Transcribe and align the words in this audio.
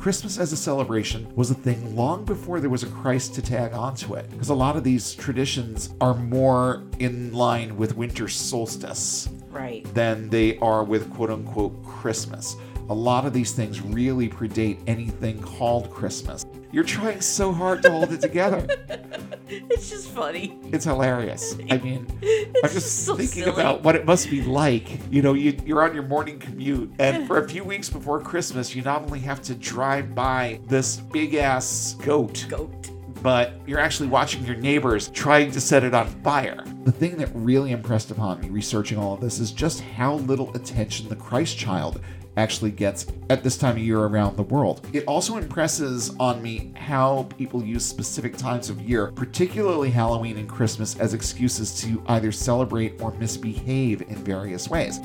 Christmas 0.00 0.38
as 0.38 0.50
a 0.50 0.56
celebration 0.56 1.30
was 1.36 1.50
a 1.50 1.54
thing 1.54 1.94
long 1.94 2.24
before 2.24 2.58
there 2.58 2.70
was 2.70 2.82
a 2.82 2.86
Christ 2.86 3.34
to 3.34 3.42
tag 3.42 3.74
onto 3.74 4.14
it, 4.14 4.30
because 4.30 4.48
a 4.48 4.54
lot 4.54 4.74
of 4.74 4.82
these 4.82 5.12
traditions 5.14 5.92
are 6.00 6.14
more 6.14 6.84
in 6.98 7.34
line 7.34 7.76
with 7.76 7.98
winter 7.98 8.26
solstice 8.26 9.28
Right. 9.50 9.84
than 9.92 10.30
they 10.30 10.56
are 10.58 10.84
with 10.84 11.10
quote 11.12 11.28
unquote 11.28 11.84
Christmas. 11.84 12.56
A 12.90 12.94
lot 12.94 13.24
of 13.24 13.32
these 13.32 13.52
things 13.52 13.80
really 13.80 14.28
predate 14.28 14.80
anything 14.88 15.40
called 15.40 15.90
Christmas. 15.92 16.44
You're 16.72 16.82
trying 16.82 17.20
so 17.20 17.52
hard 17.52 17.82
to 17.82 17.90
hold 17.90 18.12
it 18.12 18.20
together. 18.20 18.66
It's 19.52 19.90
just 19.90 20.10
funny. 20.10 20.56
It's 20.66 20.84
hilarious. 20.84 21.56
I 21.72 21.78
mean, 21.78 22.06
I'm 22.62 22.70
just 22.70 23.04
so 23.04 23.16
thinking 23.16 23.42
silly. 23.42 23.60
about 23.60 23.82
what 23.82 23.96
it 23.96 24.06
must 24.06 24.30
be 24.30 24.42
like. 24.42 24.88
You 25.12 25.22
know, 25.22 25.34
you, 25.34 25.58
you're 25.66 25.82
on 25.82 25.92
your 25.92 26.04
morning 26.04 26.38
commute, 26.38 26.92
and 27.00 27.26
for 27.26 27.38
a 27.38 27.48
few 27.48 27.64
weeks 27.64 27.90
before 27.90 28.20
Christmas, 28.20 28.76
you 28.76 28.82
not 28.82 29.02
only 29.02 29.18
have 29.18 29.42
to 29.42 29.56
drive 29.56 30.14
by 30.14 30.60
this 30.68 30.98
big 30.98 31.34
ass 31.34 31.96
goat, 32.00 32.46
Goat. 32.48 32.90
but 33.24 33.54
you're 33.66 33.80
actually 33.80 34.08
watching 34.08 34.44
your 34.44 34.54
neighbors 34.56 35.08
trying 35.08 35.50
to 35.50 35.60
set 35.60 35.82
it 35.82 35.94
on 35.94 36.06
fire. 36.22 36.62
The 36.84 36.92
thing 36.92 37.16
that 37.16 37.30
really 37.34 37.72
impressed 37.72 38.12
upon 38.12 38.40
me 38.40 38.50
researching 38.50 38.98
all 38.98 39.14
of 39.14 39.20
this 39.20 39.40
is 39.40 39.50
just 39.50 39.80
how 39.80 40.14
little 40.14 40.54
attention 40.54 41.08
the 41.08 41.16
Christ 41.16 41.58
child 41.58 42.00
actually 42.36 42.70
gets 42.70 43.06
at 43.28 43.42
this 43.42 43.56
time 43.56 43.76
of 43.76 43.82
year 43.82 44.00
around 44.00 44.36
the 44.36 44.42
world. 44.42 44.86
It 44.92 45.04
also 45.06 45.36
impresses 45.36 46.14
on 46.20 46.42
me 46.42 46.72
how 46.76 47.28
people 47.36 47.62
use 47.62 47.84
specific 47.84 48.36
times 48.36 48.70
of 48.70 48.80
year, 48.80 49.12
particularly 49.12 49.90
Halloween 49.90 50.36
and 50.38 50.48
Christmas, 50.48 50.98
as 50.98 51.12
excuses 51.14 51.80
to 51.82 52.02
either 52.06 52.32
celebrate 52.32 53.00
or 53.00 53.12
misbehave 53.12 54.02
in 54.02 54.16
various 54.16 54.68
ways. 54.68 55.00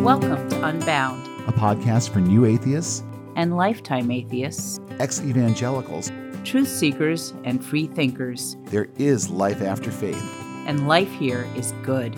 Welcome 0.00 0.48
to 0.48 0.64
Unbound 0.64 1.26
A 1.48 1.52
podcast 1.52 2.10
for 2.10 2.20
new 2.20 2.44
atheists, 2.46 3.02
and 3.36 3.56
Lifetime 3.56 4.10
Atheists, 4.10 4.80
ex 4.98 5.20
evangelicals. 5.20 6.10
truth 6.44 6.68
seekers, 6.68 7.34
and 7.44 7.64
free 7.64 7.86
thinkers. 7.86 8.56
There 8.64 8.88
is 8.98 9.30
life 9.30 9.62
after 9.62 9.92
faith 9.92 10.20
And 10.66 10.88
life 10.88 11.10
here 11.12 11.46
is 11.54 11.72
good. 11.84 12.16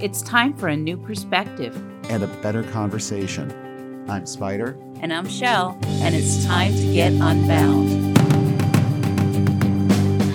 It's 0.00 0.22
time 0.22 0.54
for 0.56 0.68
a 0.68 0.76
new 0.76 0.96
perspective. 0.96 1.76
And 2.08 2.22
a 2.22 2.26
better 2.42 2.62
conversation. 2.64 4.04
I'm 4.08 4.26
Spider. 4.26 4.76
And 5.00 5.12
I'm 5.12 5.28
Shell, 5.28 5.78
and 5.84 6.14
it's 6.14 6.44
time 6.44 6.74
to 6.74 6.92
get 6.92 7.12
unbound. 7.12 7.90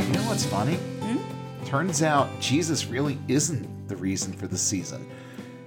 You 0.05 0.13
know 0.13 0.23
what's 0.27 0.45
funny? 0.45 0.75
Hmm? 0.75 1.65
Turns 1.65 2.03
out 2.03 2.29
Jesus 2.39 2.85
really 2.85 3.17
isn't 3.27 3.87
the 3.87 3.95
reason 3.95 4.31
for 4.33 4.47
the 4.47 4.57
season. 4.57 5.09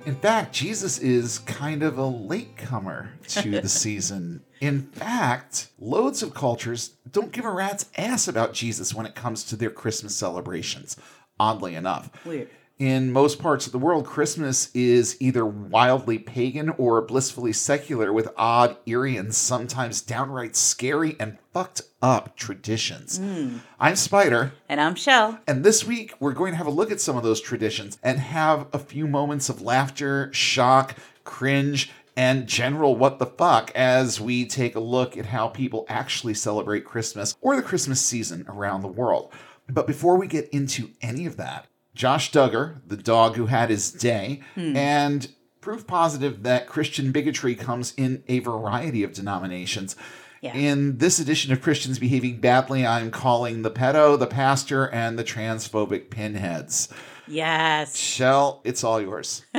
In 0.07 0.15
fact, 0.15 0.55
Jesus 0.55 0.99
is 0.99 1.41
kind 1.41 1.83
of 1.83 1.99
a 1.99 2.07
latecomer 2.07 3.11
to 3.29 3.51
the 3.61 3.69
season. 3.69 4.45
In 4.61 4.83
fact, 4.83 5.69
loads 5.81 6.23
of 6.23 6.33
cultures 6.33 6.91
don't 7.11 7.33
give 7.33 7.45
a 7.45 7.51
rat's 7.51 7.87
ass 7.99 8.29
about 8.29 8.55
Jesus 8.55 8.95
when 8.95 9.05
it 9.05 9.17
comes 9.17 9.43
to 9.45 9.57
their 9.57 9.71
Christmas 9.71 10.15
celebrations, 10.15 10.97
oddly 11.41 11.75
enough. 11.75 12.09
Weird. 12.25 12.49
In 12.78 13.10
most 13.10 13.38
parts 13.38 13.64
of 13.64 13.72
the 13.72 13.78
world, 13.78 14.05
Christmas 14.05 14.70
is 14.74 15.16
either 15.19 15.46
wildly 15.46 16.19
pagan 16.19 16.69
or 16.77 17.00
blissfully 17.00 17.55
secular 17.55 18.12
with 18.12 18.28
odd, 18.36 18.77
eerie, 18.84 19.16
and 19.16 19.34
sometimes 19.34 20.02
downright 20.02 20.55
scary 20.55 21.16
and 21.19 21.38
fucked 21.54 21.80
up 22.02 22.36
traditions. 22.36 23.16
Hmm. 23.16 23.58
I'm 23.80 23.97
Spider, 23.97 24.52
And 24.69 24.78
I'm 24.78 24.94
Shell. 24.94 25.38
and 25.47 25.64
this 25.64 25.86
week 25.86 26.12
we're 26.20 26.34
going 26.34 26.52
to 26.52 26.58
have 26.58 26.66
a 26.66 26.70
look 26.70 26.91
at 26.91 27.00
some 27.00 27.16
of 27.16 27.22
those 27.22 27.41
traditions 27.41 27.98
and 28.02 28.19
have 28.19 28.66
a 28.74 28.78
few 28.78 29.06
moments 29.06 29.48
of 29.48 29.62
laughter, 29.62 30.30
shock, 30.34 30.97
cringe, 31.24 31.91
and 32.14 32.47
general 32.47 32.94
what 32.94 33.19
the 33.19 33.24
fuck 33.24 33.70
as 33.74 34.20
we 34.20 34.44
take 34.44 34.74
a 34.77 34.80
look 34.80 35.16
at 35.16 35.24
how 35.24 35.48
people 35.48 35.86
actually 35.88 36.34
celebrate 36.34 36.84
Christmas 36.84 37.38
or 37.41 37.56
the 37.56 37.62
Christmas 37.62 38.02
season 38.02 38.44
around 38.48 38.82
the 38.82 38.88
world. 38.88 39.32
But 39.66 39.86
before 39.86 40.19
we 40.19 40.27
get 40.27 40.50
into 40.50 40.91
any 41.00 41.24
of 41.24 41.38
that, 41.38 41.69
Josh 41.97 42.30
Duggar, 42.30 42.80
the 42.86 42.97
dog 42.97 43.34
who 43.34 43.47
had 43.47 43.71
his 43.71 43.91
day, 43.91 44.43
hmm. 44.54 44.76
and 44.76 45.28
proof 45.60 45.87
positive 45.87 46.44
that 46.44 46.69
Christian 46.69 47.10
bigotry 47.10 47.56
comes 47.56 47.93
in 47.97 48.22
a 48.28 48.38
variety 48.38 49.03
of 49.03 49.12
denominations. 49.12 49.97
Yeah. 50.41 50.54
In 50.54 50.98
this 50.98 51.19
edition 51.19 51.53
of 51.53 51.60
Christians 51.60 51.98
Behaving 51.98 52.38
Badly, 52.38 52.87
I'm 52.87 53.10
calling 53.10 53.62
the 53.62 53.71
pedo, 53.71 54.16
the 54.16 54.28
pastor, 54.28 54.88
and 54.88 55.19
the 55.19 55.25
transphobic 55.25 56.10
pinheads. 56.10 56.88
Yes. 57.26 57.97
Shell, 57.97 58.60
it's 58.62 58.84
all 58.84 59.00
yours. 59.00 59.44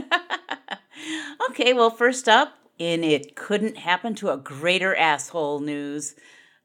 Okay, 1.49 1.73
well, 1.73 1.89
first 1.89 2.27
up, 2.27 2.57
in 2.77 3.03
It 3.03 3.35
Couldn't 3.35 3.77
Happen 3.77 4.15
to 4.15 4.29
a 4.29 4.37
Greater 4.37 4.95
Asshole 4.95 5.59
news, 5.59 6.15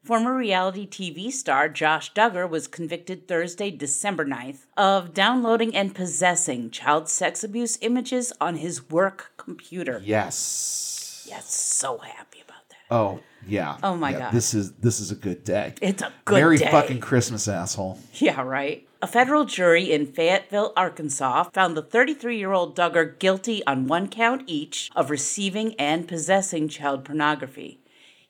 former 0.03 0.35
reality 0.35 0.85
TV 0.87 1.31
star 1.31 1.69
Josh 1.69 2.13
Duggar 2.13 2.49
was 2.49 2.67
convicted 2.67 3.27
Thursday, 3.27 3.71
December 3.71 4.25
9th, 4.25 4.65
of 4.75 5.13
downloading 5.13 5.75
and 5.75 5.95
possessing 5.95 6.69
child 6.69 7.07
sex 7.09 7.43
abuse 7.43 7.77
images 7.81 8.33
on 8.41 8.57
his 8.57 8.89
work 8.89 9.31
computer. 9.37 10.01
Yes. 10.03 11.25
Yes, 11.29 11.53
so 11.53 11.99
happy 11.99 12.41
about 12.41 12.69
that. 12.69 12.77
Oh 12.91 13.21
yeah. 13.47 13.77
Oh, 13.83 13.95
my 13.95 14.11
Yeah, 14.11 14.19
God. 14.19 14.33
This 14.33 14.53
is 14.53 14.73
this 14.73 14.99
is 14.99 15.11
a 15.11 15.15
good 15.15 15.43
day. 15.43 15.73
It's 15.81 16.01
a 16.01 16.11
good 16.25 16.35
day. 16.35 16.41
Merry 16.41 16.57
day. 16.57 16.71
fucking 16.71 16.99
Christmas, 16.99 17.47
asshole. 17.47 17.99
Yeah, 18.15 18.41
right. 18.41 18.87
A 19.01 19.07
federal 19.07 19.43
jury 19.43 19.91
in 19.91 20.05
Fayetteville, 20.05 20.71
Arkansas 20.77 21.45
found 21.53 21.75
the 21.75 21.81
33 21.81 22.37
year 22.37 22.51
old 22.53 22.75
Duggar 22.75 23.19
guilty 23.19 23.65
on 23.65 23.87
one 23.87 24.07
count 24.07 24.43
each 24.47 24.91
of 24.95 25.09
receiving 25.09 25.75
and 25.75 26.07
possessing 26.07 26.67
child 26.69 27.03
pornography. 27.03 27.79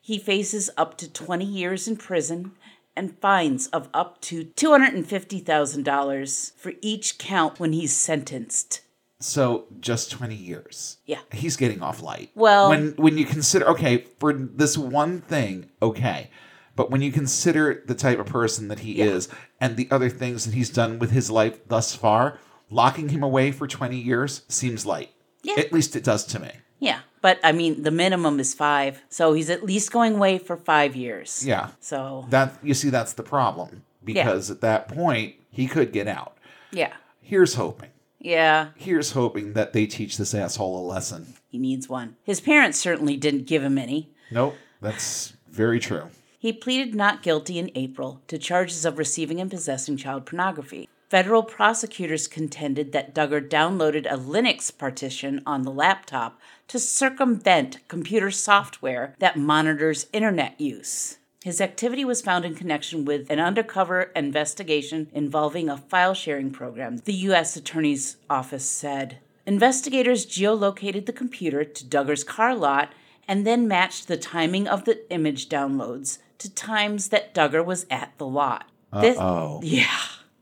He 0.06 0.18
faces 0.18 0.68
up 0.76 0.98
to 0.98 1.10
20 1.10 1.46
years 1.46 1.88
in 1.88 1.96
prison 1.96 2.52
and 2.94 3.18
fines 3.20 3.68
of 3.68 3.88
up 3.94 4.20
to 4.20 4.44
$250,000 4.44 6.52
for 6.58 6.72
each 6.82 7.16
count 7.16 7.58
when 7.58 7.72
he's 7.72 7.96
sentenced. 7.96 8.82
So 9.20 9.64
just 9.80 10.10
20 10.10 10.34
years. 10.34 10.98
Yeah. 11.06 11.20
He's 11.32 11.56
getting 11.56 11.80
off 11.80 12.02
light. 12.02 12.28
Well- 12.34 12.68
when 12.68 12.90
when 12.96 13.16
you 13.16 13.24
consider 13.24 13.66
okay, 13.70 14.04
for 14.18 14.34
this 14.34 14.76
one 14.76 15.22
thing, 15.22 15.70
okay. 15.80 16.28
But 16.76 16.90
when 16.90 17.00
you 17.00 17.10
consider 17.10 17.82
the 17.86 17.94
type 17.94 18.18
of 18.18 18.26
person 18.26 18.68
that 18.68 18.80
he 18.80 18.98
Yeah. 18.98 19.06
is 19.06 19.30
and 19.58 19.78
the 19.78 19.88
other 19.90 20.10
things 20.10 20.44
that 20.44 20.52
he's 20.52 20.68
done 20.68 20.98
with 20.98 21.12
his 21.12 21.30
life 21.30 21.66
thus 21.66 21.94
far, 21.94 22.38
locking 22.68 23.08
him 23.08 23.22
away 23.22 23.52
for 23.52 23.66
20 23.66 23.96
years 23.98 24.42
seems 24.48 24.84
light. 24.84 25.12
Yeah. 25.42 25.54
At 25.56 25.72
least 25.72 25.96
it 25.96 26.04
does 26.04 26.26
to 26.26 26.38
me. 26.40 26.50
Yeah, 26.80 27.00
but 27.22 27.38
I 27.42 27.52
mean, 27.52 27.82
the 27.82 27.90
minimum 27.90 28.38
is 28.40 28.52
five, 28.54 29.02
so 29.08 29.32
he's 29.32 29.48
at 29.50 29.64
least 29.64 29.90
going 29.92 30.16
away 30.16 30.38
for 30.38 30.56
five 30.56 30.94
years. 30.96 31.44
Yeah. 31.46 31.70
So, 31.80 32.26
That 32.30 32.54
you 32.62 32.74
see 32.74 32.90
that's 32.90 33.14
the 33.14 33.22
problem 33.22 33.82
because 34.04 34.50
at 34.50 34.60
that 34.60 34.88
point 34.88 35.36
he 35.50 35.66
could 35.66 35.92
get 35.92 36.08
out. 36.08 36.36
yeah. 36.72 36.92
Here's 37.22 37.54
hoping. 37.54 37.88
Yeah, 38.20 38.68
Here's 38.76 39.12
hoping 39.12 39.52
that 39.54 39.72
they 39.72 39.86
teach 39.86 40.16
this 40.18 40.34
asshole 40.34 40.78
a 40.78 40.84
lesson. 40.86 41.34
he 41.50 41.58
needs 41.58 41.88
one. 41.88 42.16
His 42.24 42.40
parents 42.40 42.78
certainly 42.78 43.16
didn't 43.16 43.46
give 43.46 43.62
him 43.62 43.78
any. 43.78 44.10
Nope, 44.30 44.56
that's 44.82 45.34
very 45.50 45.78
true. 45.80 46.08
He 46.38 46.52
pleaded 46.52 46.94
not 46.94 47.22
guilty 47.22 47.58
in 47.58 47.70
April 47.74 48.20
to 48.28 48.36
charges 48.36 48.84
of 48.84 48.98
receiving 48.98 49.40
and 49.40 49.50
possessing 49.50 49.96
child 49.96 50.26
pornography. 50.26 50.88
Federal 51.08 51.42
prosecutors 51.42 52.26
contended 52.26 52.92
that 52.92 53.14
Duggar 53.14 53.46
downloaded 53.48 54.04
a 54.10 54.16
Linux 54.18 54.76
partition 54.76 55.42
on 55.46 55.62
the 55.62 55.70
laptop 55.70 56.38
to 56.68 56.78
circumvent 56.78 57.78
computer 57.88 58.30
software 58.30 59.14
that 59.18 59.36
monitors 59.36 60.06
internet 60.12 60.60
use. 60.60 61.18
His 61.44 61.60
activity 61.60 62.06
was 62.06 62.22
found 62.22 62.46
in 62.46 62.54
connection 62.54 63.04
with 63.04 63.30
an 63.30 63.38
undercover 63.38 64.10
investigation 64.16 65.10
involving 65.12 65.68
a 65.68 65.76
file 65.76 66.14
sharing 66.14 66.50
program, 66.50 66.96
the 67.04 67.12
U.S. 67.28 67.54
Attorney's 67.54 68.16
Office 68.30 68.64
said. 68.64 69.18
Investigators 69.44 70.24
geolocated 70.24 71.04
the 71.04 71.12
computer 71.12 71.62
to 71.62 71.84
Duggar's 71.84 72.24
car 72.24 72.54
lot 72.54 72.94
and 73.28 73.46
then 73.46 73.68
matched 73.68 74.08
the 74.08 74.16
timing 74.16 74.66
of 74.66 74.86
the 74.86 75.10
image 75.12 75.50
downloads 75.50 76.18
to 76.38 76.50
times 76.50 77.08
that 77.08 77.34
Duggar 77.34 77.64
was 77.64 77.84
at 77.90 78.16
the 78.16 78.26
lot. 78.26 78.68
Uh-oh. 78.90 79.60
yeah. 79.62 79.98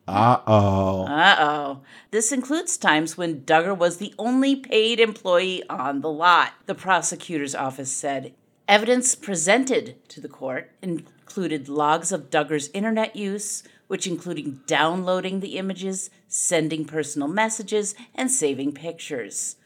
Uh 0.09 0.41
oh. 0.47 1.05
Uh 1.07 1.37
oh. 1.39 1.81
This 2.11 2.33
includes 2.33 2.77
times 2.77 3.17
when 3.17 3.43
Duggar 3.43 3.77
was 3.77 3.99
the 3.99 4.15
only 4.19 4.57
paid 4.57 4.99
employee 4.99 5.63
on 5.69 6.01
the 6.01 6.11
lot, 6.11 6.55
the 6.67 6.75
prosecutor's 6.75 7.55
office 7.55 7.93
said. 7.93 8.35
Evidence 8.69 9.15
presented 9.15 9.97
to 10.09 10.21
the 10.21 10.29
court 10.29 10.71
included 10.83 11.69
logs 11.69 12.11
of 12.11 12.31
Duggar's 12.31 12.71
internet 12.75 13.15
use, 13.15 13.63
which 13.87 14.07
including 14.07 14.61
downloading 14.67 15.41
the 15.41 15.57
images, 15.57 16.11
sending 16.27 16.85
personal 16.85 17.29
messages, 17.29 17.95
and 18.15 18.31
saving 18.31 18.73
pictures. 18.73 19.57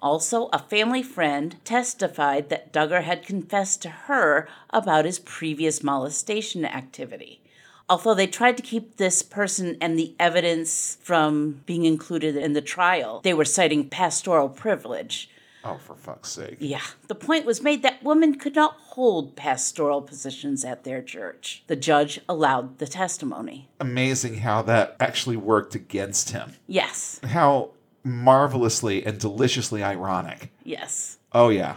Also, 0.00 0.48
a 0.52 0.58
family 0.58 1.02
friend 1.02 1.56
testified 1.64 2.48
that 2.48 2.72
Duggar 2.72 3.02
had 3.02 3.26
confessed 3.26 3.82
to 3.82 3.88
her 3.88 4.48
about 4.70 5.04
his 5.04 5.18
previous 5.18 5.82
molestation 5.82 6.64
activity. 6.64 7.41
Although 7.88 8.14
they 8.14 8.26
tried 8.26 8.56
to 8.56 8.62
keep 8.62 8.96
this 8.96 9.22
person 9.22 9.76
and 9.80 9.98
the 9.98 10.14
evidence 10.18 10.96
from 11.02 11.62
being 11.66 11.84
included 11.84 12.36
in 12.36 12.52
the 12.52 12.60
trial, 12.62 13.20
they 13.22 13.34
were 13.34 13.44
citing 13.44 13.88
pastoral 13.88 14.48
privilege. 14.48 15.28
Oh, 15.64 15.78
for 15.78 15.94
fuck's 15.94 16.30
sake. 16.30 16.56
Yeah, 16.58 16.80
the 17.06 17.14
point 17.14 17.44
was 17.46 17.62
made 17.62 17.82
that 17.82 18.02
women 18.02 18.36
could 18.36 18.56
not 18.56 18.74
hold 18.80 19.36
pastoral 19.36 20.02
positions 20.02 20.64
at 20.64 20.82
their 20.82 21.00
church. 21.02 21.62
The 21.68 21.76
judge 21.76 22.20
allowed 22.28 22.78
the 22.78 22.86
testimony. 22.88 23.68
Amazing 23.78 24.38
how 24.38 24.62
that 24.62 24.96
actually 24.98 25.36
worked 25.36 25.76
against 25.76 26.30
him. 26.30 26.54
Yes, 26.66 27.20
How 27.24 27.70
marvelously 28.04 29.04
and 29.06 29.18
deliciously 29.20 29.82
ironic. 29.84 30.50
yes. 30.64 31.18
Oh, 31.32 31.48
yeah. 31.48 31.76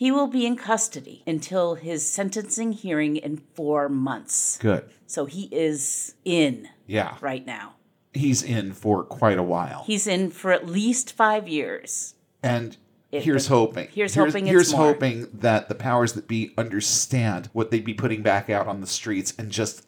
He 0.00 0.10
will 0.10 0.28
be 0.28 0.46
in 0.46 0.56
custody 0.56 1.22
until 1.26 1.74
his 1.74 2.08
sentencing 2.08 2.72
hearing 2.72 3.16
in 3.16 3.36
four 3.52 3.90
months. 3.90 4.56
Good. 4.56 4.86
So 5.06 5.26
he 5.26 5.50
is 5.52 6.14
in 6.24 6.70
Yeah. 6.86 7.18
right 7.20 7.44
now. 7.44 7.74
He's 8.14 8.42
in 8.42 8.72
for 8.72 9.04
quite 9.04 9.36
a 9.38 9.42
while. 9.42 9.84
He's 9.86 10.06
in 10.06 10.30
for 10.30 10.52
at 10.52 10.66
least 10.66 11.12
five 11.12 11.46
years. 11.46 12.14
And 12.42 12.78
If 13.12 13.24
here's 13.24 13.48
hoping. 13.48 13.88
here's 13.92 14.14
hoping 14.14 14.46
it's 14.46 14.50
here's 14.50 14.72
hoping 14.72 15.28
that 15.34 15.68
the 15.68 15.74
powers 15.74 16.14
that 16.14 16.26
be 16.26 16.54
understand 16.56 17.50
what 17.52 17.70
they'd 17.70 17.84
be 17.84 17.92
putting 17.92 18.22
back 18.22 18.48
out 18.48 18.66
on 18.66 18.80
the 18.80 18.86
streets 18.86 19.34
and 19.38 19.50
just 19.50 19.84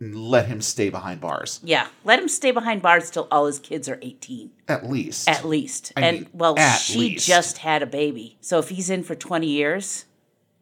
let 0.00 0.46
him 0.46 0.60
stay 0.60 0.90
behind 0.90 1.20
bars. 1.20 1.60
Yeah, 1.62 1.88
let 2.04 2.18
him 2.20 2.28
stay 2.28 2.50
behind 2.52 2.82
bars 2.82 3.10
till 3.10 3.26
all 3.30 3.46
his 3.46 3.58
kids 3.58 3.88
are 3.88 3.98
18, 4.02 4.50
At 4.68 4.88
least. 4.88 5.28
at 5.28 5.44
least. 5.44 5.92
I 5.96 6.00
and 6.02 6.16
mean, 6.20 6.28
well, 6.32 6.56
she 6.78 6.98
least. 6.98 7.26
just 7.26 7.58
had 7.58 7.82
a 7.82 7.86
baby. 7.86 8.36
So 8.40 8.58
if 8.58 8.68
he's 8.68 8.90
in 8.90 9.02
for 9.02 9.14
20 9.14 9.46
years, 9.46 10.04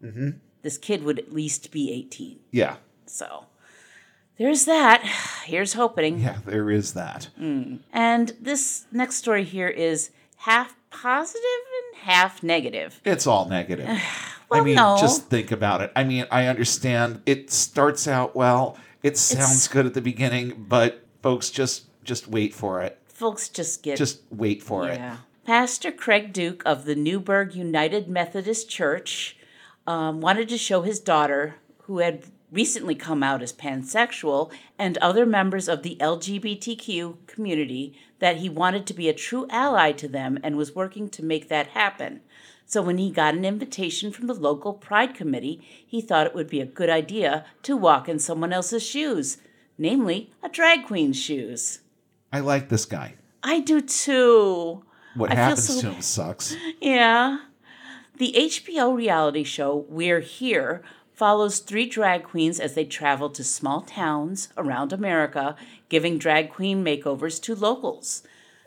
Mm-hmm. 0.02 0.30
this 0.62 0.76
kid 0.78 1.02
would 1.04 1.18
at 1.18 1.32
least 1.32 1.70
be 1.70 1.90
18. 1.92 2.38
yeah. 2.50 2.76
So 3.06 3.46
there's 4.36 4.64
that. 4.66 5.02
Here's 5.46 5.72
hoping. 5.72 6.18
Yeah, 6.20 6.38
there 6.44 6.70
is 6.70 6.92
that. 6.94 7.28
And 7.38 8.32
this 8.40 8.84
next 8.92 9.16
story 9.16 9.44
here 9.44 9.68
is 9.68 10.10
half 10.38 10.76
positive 10.90 11.40
and 11.42 12.02
half 12.02 12.42
negative. 12.42 13.00
It's 13.04 13.26
all 13.26 13.48
negative. 13.48 13.88
I 14.52 14.60
mean, 14.60 14.74
no. 14.76 14.96
just 15.00 15.28
think 15.30 15.50
about 15.50 15.80
it. 15.80 15.90
I 15.96 16.04
mean, 16.04 16.26
I 16.30 16.46
understand 16.46 17.22
it 17.26 17.50
starts 17.50 18.06
out 18.06 18.36
well. 18.36 18.76
It 19.06 19.16
sounds 19.16 19.68
good 19.68 19.86
at 19.86 19.94
the 19.94 20.00
beginning, 20.00 20.66
but 20.68 21.04
folks 21.22 21.50
just 21.50 21.84
just 22.02 22.26
wait 22.26 22.52
for 22.52 22.82
it. 22.82 23.00
Folks 23.06 23.48
just 23.48 23.82
get 23.82 23.96
Just 23.96 24.22
wait 24.30 24.62
for 24.62 24.88
it. 24.88 24.98
Yeah. 24.98 25.18
Pastor 25.44 25.92
Craig 25.92 26.32
Duke 26.32 26.62
of 26.66 26.84
the 26.84 26.96
Newburgh 26.96 27.54
United 27.54 28.08
Methodist 28.08 28.68
Church 28.68 29.36
um, 29.86 30.20
wanted 30.20 30.48
to 30.48 30.58
show 30.58 30.82
his 30.82 30.98
daughter, 30.98 31.54
who 31.82 31.98
had 31.98 32.24
recently 32.50 32.96
come 32.96 33.22
out 33.22 33.42
as 33.42 33.52
pansexual, 33.52 34.50
and 34.76 34.98
other 34.98 35.24
members 35.24 35.68
of 35.68 35.84
the 35.84 35.96
LGBTQ 36.00 37.28
community 37.28 37.96
that 38.18 38.38
he 38.38 38.48
wanted 38.48 38.86
to 38.86 38.94
be 38.94 39.08
a 39.08 39.14
true 39.14 39.46
ally 39.50 39.92
to 39.92 40.08
them 40.08 40.38
and 40.42 40.56
was 40.56 40.74
working 40.74 41.08
to 41.10 41.24
make 41.24 41.48
that 41.48 41.68
happen. 41.68 42.22
So 42.68 42.82
when 42.82 42.98
he 42.98 43.12
got 43.12 43.34
an 43.34 43.44
invitation 43.44 44.10
from 44.10 44.26
the 44.26 44.34
local 44.34 44.74
Pride 44.74 45.14
Committee, 45.14 45.66
he 45.86 46.00
thought 46.00 46.26
it 46.26 46.34
would 46.34 46.50
be 46.50 46.60
a 46.60 46.66
good 46.66 46.90
idea 46.90 47.46
to 47.62 47.76
walk 47.76 48.08
in 48.08 48.18
someone 48.18 48.52
else's 48.52 48.84
shoes, 48.84 49.38
namely 49.78 50.32
a 50.42 50.48
drag 50.48 50.84
queen's 50.84 51.16
shoes. 51.16 51.78
I 52.32 52.40
like 52.40 52.68
this 52.68 52.84
guy. 52.84 53.14
I 53.42 53.60
do 53.60 53.80
too. 53.80 54.84
What 55.14 55.30
I 55.30 55.36
happens 55.36 55.68
so 55.68 55.80
to 55.80 55.92
him 55.92 56.02
sucks. 56.02 56.56
Yeah. 56.80 57.38
The 58.18 58.34
HBO 58.36 58.96
reality 58.96 59.44
show 59.44 59.86
We're 59.88 60.20
Here 60.20 60.82
follows 61.12 61.60
three 61.60 61.86
drag 61.86 62.24
queens 62.24 62.58
as 62.58 62.74
they 62.74 62.84
travel 62.84 63.30
to 63.30 63.44
small 63.44 63.82
towns 63.82 64.48
around 64.56 64.92
America, 64.92 65.54
giving 65.88 66.18
drag 66.18 66.50
queen 66.50 66.84
makeovers 66.84 67.40
to 67.42 67.54
locals. 67.54 68.22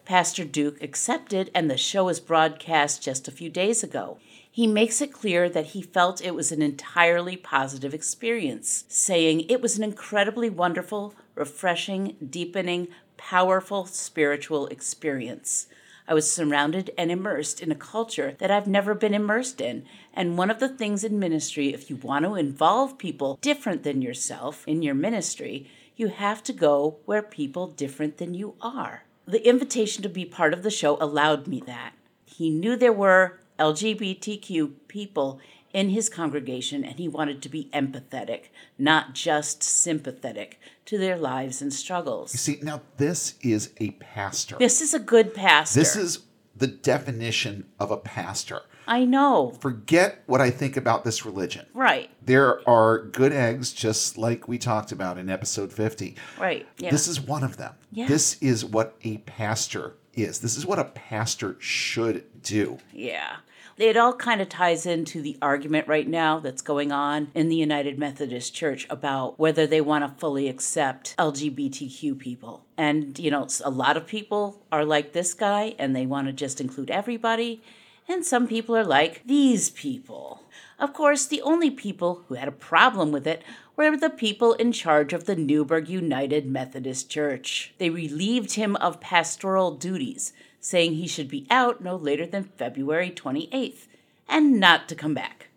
Pastor 0.10 0.44
Duke 0.44 0.82
accepted, 0.82 1.52
and 1.54 1.70
the 1.70 1.78
show 1.78 2.06
was 2.06 2.20
broadcast 2.20 3.00
just 3.00 3.28
a 3.28 3.32
few 3.32 3.48
days 3.48 3.84
ago. 3.84 4.18
He 4.50 4.66
makes 4.66 5.02
it 5.02 5.14
clear 5.14 5.48
that 5.50 5.68
he 5.68 5.84
felt 5.84 6.20
it 6.20 6.34
was 6.34 6.52
an 6.52 6.64
entirely 6.64 7.38
positive 7.38 7.94
experience, 7.94 8.86
saying 8.88 9.42
it 9.42 9.62
was 9.62 9.78
an 9.78 9.84
incredibly 9.84 10.50
wonderful, 10.50 11.14
refreshing, 11.36 12.16
deepening, 12.28 12.88
powerful 13.18 13.86
spiritual 13.86 14.66
experience. 14.70 15.68
I 16.08 16.16
was 16.16 16.34
surrounded 16.34 16.90
and 16.98 17.12
immersed 17.12 17.62
in 17.62 17.72
a 17.72 17.76
culture 17.76 18.36
that 18.40 18.50
I've 18.50 18.66
never 18.66 18.96
been 18.96 19.14
immersed 19.14 19.62
in. 19.62 19.86
And 20.12 20.40
one 20.40 20.50
of 20.50 20.60
the 20.60 20.70
things 20.70 21.04
in 21.04 21.20
ministry, 21.20 21.72
if 21.72 21.88
you 21.88 21.98
want 21.98 22.26
to 22.26 22.34
involve 22.34 22.98
people 22.98 23.38
different 23.42 23.84
than 23.84 24.02
yourself 24.02 24.68
in 24.68 24.82
your 24.82 24.96
ministry, 24.96 25.70
you 25.96 26.08
have 26.08 26.42
to 26.46 26.52
go 26.52 26.98
where 27.06 27.22
people 27.22 27.68
different 27.68 28.18
than 28.18 28.34
you 28.34 28.56
are. 28.60 29.04
The 29.30 29.48
invitation 29.48 30.02
to 30.02 30.10
be 30.10 30.26
part 30.26 30.56
of 30.56 30.64
the 30.64 30.72
show 30.72 30.98
allowed 31.00 31.46
me 31.46 31.62
that. 31.68 31.94
He 32.26 32.50
knew 32.50 32.76
there 32.76 32.92
were 32.92 33.40
LGBTQ 33.60 34.72
people 34.88 35.40
in 35.72 35.90
his 35.90 36.10
congregation 36.10 36.84
and 36.84 36.98
he 36.98 37.08
wanted 37.08 37.44
to 37.44 37.50
be 37.50 37.70
empathetic, 37.72 38.46
not 38.80 39.14
just 39.14 39.62
sympathetic 39.62 40.60
to 40.86 40.98
their 40.98 41.16
lives 41.16 41.62
and 41.62 41.72
struggles. 41.72 42.34
You 42.34 42.40
see, 42.40 42.60
now 42.64 42.82
this 42.98 43.36
is 43.42 43.72
a 43.78 43.92
pastor. 43.92 44.56
This 44.58 44.82
is 44.82 44.96
a 44.96 45.00
good 45.00 45.36
pastor. 45.36 45.80
This 45.80 45.96
is 45.96 46.24
the 46.56 46.66
definition 46.66 47.68
of 47.80 47.92
a 47.92 47.98
pastor. 47.98 48.64
I 48.90 49.06
know. 49.06 49.52
Forget 49.62 50.24
what 50.26 50.42
I 50.42 50.50
think 50.50 50.76
about 50.76 51.04
this 51.04 51.26
religion. 51.26 51.66
Right. 51.74 52.10
There 52.26 52.68
are 52.68 53.04
good 53.06 53.32
eggs, 53.32 53.72
just 53.72 54.18
like 54.18 54.48
we 54.48 54.58
talked 54.58 54.92
about 54.92 55.18
in 55.18 55.30
episode 55.30 55.72
50. 55.72 56.16
Right. 56.40 56.68
Yeah. 56.80 56.90
This 56.90 57.08
is 57.08 57.22
one 57.22 57.44
of 57.44 57.58
them. 57.58 57.76
Yeah. 57.92 58.08
This 58.08 58.42
is 58.42 58.66
what 58.66 58.96
a 59.04 59.20
pastor 59.20 59.96
is. 60.16 60.40
This 60.40 60.58
is 60.58 60.66
what 60.66 60.80
a 60.80 60.86
pastor 60.86 61.56
should 61.60 62.26
do. 62.42 62.80
yeah. 62.92 63.38
It 63.78 63.96
all 63.96 64.12
kind 64.14 64.42
of 64.42 64.50
ties 64.50 64.86
into 64.86 65.22
the 65.22 65.38
argument 65.42 65.88
right 65.88 66.06
now 66.06 66.40
that's 66.40 66.62
going 66.62 66.92
on 66.92 67.32
in 67.34 67.48
the 67.48 67.56
United 67.56 67.98
Methodist 67.98 68.54
Church 68.54 68.86
about 68.90 69.40
whether 69.40 69.66
they 69.66 69.80
want 69.80 70.04
to 70.04 70.20
fully 70.20 70.50
accept 70.50 71.16
LGBTQ 71.18 72.20
people. 72.20 72.66
And, 72.78 73.18
you 73.18 73.32
know, 73.32 73.48
a 73.64 73.70
lot 73.70 73.96
of 73.96 74.06
people 74.06 74.62
are 74.70 74.84
like 74.84 75.14
this 75.14 75.34
guy 75.34 75.76
and 75.80 75.96
they 75.96 76.06
want 76.06 76.28
to 76.28 76.34
just 76.34 76.60
include 76.60 76.92
everybody. 76.92 77.62
And 78.10 78.26
some 78.26 78.48
people 78.48 78.76
are 78.76 78.84
like 78.84 79.22
these 79.28 79.70
people. 79.70 80.42
Of 80.80 80.94
course, 80.94 81.28
the 81.28 81.44
only 81.44 81.70
people 81.70 82.24
who 82.28 82.34
had 82.34 82.48
a 82.48 82.52
problem 82.52 83.12
with 83.12 83.28
it 83.28 83.44
were 83.76 83.96
the 83.96 84.10
people 84.10 84.54
in 84.54 84.72
charge 84.72 85.14
of 85.14 85.26
the 85.26 85.36
Newburgh 85.36 85.88
United 85.88 86.48
Methodist 86.48 87.10
Church. 87.12 87.76
They 87.78 87.92
relieved 87.92 88.54
him 88.54 88.76
of 88.78 89.00
pastoral 89.00 89.76
duties, 89.76 90.34
saying 90.60 90.96
he 90.96 91.08
should 91.08 91.30
be 91.30 91.46
out 91.52 91.82
no 91.82 91.96
later 91.96 92.26
than 92.26 92.46
February 92.46 93.12
28th 93.12 93.86
and 94.28 94.60
not 94.60 94.90
to 94.90 94.96
come 94.96 95.14
back. 95.14 95.50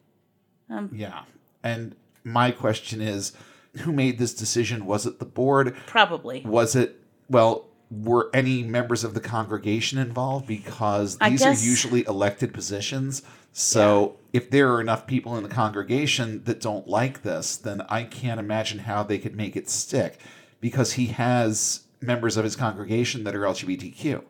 Um, 0.69 0.91
yeah. 0.93 1.23
And 1.63 1.97
my 2.23 2.51
question 2.51 3.01
is 3.01 3.33
who 3.79 3.93
made 3.93 4.19
this 4.19 4.35
decision? 4.35 4.85
Was 4.85 5.07
it 5.07 5.19
the 5.19 5.25
board? 5.25 5.75
Probably. 5.87 6.43
Was 6.45 6.77
it, 6.77 7.01
well, 7.31 7.67
were 7.93 8.31
any 8.33 8.63
members 8.63 9.05
of 9.05 9.15
the 9.15 9.21
congregation 9.21 9.99
involved? 9.99 10.47
Because 10.47 11.19
I 11.21 11.31
these 11.31 11.41
guess- 11.41 11.63
are 11.63 11.67
usually 11.67 12.05
elected 12.07 12.55
positions. 12.55 13.23
So 13.53 14.17
if 14.33 14.51
there 14.51 14.73
are 14.73 14.81
enough 14.81 15.07
people 15.07 15.37
in 15.37 15.43
the 15.43 15.49
congregation 15.49 16.43
that 16.45 16.61
don't 16.61 16.89
like 16.89 17.23
this, 17.23 17.57
then 17.57 17.83
I 17.89 18.05
can't 18.05 18.41
imagine 18.41 18.81
how 18.81 19.03
they 19.03 19.19
could 19.19 19.37
make 19.37 19.57
it 19.57 19.69
stick 19.69 20.19
because 20.61 20.95
he 20.95 21.07
has 21.09 21.83
members 22.01 22.37
of 22.39 22.45
his 22.45 22.57
congregation 22.57 23.25
that 23.25 23.35
are 23.35 23.43
LGBTQ. 23.43 24.25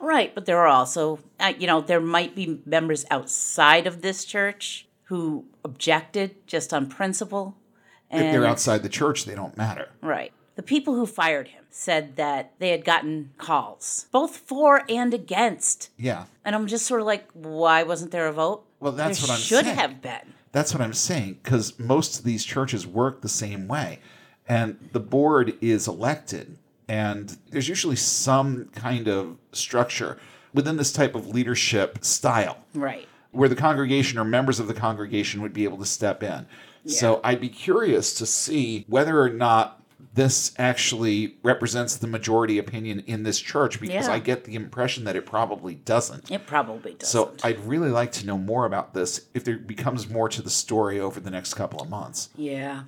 Right, 0.00 0.32
but 0.32 0.46
there 0.46 0.58
are 0.58 0.68
also, 0.68 1.18
uh, 1.40 1.54
you 1.58 1.66
know, 1.66 1.80
there 1.80 2.00
might 2.00 2.36
be 2.36 2.60
members 2.64 3.04
outside 3.10 3.88
of 3.88 4.00
this 4.00 4.24
church 4.24 4.86
who 5.04 5.44
objected 5.64 6.46
just 6.46 6.72
on 6.72 6.86
principle. 6.88 7.56
If 8.10 8.20
And 8.20 8.34
they're 8.34 8.46
outside 8.46 8.84
the 8.84 8.88
church, 8.88 9.24
they 9.24 9.34
don't 9.34 9.56
matter. 9.56 9.88
Right. 10.00 10.32
The 10.58 10.64
people 10.64 10.96
who 10.96 11.06
fired 11.06 11.46
him 11.46 11.62
said 11.70 12.16
that 12.16 12.50
they 12.58 12.70
had 12.70 12.84
gotten 12.84 13.30
calls, 13.38 14.06
both 14.10 14.38
for 14.38 14.82
and 14.88 15.14
against. 15.14 15.90
Yeah. 15.96 16.24
And 16.44 16.56
I'm 16.56 16.66
just 16.66 16.84
sort 16.84 17.00
of 17.00 17.06
like, 17.06 17.28
why 17.32 17.84
wasn't 17.84 18.10
there 18.10 18.26
a 18.26 18.32
vote? 18.32 18.64
Well, 18.80 18.90
that's 18.90 19.20
there 19.20 19.28
what 19.28 19.34
I'm 19.36 19.40
should 19.40 19.64
saying. 19.66 19.76
have 19.76 20.02
been. 20.02 20.34
That's 20.50 20.74
what 20.74 20.80
I'm 20.82 20.94
saying 20.94 21.38
because 21.44 21.78
most 21.78 22.18
of 22.18 22.24
these 22.24 22.44
churches 22.44 22.88
work 22.88 23.20
the 23.20 23.28
same 23.28 23.68
way, 23.68 24.00
and 24.48 24.88
the 24.90 24.98
board 24.98 25.54
is 25.60 25.86
elected, 25.86 26.58
and 26.88 27.38
there's 27.50 27.68
usually 27.68 27.94
some 27.94 28.64
kind 28.74 29.06
of 29.06 29.36
structure 29.52 30.18
within 30.52 30.76
this 30.76 30.92
type 30.92 31.14
of 31.14 31.28
leadership 31.28 32.04
style 32.04 32.64
Right. 32.74 33.06
where 33.30 33.48
the 33.48 33.54
congregation 33.54 34.18
or 34.18 34.24
members 34.24 34.58
of 34.58 34.66
the 34.66 34.74
congregation 34.74 35.40
would 35.40 35.52
be 35.52 35.62
able 35.62 35.78
to 35.78 35.86
step 35.86 36.20
in. 36.24 36.46
So 36.86 37.20
I'd 37.22 37.40
be 37.40 37.48
curious 37.48 38.12
to 38.14 38.26
see 38.26 38.84
whether 38.88 39.20
or 39.20 39.28
not 39.30 39.76
this 40.14 40.52
actually 40.58 41.36
represents 41.42 41.96
the 41.96 42.06
majority 42.06 42.58
opinion 42.58 43.00
in 43.06 43.22
this 43.22 43.38
church 43.38 43.80
because 43.80 44.06
Yeah. 44.06 44.12
I 44.14 44.18
get 44.18 44.44
the 44.44 44.54
impression 44.54 45.04
that 45.04 45.14
it 45.16 45.26
probably 45.26 45.74
doesn't. 45.76 46.30
It 46.30 46.46
probably 46.46 46.94
doesn't. 46.94 47.06
So 47.08 47.34
I'd 47.46 47.60
really 47.64 47.90
like 47.90 48.10
to 48.12 48.26
know 48.26 48.38
more 48.38 48.64
about 48.64 48.94
this 48.94 49.26
if 49.34 49.44
there 49.44 49.58
becomes 49.58 50.08
more 50.08 50.28
to 50.30 50.42
the 50.42 50.50
story 50.50 50.98
over 50.98 51.20
the 51.20 51.30
next 51.30 51.54
couple 51.54 51.80
of 51.80 51.88
months. 51.88 52.30
yeah. 52.36 52.84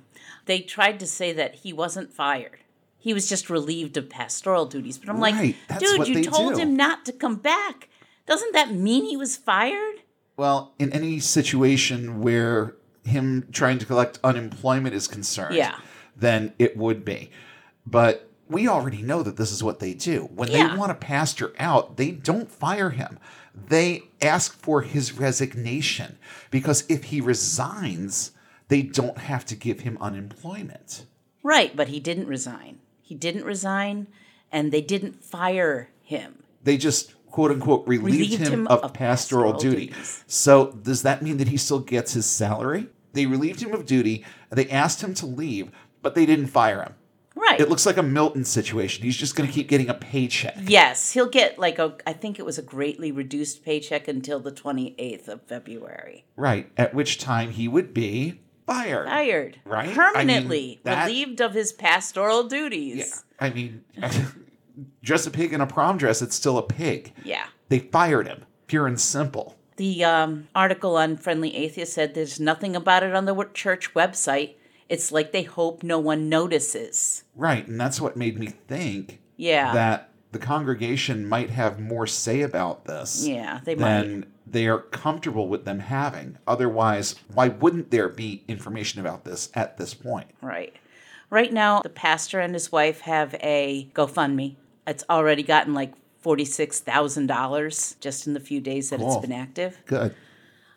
They 0.47 0.59
tried 0.59 0.99
to 0.99 1.07
say 1.07 1.31
that 1.33 1.55
he 1.55 1.71
wasn't 1.71 2.11
fired. 2.11 2.57
He 2.97 3.13
was 3.13 3.29
just 3.29 3.49
relieved 3.49 3.95
of 3.95 4.09
pastoral 4.09 4.65
duties. 4.65 4.97
But 4.97 5.09
I'm 5.09 5.19
Right, 5.19 5.55
like, 5.69 5.79
dude, 5.79 6.07
you 6.07 6.23
told 6.23 6.55
do. 6.55 6.59
him 6.61 6.75
not 6.75 7.05
to 7.05 7.13
come 7.13 7.35
back. 7.35 7.89
Doesn't 8.25 8.51
that 8.53 8.73
mean 8.73 9.05
he 9.05 9.15
was 9.15 9.37
fired? 9.37 9.97
Well, 10.37 10.73
in 10.79 10.91
any 10.93 11.19
situation 11.19 12.21
where 12.21 12.75
him 13.05 13.47
trying 13.51 13.77
to 13.79 13.85
collect 13.85 14.19
unemployment 14.23 14.95
is 14.95 15.07
concerned, 15.07 15.55
Yeah. 15.55 15.75
Then 16.15 16.53
it 16.59 16.77
would 16.77 17.03
be. 17.05 17.31
But 17.85 18.29
we 18.47 18.67
already 18.67 19.01
know 19.01 19.23
that 19.23 19.37
this 19.37 19.51
is 19.51 19.63
what 19.63 19.79
they 19.79 19.93
do. 19.93 20.29
When 20.35 20.49
Yeah. 20.51 20.67
they 20.69 20.77
want 20.77 20.91
a 20.91 20.95
pastor 20.95 21.53
out, 21.57 21.97
they 21.97 22.11
don't 22.11 22.51
fire 22.51 22.89
him. 22.91 23.17
They 23.55 24.03
ask 24.21 24.57
for 24.57 24.81
his 24.81 25.13
resignation 25.13 26.17
because 26.51 26.83
if 26.89 27.05
he 27.05 27.21
resigns, 27.21 28.31
they 28.67 28.81
don't 28.81 29.17
have 29.17 29.45
to 29.45 29.55
give 29.55 29.81
him 29.81 29.97
unemployment. 30.01 31.05
Right, 31.43 31.75
but 31.75 31.89
he 31.89 31.99
didn't 31.99 32.27
resign. 32.27 32.79
He 33.01 33.15
didn't 33.15 33.43
resign, 33.45 34.07
and 34.51 34.71
they 34.71 34.81
didn't 34.81 35.23
fire 35.23 35.89
him. 36.03 36.43
They 36.63 36.77
just 36.77 37.13
quote 37.29 37.51
unquote 37.51 37.85
relieved, 37.87 38.19
Relieved 38.19 38.41
him, 38.47 38.53
him 38.53 38.67
of, 38.67 38.79
of 38.81 38.93
pastoral, 38.93 39.53
pastoral 39.53 39.71
duty. 39.73 39.87
duties. 39.87 40.23
So 40.27 40.71
does 40.71 41.01
that 41.03 41.21
mean 41.21 41.37
that 41.37 41.47
he 41.49 41.57
still 41.57 41.79
gets 41.79 42.13
his 42.13 42.25
salary? 42.25 42.87
They 43.13 43.25
relieved 43.25 43.61
him 43.61 43.73
of 43.73 43.85
duty. 43.85 44.23
They 44.49 44.69
asked 44.69 45.01
him 45.01 45.13
to 45.15 45.25
leave, 45.25 45.71
but 46.01 46.15
they 46.15 46.25
didn't 46.25 46.47
fire 46.47 46.81
him. 46.81 46.95
Right. 47.33 47.59
It 47.59 47.69
looks 47.69 47.85
like 47.85 47.97
a 47.97 48.03
Milton 48.03 48.43
situation. 48.45 49.03
He's 49.03 49.15
just 49.15 49.35
going 49.35 49.47
to 49.47 49.53
keep 49.53 49.67
getting 49.69 49.89
a 49.89 49.93
paycheck. 49.93 50.55
yes, 50.61 51.11
he'll 51.13 51.29
get 51.29 51.57
like 51.57 51.79
a, 51.79 51.95
I 52.05 52.13
think 52.13 52.37
it 52.39 52.45
was 52.45 52.57
a 52.57 52.61
greatly 52.61 53.11
reduced 53.11 53.63
paycheck 53.63 54.07
until 54.07 54.39
the 54.39 54.51
28th 54.51 55.27
of 55.27 55.41
February. 55.43 56.25
Right. 56.35 56.69
At 56.77 56.93
which 56.93 57.17
time 57.19 57.51
he 57.51 57.67
would 57.67 57.93
be 57.93 58.41
fired. 58.67 59.07
Fired. 59.07 59.59
Right? 59.65 59.85
I 59.85 59.87
mean, 59.87 59.95
Permanently 59.95 60.81
that- 60.83 61.05
relieved 61.07 61.41
of 61.41 61.53
his 61.53 61.71
pastoral 61.73 62.43
duties. 62.43 62.97
Yeah. 63.39 63.47
I 63.47 63.49
mean, 63.49 63.83
dress 65.03 65.25
a 65.25 65.31
pig 65.31 65.53
in 65.53 65.61
a 65.61 65.67
prom 65.67 65.97
dress, 65.97 66.21
it's 66.21 66.35
still 66.35 66.57
a 66.57 66.63
pig. 66.63 67.13
Yeah. 67.23 67.45
They 67.69 67.79
fired 67.79 68.27
him, 68.27 68.45
pure 68.67 68.87
and 68.87 68.99
simple. 68.99 69.55
The 69.77 70.03
um, 70.03 70.47
article 70.53 70.97
on 70.97 71.17
Friendly 71.17 71.55
Atheist 71.55 71.93
said 71.93 72.13
there's 72.13 72.39
nothing 72.39 72.75
about 72.75 73.03
it 73.03 73.15
on 73.15 73.25
the 73.25 73.49
church 73.53 73.93
website. 73.93 74.55
It's 74.91 75.11
like 75.11 75.31
they 75.31 75.43
hope 75.43 75.83
no 75.83 75.99
one 75.99 76.27
notices. 76.29 77.23
Right. 77.35 77.65
And 77.67 77.79
that's 77.79 78.01
what 78.01 78.17
made 78.17 78.37
me 78.37 78.47
think 78.47 79.19
Yeah. 79.37 79.73
that 79.73 80.09
the 80.33 80.39
congregation 80.39 81.25
might 81.27 81.49
have 81.49 81.79
more 81.79 82.05
say 82.07 82.41
about 82.41 82.85
this 82.85 83.25
yeah, 83.27 83.61
they 83.65 83.75
might. 83.75 84.01
than 84.01 84.25
they 84.45 84.67
are 84.67 84.79
comfortable 84.79 85.47
with 85.47 85.63
them 85.65 85.79
having. 85.79 86.37
Otherwise, 86.45 87.15
why 87.33 87.47
wouldn't 87.47 87.89
there 87.91 88.09
be 88.09 88.43
information 88.47 88.99
about 88.99 89.23
this 89.23 89.49
at 89.53 89.77
this 89.77 89.93
point? 89.93 90.27
Right. 90.41 90.75
Right 91.29 91.53
now, 91.53 91.79
the 91.81 91.89
pastor 91.89 92.39
and 92.41 92.53
his 92.53 92.71
wife 92.71 93.01
have 93.01 93.33
a 93.35 93.89
GoFundMe. 93.93 94.55
It's 94.85 95.05
already 95.09 95.43
gotten 95.43 95.73
like 95.73 95.93
$46,000 96.23 97.95
just 97.99 98.27
in 98.27 98.33
the 98.33 98.39
few 98.39 98.59
days 98.61 98.89
that 98.89 98.99
Cool. 98.99 99.13
it's 99.17 99.21
been 99.21 99.31
active. 99.31 99.77
Good. 99.85 100.15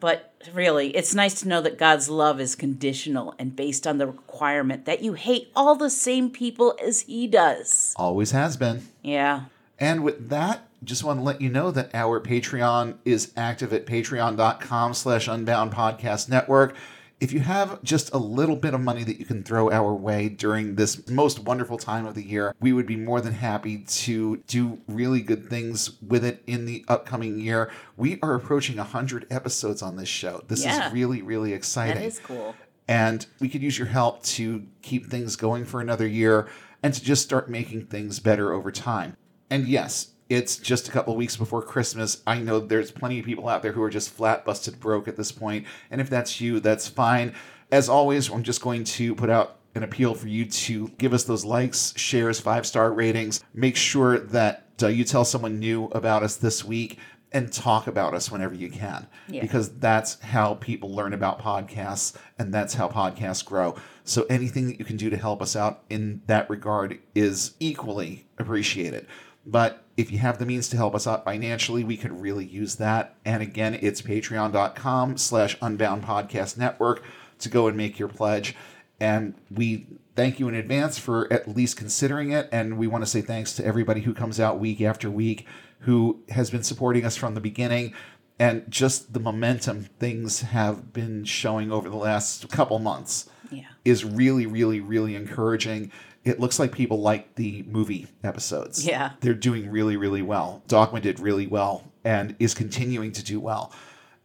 But 0.00 0.34
really, 0.52 0.90
it's 0.96 1.14
nice 1.14 1.40
to 1.40 1.48
know 1.48 1.60
that 1.62 1.78
God's 1.78 2.08
love 2.08 2.40
is 2.40 2.54
conditional 2.54 3.34
and 3.38 3.56
based 3.56 3.86
on 3.86 3.98
the 3.98 4.06
requirement 4.06 4.84
that 4.84 5.02
you 5.02 5.14
hate 5.14 5.50
all 5.56 5.76
the 5.76 5.90
same 5.90 6.30
people 6.30 6.76
as 6.84 7.02
He 7.02 7.26
does. 7.26 7.94
Always 7.96 8.32
has 8.32 8.56
been. 8.56 8.88
Yeah. 9.02 9.44
And 9.78 10.04
with 10.04 10.28
that, 10.28 10.68
just 10.84 11.04
want 11.04 11.18
to 11.18 11.24
let 11.24 11.40
you 11.40 11.48
know 11.48 11.70
that 11.70 11.94
our 11.94 12.20
Patreon 12.20 12.96
is 13.04 13.32
active 13.36 13.72
at 13.72 13.86
patreon.com 13.86 14.94
slash 14.94 15.28
unbound 15.28 15.72
podcast 15.72 16.28
network. 16.28 16.76
If 17.24 17.32
you 17.32 17.40
have 17.40 17.82
just 17.82 18.12
a 18.12 18.18
little 18.18 18.54
bit 18.54 18.74
of 18.74 18.82
money 18.82 19.02
that 19.02 19.18
you 19.18 19.24
can 19.24 19.42
throw 19.42 19.70
our 19.70 19.94
way 19.94 20.28
during 20.28 20.74
this 20.74 21.08
most 21.08 21.38
wonderful 21.38 21.78
time 21.78 22.04
of 22.04 22.14
the 22.14 22.22
year, 22.22 22.54
we 22.60 22.74
would 22.74 22.84
be 22.86 22.96
more 22.96 23.22
than 23.22 23.32
happy 23.32 23.78
to 23.78 24.36
do 24.46 24.82
really 24.86 25.22
good 25.22 25.48
things 25.48 25.92
with 26.02 26.22
it 26.22 26.42
in 26.46 26.66
the 26.66 26.84
upcoming 26.86 27.40
year. 27.40 27.70
We 27.96 28.18
are 28.22 28.34
approaching 28.34 28.76
100 28.76 29.26
episodes 29.30 29.80
on 29.80 29.96
this 29.96 30.06
show. 30.06 30.42
This 30.48 30.66
Yeah. 30.66 30.88
is 30.88 30.92
really, 30.92 31.22
really 31.22 31.54
exciting. 31.54 31.94
That 31.94 32.04
is 32.04 32.18
cool. 32.18 32.54
And 32.86 33.24
we 33.40 33.48
could 33.48 33.62
use 33.62 33.78
your 33.78 33.88
help 33.88 34.22
to 34.24 34.66
keep 34.82 35.06
things 35.10 35.34
going 35.34 35.64
for 35.64 35.80
another 35.80 36.06
year 36.06 36.46
and 36.82 36.92
to 36.92 37.02
just 37.02 37.22
start 37.22 37.48
making 37.48 37.86
things 37.86 38.20
better 38.20 38.52
over 38.52 38.70
time. 38.70 39.16
And 39.48 39.66
yes, 39.66 40.08
it's 40.28 40.56
just 40.56 40.88
a 40.88 40.90
couple 40.90 41.12
of 41.12 41.18
weeks 41.18 41.36
before 41.36 41.62
Christmas. 41.62 42.22
I 42.26 42.38
know 42.38 42.58
there's 42.60 42.90
plenty 42.90 43.18
of 43.18 43.24
people 43.26 43.48
out 43.48 43.62
there 43.62 43.72
who 43.72 43.82
are 43.82 43.90
just 43.90 44.10
flat 44.10 44.44
busted 44.44 44.80
broke 44.80 45.06
at 45.08 45.16
this 45.16 45.30
point. 45.32 45.66
And 45.90 46.00
if 46.00 46.08
that's 46.08 46.40
you, 46.40 46.60
that's 46.60 46.88
fine. 46.88 47.34
As 47.70 47.88
always, 47.88 48.30
I'm 48.30 48.42
just 48.42 48.60
going 48.62 48.84
to 48.84 49.14
put 49.14 49.30
out 49.30 49.58
an 49.74 49.82
appeal 49.82 50.14
for 50.14 50.28
you 50.28 50.44
to 50.46 50.88
give 50.98 51.12
us 51.12 51.24
those 51.24 51.44
likes, 51.44 51.92
shares, 51.96 52.40
five 52.40 52.64
star 52.66 52.92
ratings. 52.92 53.42
Make 53.52 53.76
sure 53.76 54.18
that 54.18 54.66
uh, 54.82 54.86
you 54.88 55.04
tell 55.04 55.24
someone 55.24 55.58
new 55.58 55.86
about 55.86 56.22
us 56.22 56.36
this 56.36 56.64
week 56.64 56.98
and 57.32 57.52
talk 57.52 57.88
about 57.88 58.14
us 58.14 58.30
whenever 58.30 58.54
you 58.54 58.70
can 58.70 59.08
Yeah. 59.28 59.40
because 59.40 59.76
that's 59.78 60.20
how 60.20 60.54
people 60.54 60.94
learn 60.94 61.12
about 61.12 61.40
podcasts 61.40 62.14
and 62.38 62.54
that's 62.54 62.74
how 62.74 62.88
podcasts 62.88 63.44
grow. 63.44 63.74
So 64.04 64.24
anything 64.30 64.68
that 64.68 64.78
you 64.78 64.84
can 64.84 64.96
do 64.96 65.10
to 65.10 65.16
help 65.16 65.42
us 65.42 65.56
out 65.56 65.82
in 65.90 66.22
that 66.28 66.48
regard 66.48 67.00
is 67.16 67.54
equally 67.58 68.28
appreciated. 68.38 69.08
But 69.46 69.84
if 69.96 70.10
you 70.10 70.18
have 70.18 70.38
the 70.38 70.46
means 70.46 70.68
to 70.70 70.76
help 70.76 70.94
us 70.94 71.06
out 71.06 71.24
financially, 71.24 71.84
we 71.84 71.96
could 71.96 72.20
really 72.20 72.44
use 72.44 72.76
that. 72.76 73.14
And 73.24 73.42
again, 73.42 73.78
it's 73.80 74.02
patreon.com 74.02 75.16
slash 75.18 75.56
unbound 75.60 76.02
podcast 76.04 76.56
network 76.56 77.02
to 77.40 77.48
go 77.48 77.68
and 77.68 77.76
make 77.76 77.98
your 77.98 78.08
pledge. 78.08 78.54
And 79.00 79.34
we 79.50 79.86
thank 80.16 80.38
you 80.40 80.48
in 80.48 80.54
advance 80.54 80.98
for 80.98 81.30
at 81.32 81.48
least 81.48 81.76
considering 81.76 82.32
it. 82.32 82.48
And 82.52 82.78
we 82.78 82.86
want 82.86 83.02
to 83.04 83.10
say 83.10 83.20
thanks 83.20 83.52
to 83.54 83.64
everybody 83.64 84.02
who 84.02 84.14
comes 84.14 84.40
out 84.40 84.58
week 84.58 84.80
after 84.80 85.10
week, 85.10 85.46
who 85.80 86.22
has 86.30 86.50
been 86.50 86.62
supporting 86.62 87.04
us 87.04 87.16
from 87.16 87.34
the 87.34 87.40
beginning. 87.40 87.92
And 88.38 88.64
just 88.68 89.12
the 89.12 89.20
momentum 89.20 89.84
things 90.00 90.40
have 90.40 90.92
been 90.92 91.24
showing 91.24 91.70
over 91.70 91.88
the 91.88 91.96
last 91.96 92.48
couple 92.50 92.78
months 92.78 93.28
Yeah. 93.50 93.62
is 93.84 94.04
really, 94.04 94.46
really, 94.46 94.80
really 94.80 95.14
encouraging. 95.14 95.92
It 96.24 96.40
looks 96.40 96.58
like 96.58 96.72
people 96.72 97.00
like 97.00 97.34
the 97.34 97.64
movie 97.68 98.06
episodes. 98.22 98.86
Yeah. 98.86 99.12
They're 99.20 99.34
doing 99.34 99.70
really, 99.70 99.96
really 99.96 100.22
well. 100.22 100.62
Dogma 100.68 101.00
did 101.00 101.20
really 101.20 101.46
well 101.46 101.92
and 102.04 102.34
is 102.38 102.54
continuing 102.54 103.12
to 103.12 103.22
do 103.22 103.38
well. 103.38 103.72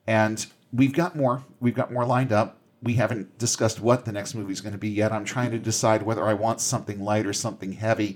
And 0.07 0.45
we've 0.71 0.93
got 0.93 1.15
more. 1.15 1.43
We've 1.59 1.75
got 1.75 1.91
more 1.91 2.05
lined 2.05 2.31
up. 2.31 2.57
We 2.81 2.93
haven't 2.93 3.37
discussed 3.37 3.81
what 3.81 4.05
the 4.05 4.13
next 4.13 4.33
movie 4.33 4.53
is 4.53 4.61
going 4.61 4.71
to 4.71 4.79
be 4.79 4.89
yet. 4.89 5.11
I'm 5.11 5.25
trying 5.25 5.51
to 5.51 5.59
decide 5.59 6.03
whether 6.03 6.25
I 6.25 6.33
want 6.33 6.61
something 6.61 7.03
light 7.03 7.25
or 7.25 7.33
something 7.33 7.73
heavy. 7.73 8.15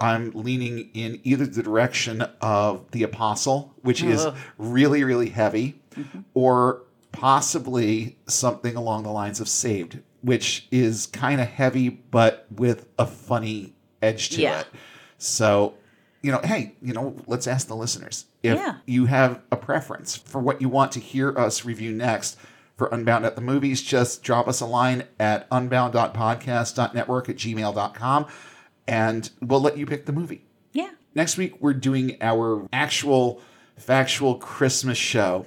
I'm 0.00 0.32
leaning 0.32 0.90
in 0.92 1.20
either 1.24 1.46
the 1.46 1.62
direction 1.62 2.22
of 2.40 2.90
The 2.90 3.04
Apostle, 3.04 3.72
which 3.82 4.02
is 4.02 4.26
really, 4.58 5.04
really 5.04 5.30
heavy, 5.30 5.80
mm-hmm. 5.94 6.20
or 6.34 6.82
possibly 7.12 8.16
something 8.26 8.74
along 8.74 9.04
the 9.04 9.12
lines 9.12 9.40
of 9.40 9.48
Saved, 9.48 10.00
which 10.24 10.66
is 10.70 11.06
kind 11.06 11.40
of 11.40 11.46
heavy, 11.48 11.88
but 11.88 12.46
with 12.50 12.86
a 12.98 13.06
funny 13.06 13.74
edge 14.02 14.30
to 14.30 14.40
Yeah. 14.40 14.60
it. 14.60 14.66
So, 15.18 15.74
you 16.22 16.32
know, 16.32 16.40
hey, 16.42 16.74
you 16.82 16.92
know, 16.94 17.16
let's 17.26 17.46
ask 17.46 17.66
the 17.68 17.76
listeners 17.76 18.24
if 18.42 18.58
Yeah. 18.58 18.76
you 18.86 19.06
have 19.06 19.40
a 19.52 19.56
preference 19.56 20.16
for 20.16 20.40
what 20.40 20.60
you 20.62 20.68
want 20.68 20.92
to 20.92 21.00
hear 21.00 21.36
us 21.38 21.64
review 21.64 21.92
next 21.92 22.36
for 22.76 22.86
Unbound 22.88 23.24
at 23.24 23.36
the 23.36 23.42
Movies, 23.42 23.82
just 23.82 24.22
drop 24.22 24.48
us 24.48 24.60
a 24.60 24.66
line 24.66 25.04
at 25.20 25.46
unbound.podcast.network 25.50 27.28
at 27.28 27.36
gmail.com 27.36 28.26
and 28.88 29.30
we'll 29.40 29.60
let 29.60 29.76
you 29.78 29.86
pick 29.86 30.06
the 30.06 30.12
movie. 30.12 30.44
Yeah. 30.72 30.90
Next 31.14 31.36
week, 31.36 31.54
we're 31.60 31.72
doing 31.74 32.16
our 32.20 32.66
actual 32.72 33.40
factual 33.76 34.36
Christmas 34.36 34.98
show 34.98 35.46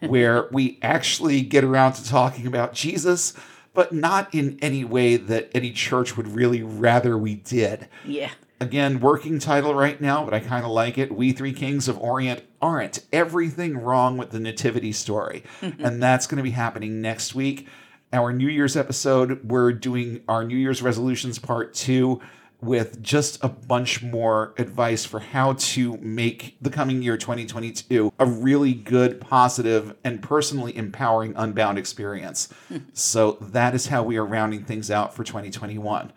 where 0.00 0.48
we 0.52 0.78
actually 0.80 1.40
get 1.42 1.64
around 1.64 1.94
to 1.94 2.04
talking 2.08 2.46
about 2.46 2.72
Jesus, 2.72 3.34
but 3.78 3.92
not 3.92 4.34
in 4.34 4.58
any 4.60 4.82
way 4.82 5.16
that 5.16 5.48
any 5.54 5.70
church 5.70 6.16
would 6.16 6.26
really 6.26 6.64
rather 6.64 7.16
we 7.16 7.36
did. 7.36 7.86
Yeah. 8.04 8.32
Again, 8.60 8.98
working 8.98 9.38
title 9.38 9.72
right 9.72 10.00
now, 10.00 10.24
but 10.24 10.34
I 10.34 10.40
kind 10.40 10.64
of 10.64 10.72
like 10.72 10.98
it. 10.98 11.14
We 11.14 11.30
Three 11.30 11.52
Kings 11.52 11.86
of 11.86 11.96
Orient 11.96 12.42
aren't 12.60 13.04
everything 13.12 13.78
wrong 13.78 14.16
with 14.16 14.30
the 14.30 14.40
Nativity 14.40 14.90
story. 14.90 15.44
Mm-hmm. 15.60 15.84
and 15.84 16.02
that's 16.02 16.26
going 16.26 16.38
to 16.38 16.42
be 16.42 16.50
happening 16.50 17.00
next 17.00 17.36
week. 17.36 17.68
Our 18.12 18.32
New 18.32 18.48
Year's 18.48 18.76
episode, 18.76 19.48
we're 19.48 19.70
doing 19.70 20.22
our 20.26 20.42
New 20.42 20.56
Year's 20.56 20.82
resolutions 20.82 21.38
part 21.38 21.72
two 21.72 22.20
with 22.60 23.00
just 23.02 23.42
a 23.42 23.48
bunch 23.48 24.02
more 24.02 24.52
advice 24.58 25.04
for 25.04 25.20
how 25.20 25.52
to 25.52 25.96
make 25.98 26.56
the 26.60 26.70
coming 26.70 27.02
year 27.02 27.16
2022 27.16 28.12
a 28.18 28.26
really 28.26 28.74
good, 28.74 29.20
positive, 29.20 29.94
and 30.02 30.22
personally 30.22 30.76
empowering 30.76 31.34
Unbound 31.36 31.78
experience. 31.78 32.48
Hmm. 32.68 32.78
so 32.92 33.32
that 33.40 33.74
is 33.74 33.86
how 33.86 34.02
we 34.02 34.16
are 34.16 34.26
rounding 34.26 34.64
things 34.64 34.90
out 34.90 35.14
for 35.14 35.24
2021. 35.24 36.12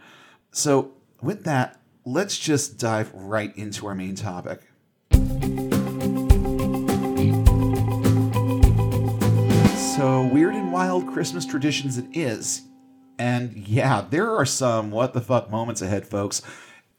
So, 0.52 0.94
with 1.22 1.44
that, 1.44 1.80
let's 2.04 2.38
just 2.38 2.80
dive 2.80 3.12
right 3.14 3.56
into 3.56 3.86
our 3.88 3.96
main 3.96 4.16
topic. 4.16 4.62
So, 9.96 10.28
weird 10.34 10.56
and 10.56 10.74
wild 10.74 11.08
Christmas 11.08 11.46
traditions 11.46 12.00
it 12.00 12.08
is. 12.12 12.64
And 13.22 13.56
yeah, 13.68 14.04
there 14.10 14.36
are 14.36 14.48
some 14.48 14.90
what 14.90 15.14
the 15.14 15.22
fuck 15.22 15.52
moments 15.52 15.80
ahead, 15.84 16.08
folks. 16.08 16.42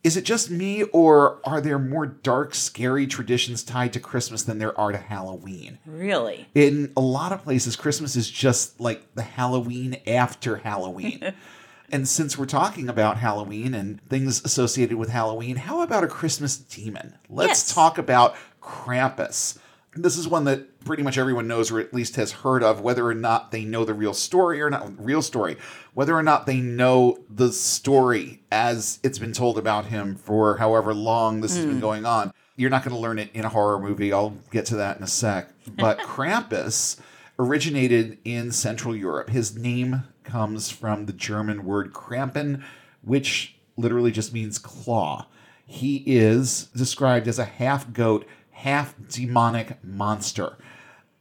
Is 0.04 0.16
it 0.16 0.24
just 0.24 0.50
me, 0.50 0.84
or 0.84 1.40
are 1.44 1.60
there 1.60 1.80
more 1.80 2.06
dark, 2.06 2.54
scary 2.54 3.08
traditions 3.08 3.64
tied 3.64 3.92
to 3.94 4.00
Christmas 4.00 4.44
than 4.44 4.58
there 4.58 4.78
are 4.78 4.92
to 4.92 4.98
Halloween? 4.98 5.78
Really? 5.84 6.46
In 6.54 6.92
a 6.96 7.00
lot 7.00 7.32
of 7.32 7.42
places, 7.42 7.74
Christmas 7.74 8.14
is 8.14 8.30
just 8.30 8.80
like 8.80 9.14
the 9.16 9.22
Halloween 9.22 9.96
after 10.06 10.58
Halloween. 10.58 11.32
and 11.90 12.08
since 12.08 12.38
we're 12.38 12.46
talking 12.46 12.88
about 12.88 13.18
Halloween 13.18 13.74
and 13.74 14.00
things 14.08 14.44
associated 14.44 14.96
with 14.98 15.08
Halloween, 15.08 15.56
how 15.56 15.82
about 15.82 16.04
a 16.04 16.08
Christmas 16.08 16.56
demon? 16.56 17.14
Let's 17.28 17.50
Yes. 17.68 17.74
talk 17.74 17.98
about 17.98 18.36
Krampus. 18.60 19.58
This 19.94 20.16
is 20.16 20.26
one 20.26 20.44
that 20.44 20.80
pretty 20.84 21.02
much 21.02 21.18
everyone 21.18 21.46
knows 21.46 21.70
or 21.70 21.78
at 21.78 21.92
least 21.92 22.16
has 22.16 22.32
heard 22.32 22.62
of, 22.62 22.80
whether 22.80 23.06
or 23.06 23.14
not 23.14 23.50
they 23.50 23.64
know 23.64 23.84
the 23.84 23.92
real 23.92 24.14
story 24.14 24.62
or 24.62 24.70
not 24.70 24.90
real 25.04 25.20
story, 25.20 25.58
whether 25.92 26.16
or 26.16 26.22
not 26.22 26.46
they 26.46 26.60
know 26.60 27.18
the 27.28 27.52
story 27.52 28.40
as 28.50 28.98
it's 29.02 29.18
been 29.18 29.34
told 29.34 29.58
about 29.58 29.86
him 29.86 30.14
for 30.14 30.56
however 30.56 30.94
long 30.94 31.40
this 31.40 31.56
has 31.56 31.66
been 31.66 31.74
hmm. 31.74 31.80
going 31.80 32.06
on. 32.06 32.32
You're 32.56 32.70
not 32.70 32.84
going 32.84 32.94
to 32.94 33.00
learn 33.00 33.18
it 33.18 33.30
in 33.34 33.44
a 33.44 33.50
horror 33.50 33.78
movie. 33.78 34.12
I'll 34.12 34.36
get 34.50 34.66
to 34.66 34.76
that 34.76 34.96
in 34.96 35.02
a 35.02 35.06
sec. 35.06 35.48
But 35.76 35.98
Krampus 36.00 36.98
originated 37.38 38.18
in 38.24 38.52
Central 38.52 38.96
Europe. 38.96 39.30
His 39.30 39.56
name 39.56 40.04
comes 40.24 40.70
from 40.70 41.06
the 41.06 41.12
German 41.12 41.64
word 41.64 41.92
Krampen, 41.92 42.62
which 43.02 43.56
literally 43.76 44.10
just 44.10 44.32
means 44.32 44.58
claw. 44.58 45.26
He 45.66 46.02
is 46.06 46.64
described 46.76 47.28
as 47.28 47.38
a 47.38 47.44
half 47.44 47.92
goat, 47.92 48.26
half 48.62 48.94
demonic 49.08 49.82
monster. 49.82 50.56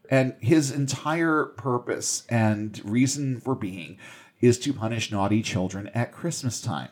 And 0.09 0.35
his 0.41 0.69
entire 0.71 1.45
purpose 1.45 2.23
and 2.29 2.79
reason 2.85 3.39
for 3.39 3.55
being 3.55 3.97
is 4.41 4.59
to 4.59 4.73
punish 4.73 5.11
naughty 5.11 5.41
children 5.41 5.89
at 5.95 6.11
Christmas 6.11 6.61
time. 6.61 6.89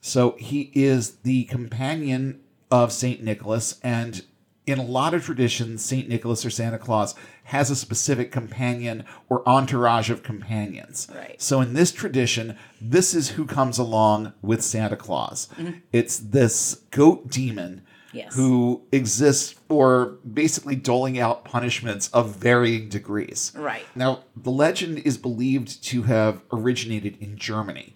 So 0.00 0.36
he 0.38 0.70
is 0.74 1.16
the 1.22 1.44
companion 1.44 2.40
of 2.70 2.92
St. 2.92 3.22
Nicholas, 3.22 3.80
and 3.82 4.24
in 4.66 4.78
a 4.78 4.84
lot 4.84 5.14
of 5.14 5.24
traditions, 5.24 5.84
St. 5.84 6.08
Nicholas 6.08 6.46
or 6.46 6.50
Santa 6.50 6.78
Claus 6.78 7.16
has 7.44 7.68
a 7.70 7.76
specific 7.76 8.30
companion 8.30 9.04
or 9.28 9.46
entourage 9.48 10.10
of 10.10 10.22
companions. 10.22 11.08
Right. 11.12 11.40
So 11.42 11.60
in 11.60 11.74
this 11.74 11.90
tradition, 11.90 12.56
this 12.80 13.14
is 13.14 13.30
who 13.30 13.46
comes 13.46 13.78
along 13.78 14.32
with 14.42 14.62
Santa 14.62 14.96
Claus. 14.96 15.48
Mm-hmm. 15.58 15.78
It's 15.92 16.18
this 16.18 16.82
goat 16.90 17.28
demon 17.28 17.82
Yes. 18.12 18.34
who 18.34 18.82
exists 18.92 19.52
for 19.68 20.18
basically 20.30 20.76
doling 20.76 21.18
out 21.18 21.44
punishments 21.44 22.08
of 22.08 22.36
varying 22.36 22.88
degrees. 22.88 23.52
Right. 23.56 23.84
Now, 23.94 24.24
the 24.36 24.50
legend 24.50 24.98
is 24.98 25.16
believed 25.16 25.82
to 25.84 26.02
have 26.02 26.42
originated 26.52 27.16
in 27.20 27.38
Germany, 27.38 27.94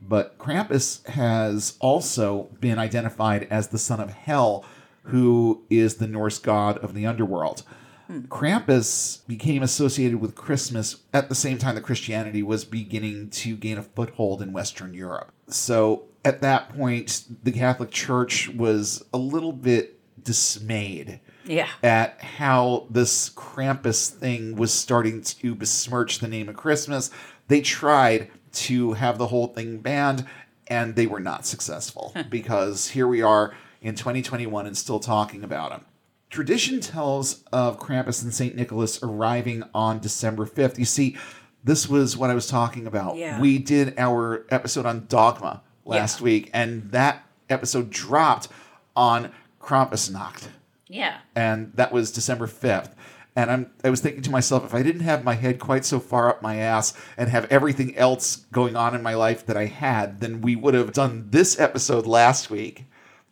but 0.00 0.38
Krampus 0.38 1.06
has 1.08 1.76
also 1.80 2.48
been 2.60 2.78
identified 2.78 3.46
as 3.50 3.68
the 3.68 3.78
son 3.78 4.00
of 4.00 4.10
Hel, 4.10 4.64
who 5.04 5.62
is 5.70 5.96
the 5.96 6.06
Norse 6.06 6.38
god 6.38 6.78
of 6.78 6.94
the 6.94 7.06
underworld. 7.06 7.62
Hmm. 8.06 8.20
Krampus 8.20 9.26
became 9.26 9.62
associated 9.62 10.20
with 10.20 10.34
Christmas 10.34 10.96
at 11.12 11.28
the 11.28 11.34
same 11.34 11.58
time 11.58 11.74
that 11.74 11.82
Christianity 11.82 12.42
was 12.42 12.64
beginning 12.64 13.30
to 13.30 13.54
gain 13.54 13.76
a 13.78 13.82
foothold 13.82 14.40
in 14.40 14.52
Western 14.52 14.94
Europe. 14.94 15.30
So 15.48 16.07
at 16.24 16.40
that 16.42 16.74
point, 16.76 17.24
the 17.42 17.52
Catholic 17.52 17.90
Church 17.90 18.48
was 18.48 19.04
a 19.12 19.18
little 19.18 19.52
bit 19.52 19.98
dismayed 20.22 21.20
Yeah. 21.46 21.68
at 21.82 22.20
how 22.20 22.86
this 22.90 23.30
Krampus 23.30 24.08
thing 24.10 24.56
was 24.56 24.72
starting 24.72 25.22
to 25.22 25.54
besmirch 25.54 26.18
the 26.18 26.28
name 26.28 26.48
of 26.48 26.56
Christmas. 26.56 27.10
They 27.48 27.60
tried 27.60 28.30
to 28.52 28.92
have 28.94 29.18
the 29.18 29.28
whole 29.28 29.48
thing 29.48 29.78
banned, 29.78 30.26
and 30.66 30.96
they 30.96 31.06
were 31.06 31.20
not 31.20 31.46
successful 31.46 32.14
because 32.30 32.88
here 32.90 33.06
we 33.08 33.22
are 33.22 33.54
in 33.80 33.94
2021 33.94 34.66
and 34.66 34.76
still 34.76 35.00
talking 35.00 35.42
about 35.44 35.72
him. 35.72 35.84
Tradition 36.30 36.80
tells 36.80 37.42
of 37.52 37.78
Krampus 37.78 38.22
and 38.22 38.34
St. 38.34 38.54
Nicholas 38.54 38.98
arriving 39.02 39.62
on 39.74 39.98
December 39.98 40.44
5th. 40.44 40.78
You 40.78 40.84
see, 40.84 41.16
this 41.64 41.88
was 41.88 42.16
what 42.18 42.28
I 42.28 42.34
was 42.34 42.46
talking 42.46 42.86
about. 42.86 43.16
Yeah. 43.16 43.40
We 43.40 43.58
did 43.58 43.94
our 43.98 44.44
episode 44.50 44.84
on 44.84 45.06
Dogma 45.08 45.62
last 45.88 46.20
Yeah. 46.20 46.24
week, 46.24 46.50
and 46.52 46.90
that 46.92 47.24
episode 47.50 47.90
dropped 47.90 48.48
on 48.94 49.32
Krampusnacht 49.60 50.48
Yeah. 50.88 51.18
and 51.34 51.72
that 51.74 51.92
was 51.92 52.10
December 52.12 52.46
5th. 52.46 52.94
And 53.36 53.50
I'm 53.52 53.70
I 53.84 53.90
was 53.90 54.00
thinking 54.00 54.22
to 54.22 54.30
myself, 54.30 54.64
if 54.64 54.74
I 54.74 54.82
didn't 54.82 55.02
have 55.02 55.22
my 55.22 55.34
head 55.34 55.60
quite 55.60 55.84
so 55.84 56.00
far 56.00 56.28
up 56.28 56.42
my 56.42 56.56
ass 56.56 56.92
and 57.16 57.30
have 57.30 57.44
everything 57.50 57.96
else 57.96 58.36
going 58.50 58.74
on 58.74 58.94
in 58.96 59.02
my 59.02 59.14
life 59.14 59.46
that 59.46 59.56
I 59.56 59.66
had, 59.66 60.20
then 60.20 60.40
we 60.40 60.56
would 60.56 60.74
have 60.74 60.92
done 60.92 61.28
this 61.30 61.58
episode 61.60 62.04
last 62.06 62.50
week 62.50 62.86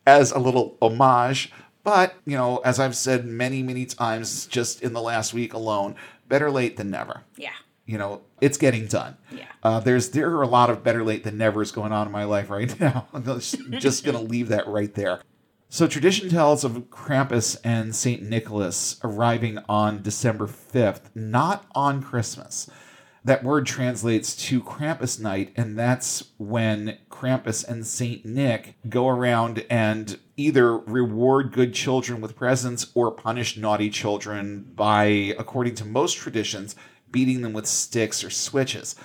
as 0.07 0.31
a 0.31 0.39
little 0.39 0.77
homage. 0.81 1.51
But, 1.83 2.15
you 2.25 2.37
know, 2.37 2.59
as 2.59 2.79
I've 2.79 2.97
said 2.97 3.27
many, 3.27 3.63
many 3.65 3.85
times 3.87 4.47
just 4.47 4.81
in 4.83 4.93
the 4.93 5.03
last 5.03 5.35
week 5.35 5.53
alone, 5.55 5.97
better 6.29 6.51
late 6.53 6.77
than 6.77 6.91
never. 6.91 7.23
Yeah. 7.37 7.51
You 7.87 7.99
know, 7.99 8.23
it's 8.41 8.59
getting 8.59 8.87
done. 8.87 9.17
Yeah. 9.31 9.47
Uh, 9.63 9.81
there's 9.81 10.11
there 10.11 10.31
are 10.37 10.43
a 10.43 10.49
lot 10.49 10.71
of 10.71 10.83
better 10.83 11.05
late 11.05 11.25
than 11.25 11.39
nevers 11.39 11.71
going 11.73 11.93
on 11.93 12.07
in 12.07 12.13
my 12.13 12.25
life 12.25 12.51
right 12.51 12.79
now. 12.81 13.07
I'm 13.13 13.25
just, 13.25 14.05
gonna 14.05 14.21
leave 14.21 14.49
that 14.49 14.67
right 14.67 14.93
there. 14.95 15.21
So 15.69 15.87
tradition 15.87 16.29
tells 16.29 16.65
of 16.65 16.91
Krampus 16.91 17.57
and 17.65 17.95
Saint 17.95 18.23
Nicholas 18.23 19.01
arriving 19.03 19.59
on 19.69 20.03
December 20.03 20.47
5th, 20.47 21.11
not 21.15 21.67
on 21.75 22.03
Christmas. 22.03 22.71
That 23.25 23.43
word 23.43 23.67
translates 23.67 24.37
to 24.47 24.63
Krampus 24.63 25.19
night, 25.19 25.53
and 25.57 25.77
that's 25.77 26.31
when 26.39 26.99
Krampus 27.11 27.67
and 27.67 27.85
Saint 27.85 28.25
Nick 28.25 28.77
go 28.89 29.09
around 29.09 29.67
and 29.69 30.17
either 30.37 30.79
reward 30.79 31.51
good 31.51 31.75
children 31.75 32.21
with 32.21 32.37
presents 32.37 32.93
or 32.95 33.11
punish 33.11 33.57
naughty 33.57 33.91
children 33.91 34.71
by, 34.77 35.35
according 35.41 35.75
to 35.75 35.85
most 35.85 36.17
traditions, 36.17 36.77
beating 37.11 37.43
them 37.43 37.53
with 37.53 37.67
sticks 37.67 38.23
or 38.25 38.31
switches. 38.31 38.97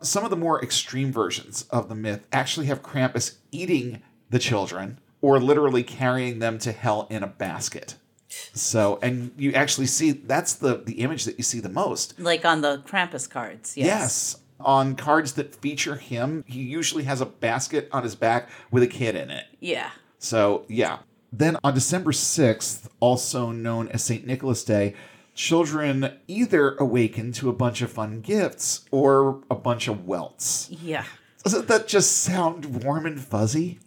Some 0.00 0.24
of 0.24 0.30
the 0.30 0.36
more 0.36 0.62
extreme 0.62 1.12
versions 1.12 1.62
of 1.70 1.88
the 1.88 1.94
myth 1.94 2.24
actually 2.32 2.66
have 2.66 2.82
Krampus 2.82 3.36
eating 3.50 4.02
the 4.30 4.38
children 4.38 4.98
or 5.20 5.40
literally 5.40 5.82
carrying 5.82 6.38
them 6.38 6.58
to 6.60 6.72
hell 6.72 7.06
in 7.10 7.22
a 7.22 7.26
basket. 7.26 7.96
So, 8.28 8.98
and 9.02 9.32
you 9.36 9.52
actually 9.52 9.86
see 9.86 10.12
that's 10.12 10.54
the 10.54 10.76
the 10.76 11.00
image 11.00 11.24
that 11.24 11.38
you 11.38 11.44
see 11.44 11.60
the 11.60 11.68
most. 11.68 12.18
Like 12.18 12.44
on 12.44 12.60
the 12.60 12.82
Krampus 12.86 13.28
cards. 13.28 13.76
Yes. 13.76 13.86
Yes. 13.86 14.36
On 14.60 14.96
cards 14.96 15.34
that 15.34 15.54
feature 15.54 15.94
him, 15.94 16.44
he 16.46 16.60
usually 16.60 17.04
has 17.04 17.20
a 17.20 17.26
basket 17.26 17.88
on 17.92 18.02
his 18.02 18.16
back 18.16 18.48
with 18.72 18.82
a 18.82 18.88
kid 18.88 19.14
in 19.14 19.30
it. 19.30 19.46
Yeah. 19.60 19.90
So, 20.18 20.64
yeah. 20.68 20.98
Then 21.32 21.56
on 21.62 21.74
December 21.74 22.10
6th, 22.10 22.88
also 22.98 23.52
known 23.52 23.86
as 23.88 24.02
St. 24.02 24.26
Nicholas 24.26 24.64
Day, 24.64 24.94
children 25.38 26.18
either 26.26 26.74
awaken 26.78 27.30
to 27.30 27.48
a 27.48 27.52
bunch 27.52 27.80
of 27.80 27.92
fun 27.92 28.20
gifts 28.20 28.84
or 28.90 29.40
a 29.48 29.54
bunch 29.54 29.86
of 29.86 30.04
welts. 30.04 30.68
Yeah. 30.68 31.04
Doesn't 31.44 31.68
that 31.68 31.86
just 31.86 32.10
sound 32.22 32.82
warm 32.82 33.06
and 33.06 33.20
fuzzy? 33.20 33.78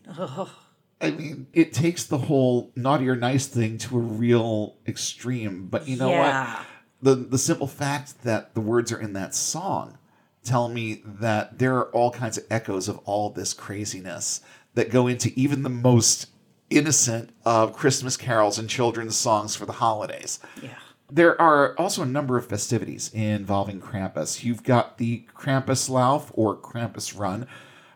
I 1.01 1.11
mean, 1.11 1.47
it 1.51 1.73
takes 1.73 2.05
the 2.05 2.17
whole 2.19 2.71
naughty 2.77 3.09
or 3.09 3.17
nice 3.17 3.47
thing 3.47 3.77
to 3.79 3.97
a 3.97 3.99
real 3.99 4.77
extreme, 4.87 5.67
but 5.67 5.89
you 5.89 5.97
know 5.97 6.09
Yeah. 6.09 6.55
what? 6.55 6.65
The 7.03 7.15
the 7.15 7.37
simple 7.37 7.67
fact 7.67 8.23
that 8.23 8.53
the 8.53 8.61
words 8.61 8.91
are 8.93 9.01
in 9.01 9.11
that 9.13 9.35
song 9.35 9.97
tell 10.45 10.69
me 10.69 11.01
that 11.05 11.59
there 11.59 11.75
are 11.75 11.89
all 11.91 12.11
kinds 12.11 12.37
of 12.37 12.45
echoes 12.49 12.87
of 12.87 12.97
all 12.99 13.29
this 13.29 13.53
craziness 13.53 14.39
that 14.75 14.89
go 14.89 15.07
into 15.07 15.33
even 15.37 15.63
the 15.63 15.69
most 15.69 16.27
innocent 16.69 17.31
of 17.43 17.73
Christmas 17.73 18.15
carols 18.15 18.57
and 18.57 18.69
children's 18.69 19.17
songs 19.17 19.53
for 19.55 19.65
the 19.65 19.73
holidays. 19.73 20.39
Yeah. 20.63 20.69
There 21.13 21.39
are 21.41 21.77
also 21.77 22.03
a 22.03 22.05
number 22.05 22.37
of 22.37 22.47
festivities 22.47 23.11
involving 23.13 23.81
Krampus. 23.81 24.45
You've 24.45 24.63
got 24.63 24.97
the 24.97 25.25
Krampuslauf 25.35 26.31
or 26.33 26.55
Krampus 26.55 27.19
Run, 27.19 27.47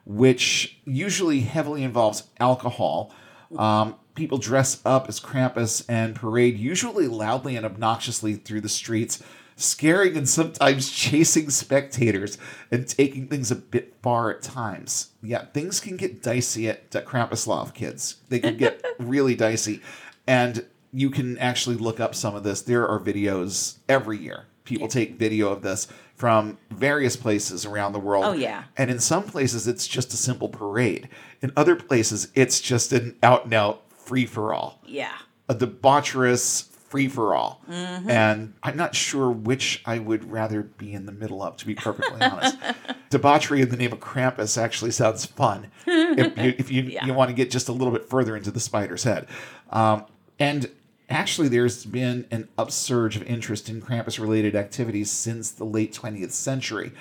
which 0.06 0.80
usually 0.84 1.40
heavily 1.40 1.84
involves 1.84 2.24
alcohol. 2.42 3.14
Um, 3.58 3.96
people 4.16 4.38
dress 4.38 4.82
up 4.86 5.08
as 5.08 5.22
Krampus 5.22 5.86
and 5.88 6.14
parade 6.14 6.58
usually 6.58 7.08
loudly 7.08 7.56
and 7.56 7.66
obnoxiously 7.66 8.36
through 8.36 8.60
the 8.62 8.70
streets, 8.70 9.24
scaring 9.56 10.18
and 10.18 10.28
sometimes 10.28 10.92
chasing 10.92 11.50
spectators 11.50 12.38
and 12.70 12.86
taking 12.86 13.30
things 13.30 13.50
a 13.50 13.56
bit 13.56 13.96
far 14.02 14.30
at 14.30 14.42
times. 14.42 15.12
Yeah, 15.24 15.46
things 15.46 15.80
can 15.80 15.96
get 15.96 16.22
dicey 16.22 16.68
at, 16.68 16.94
at 16.94 17.06
Krampuslauf, 17.06 17.74
kids. 17.74 18.18
They 18.28 18.40
can 18.40 18.58
get 18.58 18.84
really 19.00 19.36
dicey. 19.36 19.82
And 20.28 20.66
you 20.96 21.10
can 21.10 21.38
actually 21.40 21.76
look 21.76 22.00
up 22.00 22.16
some 22.16 22.36
of 22.36 22.44
this. 22.44 22.62
There 22.62 22.88
are 22.88 23.00
videos 23.00 23.80
every 23.90 24.18
year. 24.18 24.46
People 24.64 24.88
take 24.88 25.20
video 25.20 25.50
of 25.52 25.62
this 25.62 25.88
from 26.16 26.58
various 26.72 27.18
places 27.18 27.66
around 27.66 27.92
the 27.92 28.00
world. 28.00 28.24
Oh, 28.26 28.32
yeah. 28.32 28.64
And 28.78 28.90
in 28.90 29.00
some 29.00 29.24
places, 29.24 29.68
it's 29.68 29.86
just 29.88 30.14
a 30.14 30.18
simple 30.18 30.48
parade. 30.48 31.10
In 31.42 31.52
other 31.58 31.76
places, 31.76 32.30
it's 32.34 32.62
just 32.62 32.94
an 32.94 33.18
out 33.22 33.44
and 33.44 33.54
out 33.54 33.84
free 33.92 34.26
for 34.26 34.54
all. 34.54 34.80
Yeah. 34.86 35.12
A 35.50 35.54
debaucherous 35.54 36.68
free 36.70 37.10
for 37.10 37.36
all. 37.36 37.62
And 37.68 38.54
I'm 38.64 38.78
not 38.78 38.96
sure 38.96 39.30
which 39.30 39.82
I 39.86 40.00
would 40.00 40.32
rather 40.32 40.64
be 40.64 40.94
in 40.94 41.06
the 41.06 41.12
middle 41.12 41.44
of, 41.44 41.58
to 41.58 41.66
be 41.66 41.76
perfectly 41.76 42.22
honest. 42.22 42.58
Debauchery 43.10 43.62
in 43.62 43.70
the 43.70 43.78
name 43.78 43.92
of 43.92 44.00
Krampus 44.00 44.58
actually 44.58 44.92
sounds 44.92 45.26
fun 45.26 45.70
if 45.86 46.38
you, 46.38 46.54
if 46.58 46.72
you, 46.72 46.82
Yeah. 46.90 47.06
you 47.06 47.14
want 47.14 47.30
to 47.30 47.34
get 47.36 47.52
just 47.52 47.68
a 47.68 47.74
little 47.74 47.92
bit 47.92 48.10
further 48.10 48.36
into 48.38 48.50
the 48.50 48.60
spider's 48.62 49.04
head. 49.04 49.28
Um, 49.72 50.06
and 50.40 50.70
actually, 51.10 51.48
there's 51.48 51.86
been 51.86 52.26
an 52.32 52.48
upsurge 52.58 53.16
of 53.16 53.24
interest 53.24 53.70
in 53.70 53.82
Krampus 53.82 54.20
related 54.20 54.56
activities 54.56 55.12
since 55.12 55.52
the 55.52 55.66
late 55.66 55.94
20th 55.94 56.32
century 56.32 56.92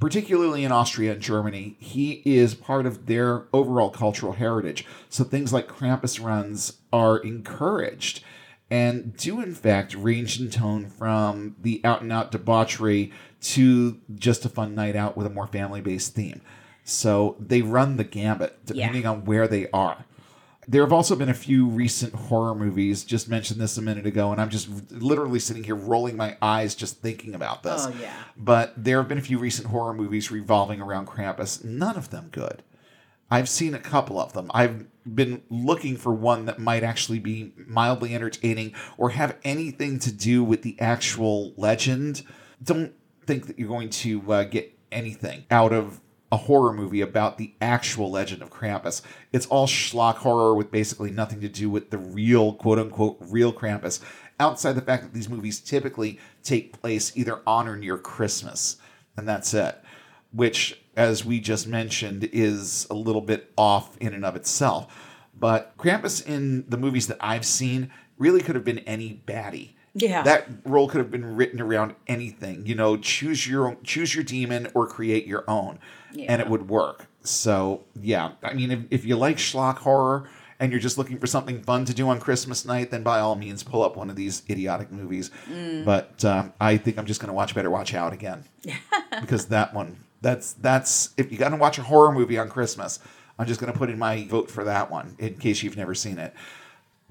particularly 0.00 0.64
in 0.64 0.72
Austria 0.72 1.12
and 1.12 1.22
Germany, 1.22 1.76
he 1.78 2.22
is 2.24 2.54
part 2.54 2.86
of 2.86 3.06
their 3.06 3.44
overall 3.52 3.90
cultural 3.90 4.32
heritage. 4.32 4.84
So 5.08 5.24
things 5.24 5.52
like 5.52 5.68
Krampus 5.68 6.22
runs 6.22 6.78
are 6.92 7.18
encouraged 7.18 8.22
and 8.70 9.16
do, 9.16 9.40
in 9.40 9.54
fact, 9.54 9.94
range 9.94 10.40
in 10.40 10.50
tone 10.50 10.88
from 10.88 11.56
the 11.60 11.80
out 11.84 12.02
and 12.02 12.12
out 12.12 12.32
debauchery 12.32 13.12
to 13.40 14.00
just 14.14 14.44
a 14.44 14.48
fun 14.48 14.74
night 14.74 14.96
out 14.96 15.16
with 15.16 15.26
a 15.26 15.30
more 15.30 15.46
family 15.46 15.80
based 15.80 16.14
theme. 16.14 16.40
So 16.82 17.36
they 17.38 17.62
run 17.62 17.96
the 17.96 18.04
gambit 18.04 18.66
depending 18.66 19.06
on 19.06 19.24
where 19.24 19.46
they 19.46 19.68
are. 19.70 20.04
There 20.66 20.82
have 20.82 20.92
also 20.92 21.16
been 21.16 21.28
a 21.28 21.34
few 21.34 21.66
recent 21.66 22.14
horror 22.14 22.54
movies. 22.54 23.04
Just 23.04 23.28
mentioned 23.28 23.60
this 23.60 23.76
a 23.76 23.82
minute 23.82 24.06
ago, 24.06 24.32
and 24.32 24.40
I'm 24.40 24.50
just 24.50 24.68
literally 24.90 25.38
sitting 25.38 25.64
here 25.64 25.74
rolling 25.74 26.16
my 26.16 26.36
eyes 26.40 26.74
just 26.74 27.00
thinking 27.00 27.34
about 27.34 27.62
this. 27.62 27.86
Oh, 27.86 27.94
yeah. 28.00 28.14
But 28.36 28.72
there 28.76 28.98
have 28.98 29.08
been 29.08 29.18
a 29.18 29.22
few 29.22 29.38
recent 29.38 29.68
horror 29.68 29.94
movies 29.94 30.30
revolving 30.30 30.80
around 30.80 31.06
Krampus. 31.06 31.62
None 31.64 31.96
of 31.96 32.10
them 32.10 32.28
good. 32.32 32.62
I've 33.30 33.48
seen 33.48 33.74
a 33.74 33.78
couple 33.78 34.20
of 34.20 34.32
them. 34.32 34.50
I've 34.54 34.86
been 35.12 35.42
looking 35.50 35.96
for 35.96 36.12
one 36.12 36.46
that 36.46 36.58
might 36.58 36.82
actually 36.82 37.18
be 37.18 37.52
mildly 37.66 38.14
entertaining 38.14 38.74
or 38.96 39.10
have 39.10 39.36
anything 39.44 39.98
to 40.00 40.12
do 40.12 40.44
with 40.44 40.62
the 40.62 40.80
actual 40.80 41.52
legend. 41.56 42.22
Don't 42.62 42.92
think 43.26 43.46
that 43.46 43.58
you're 43.58 43.68
going 43.68 43.90
to 43.90 44.32
uh, 44.32 44.44
get 44.44 44.78
anything 44.92 45.44
out 45.50 45.72
of 45.72 46.00
a 46.34 46.36
horror 46.36 46.72
movie 46.72 47.00
about 47.00 47.38
the 47.38 47.54
actual 47.60 48.10
legend 48.10 48.42
of 48.42 48.50
Krampus. 48.50 49.02
It's 49.32 49.46
all 49.46 49.66
schlock 49.66 50.16
horror 50.16 50.54
with 50.54 50.70
basically 50.70 51.10
nothing 51.10 51.40
to 51.40 51.48
do 51.48 51.70
with 51.70 51.90
the 51.90 51.98
real, 51.98 52.54
quote 52.54 52.78
unquote, 52.78 53.16
real 53.20 53.52
Krampus, 53.52 54.00
outside 54.38 54.72
the 54.72 54.82
fact 54.82 55.04
that 55.04 55.14
these 55.14 55.28
movies 55.28 55.60
typically 55.60 56.18
take 56.42 56.80
place 56.80 57.16
either 57.16 57.40
on 57.46 57.68
or 57.68 57.76
near 57.76 57.96
Christmas. 57.96 58.76
And 59.16 59.28
that's 59.28 59.54
it 59.54 59.78
which, 60.34 60.80
as 60.96 61.24
we 61.24 61.38
just 61.38 61.66
mentioned, 61.66 62.28
is 62.32 62.86
a 62.90 62.94
little 62.94 63.20
bit 63.20 63.52
off 63.56 63.96
in 63.98 64.12
and 64.12 64.24
of 64.24 64.34
itself. 64.34 64.92
But 65.38 65.76
Krampus 65.78 66.26
in 66.26 66.68
the 66.68 66.76
movies 66.76 67.06
that 67.06 67.18
I've 67.20 67.46
seen 67.46 67.90
really 68.18 68.40
could 68.40 68.56
have 68.56 68.64
been 68.64 68.80
any 68.80 69.22
baddie. 69.26 69.74
Yeah. 69.94 70.22
That 70.22 70.48
role 70.64 70.88
could 70.88 70.98
have 70.98 71.10
been 71.10 71.36
written 71.36 71.60
around 71.60 71.94
anything. 72.06 72.66
You 72.66 72.74
know, 72.74 72.96
choose 72.96 73.46
your 73.46 73.68
own, 73.68 73.76
choose 73.84 74.14
your 74.14 74.24
demon 74.24 74.68
or 74.74 74.86
create 74.86 75.26
your 75.26 75.44
own, 75.48 75.78
and 76.28 76.40
it 76.42 76.48
would 76.48 76.68
work. 76.68 77.06
So 77.22 77.84
yeah, 78.00 78.32
I 78.42 78.54
mean, 78.54 78.70
if, 78.70 78.80
if 78.90 79.04
you 79.04 79.16
like 79.16 79.36
schlock 79.36 79.78
horror 79.78 80.28
and 80.60 80.70
you're 80.72 80.80
just 80.80 80.98
looking 80.98 81.18
for 81.18 81.26
something 81.26 81.62
fun 81.62 81.84
to 81.86 81.94
do 81.94 82.08
on 82.08 82.20
Christmas 82.20 82.64
night, 82.64 82.90
then 82.90 83.02
by 83.02 83.20
all 83.20 83.34
means 83.34 83.62
pull 83.62 83.82
up 83.82 83.96
one 83.96 84.10
of 84.10 84.16
these 84.16 84.42
idiotic 84.50 84.90
movies. 84.92 85.30
But 85.84 86.24
um, 86.24 86.52
I 86.60 86.76
think 86.76 86.98
I'm 86.98 87.06
just 87.06 87.20
going 87.20 87.28
to 87.28 87.34
watch 87.34 87.54
Better 87.54 87.70
Watch 87.70 87.94
Out 87.94 88.12
again 88.12 88.44
because 89.20 89.46
that 89.46 89.74
one 89.74 89.96
that's 90.20 90.54
that's 90.54 91.10
if 91.16 91.30
you 91.30 91.38
got 91.38 91.50
to 91.50 91.56
watch 91.56 91.78
a 91.78 91.82
horror 91.82 92.10
movie 92.12 92.38
on 92.38 92.48
Christmas, 92.48 92.98
I'm 93.38 93.46
just 93.46 93.60
going 93.60 93.72
to 93.72 93.78
put 93.78 93.90
in 93.90 93.98
my 93.98 94.26
vote 94.26 94.50
for 94.50 94.64
that 94.64 94.90
one 94.90 95.14
in 95.18 95.34
case 95.34 95.62
you've 95.62 95.76
never 95.76 95.94
seen 95.94 96.18
it. 96.18 96.34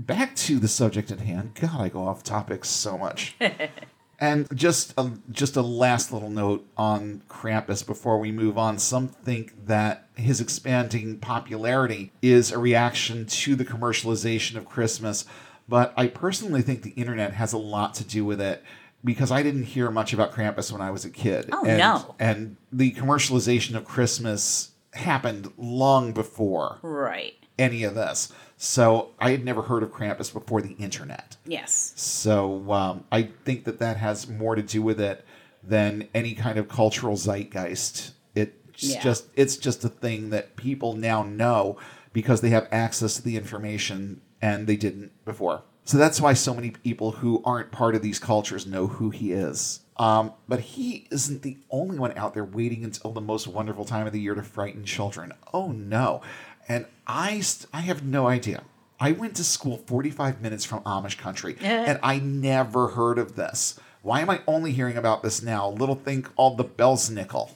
Back 0.06 0.36
to 0.38 0.60
the 0.60 0.68
subject 0.68 1.12
at 1.12 1.20
hand. 1.20 1.58
God, 1.60 1.80
I 1.80 1.90
go 1.90 2.06
off 2.06 2.24
topic 2.24 2.66
so 2.66 2.98
much. 2.98 3.36
and 4.20 4.48
just 4.56 4.94
a, 4.98 5.12
just 5.32 5.56
a 5.56 5.62
last 5.62 6.12
little 6.12 6.30
note 6.30 6.68
on 6.78 7.24
Krampus 7.30 7.86
before 7.86 8.20
we 8.20 8.32
move 8.32 8.58
on. 8.58 8.78
Some 8.80 9.08
think 9.08 9.66
that 9.66 10.10
his 10.16 10.42
expanding 10.42 11.20
popularity 11.20 12.12
is 12.22 12.52
a 12.52 12.58
reaction 12.58 13.26
to 13.26 13.56
the 13.56 13.66
commercialization 13.66 14.56
of 14.56 14.66
Christmas, 14.66 15.26
but 15.68 15.94
I 15.96 16.08
personally 16.08 16.62
think 16.62 16.82
the 16.82 16.92
internet 16.92 17.34
has 17.34 17.54
a 17.54 17.58
lot 17.58 17.94
to 17.96 18.04
do 18.04 18.26
with 18.26 18.42
it 18.42 18.64
because 19.06 19.32
I 19.32 19.44
didn't 19.44 19.64
hear 19.64 19.90
much 19.92 20.14
about 20.14 20.32
Krampus 20.34 20.72
when 20.72 20.82
I 20.82 20.92
was 20.92 21.06
a 21.06 21.10
kid. 21.10 21.50
Oh, 21.52 21.66
and, 21.66 21.78
no. 21.78 22.16
And 22.20 22.58
the 22.72 22.92
commercialization 22.94 23.76
of 23.76 23.86
Christmas 23.86 24.72
happened 24.94 25.52
long 25.58 26.14
before 26.14 26.80
Right. 26.82 27.34
any 27.58 27.84
of 27.84 27.96
this. 27.96 28.32
So 28.64 29.12
I 29.20 29.32
had 29.32 29.44
never 29.44 29.62
heard 29.64 29.84
of 29.84 29.92
Krampus 29.92 30.32
before 30.32 30.62
the 30.62 30.72
internet. 30.80 31.36
Yes. 31.46 31.92
So 31.98 32.72
um, 32.72 33.04
I 33.12 33.24
think 33.44 33.66
that 33.66 33.80
that 33.80 33.98
has 33.98 34.30
more 34.30 34.56
to 34.56 34.62
do 34.62 34.82
with 34.82 35.02
it 35.02 35.26
than 35.62 36.08
any 36.14 36.34
kind 36.34 36.58
of 36.58 36.70
cultural 36.70 37.18
zeitgeist. 37.18 38.14
It's 38.36 38.84
Yeah. 38.84 39.02
just 39.02 39.26
it's 39.36 39.58
just 39.58 39.84
a 39.84 39.90
thing 39.90 40.30
that 40.30 40.56
people 40.56 40.94
now 40.96 41.24
know 41.24 41.78
because 42.14 42.40
they 42.40 42.52
have 42.52 42.70
access 42.72 43.18
to 43.18 43.22
the 43.22 43.36
information 43.36 44.22
and 44.42 44.66
they 44.66 44.78
didn't 44.78 45.12
before. 45.26 45.64
So 45.84 45.98
that's 45.98 46.22
why 46.22 46.32
so 46.34 46.54
many 46.54 46.72
people 46.72 47.12
who 47.12 47.42
aren't 47.44 47.70
part 47.70 47.96
of 47.96 48.02
these 48.02 48.18
cultures 48.18 48.66
know 48.66 48.88
who 48.88 49.10
he 49.10 49.34
is. 49.34 49.82
Um, 49.98 50.32
but 50.48 50.62
he 50.62 51.08
isn't 51.12 51.42
the 51.44 51.58
only 51.70 52.00
one 52.00 52.18
out 52.18 52.34
there 52.34 52.46
waiting 52.46 52.84
until 52.86 53.12
the 53.12 53.22
most 53.22 53.46
wonderful 53.46 53.84
time 53.86 54.08
of 54.08 54.14
the 54.14 54.22
year 54.22 54.34
to 54.36 54.42
frighten 54.42 54.86
children. 54.86 55.34
Oh 55.54 55.74
no. 55.74 56.22
And 56.68 56.86
I, 57.06 57.40
st- 57.42 57.70
I 57.74 57.82
have 57.82 58.04
no 58.04 58.28
idea. 58.28 58.64
I 59.00 59.12
went 59.12 59.36
to 59.36 59.44
school 59.44 59.78
45 59.86 60.42
minutes 60.42 60.64
from 60.64 60.80
Amish 60.84 61.18
country 61.18 61.58
and 61.62 62.00
I 62.02 62.20
never 62.20 62.90
heard 62.90 63.18
of 63.18 63.36
this. 63.36 63.80
Why 64.02 64.22
am 64.22 64.30
I 64.30 64.42
only 64.48 64.72
hearing 64.72 64.98
about 64.98 65.24
this 65.24 65.42
now? 65.42 65.68
A 65.68 65.72
little 65.72 65.96
thing 65.96 66.22
called 66.22 66.58
the 66.58 66.64
Belsnickel. 66.66 67.52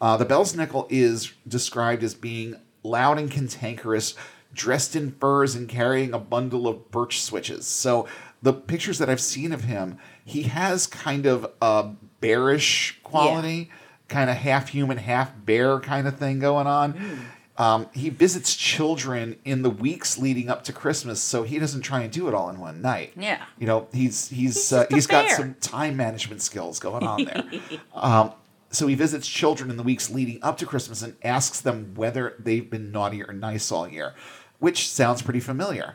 Uh, 0.00 0.16
the 0.16 0.26
Belsnickel 0.26 0.86
is 0.90 1.32
described 1.46 2.02
as 2.02 2.14
being 2.14 2.56
loud 2.82 3.18
and 3.18 3.30
cantankerous, 3.30 4.14
dressed 4.52 4.96
in 4.96 5.12
furs 5.12 5.54
and 5.54 5.68
carrying 5.68 6.12
a 6.12 6.18
bundle 6.18 6.66
of 6.66 6.90
birch 6.90 7.22
switches. 7.22 7.66
So 7.66 8.08
the 8.42 8.52
pictures 8.52 8.98
that 8.98 9.08
I've 9.08 9.20
seen 9.20 9.52
of 9.52 9.64
him, 9.64 9.98
he 10.24 10.42
has 10.44 10.86
kind 10.86 11.26
of 11.26 11.50
a 11.62 11.90
bearish 12.20 13.00
quality, 13.02 13.70
kind 14.08 14.28
of 14.28 14.36
half 14.36 14.68
human, 14.68 14.98
half 14.98 15.32
bear 15.44 15.78
kind 15.80 16.08
of 16.08 16.18
thing 16.18 16.38
going 16.38 16.66
on. 16.66 17.26
Um, 17.62 17.86
he 17.92 18.08
visits 18.08 18.56
children 18.56 19.38
in 19.44 19.62
the 19.62 19.70
weeks 19.70 20.18
leading 20.18 20.48
up 20.48 20.64
to 20.64 20.72
Christmas, 20.72 21.22
so 21.22 21.44
he 21.44 21.60
doesn't 21.60 21.82
try 21.82 22.00
and 22.00 22.12
do 22.12 22.26
it 22.26 22.34
all 22.34 22.50
in 22.50 22.58
one 22.58 22.82
night. 22.82 23.12
Yeah. 23.16 23.44
you 23.56 23.68
know 23.68 23.86
he's 23.92 24.28
he's 24.30 24.54
He's 24.54 24.72
uh, 24.72 24.86
he's 24.90 25.06
got 25.06 25.30
some 25.30 25.54
time 25.60 25.96
management 25.96 26.42
skills 26.42 26.80
going 26.80 27.04
on 27.04 27.24
there. 27.24 27.44
um, 27.94 28.32
so 28.70 28.88
he 28.88 28.96
visits 28.96 29.28
children 29.28 29.70
in 29.70 29.76
the 29.76 29.84
weeks 29.84 30.10
leading 30.10 30.42
up 30.42 30.56
to 30.58 30.66
Christmas 30.66 31.02
and 31.02 31.14
asks 31.22 31.60
them 31.60 31.94
whether 31.94 32.34
they've 32.40 32.68
been 32.68 32.90
naughty 32.90 33.22
or 33.22 33.32
nice 33.32 33.70
all 33.70 33.86
year, 33.86 34.14
which 34.58 34.88
sounds 34.88 35.22
pretty 35.22 35.40
familiar. 35.40 35.94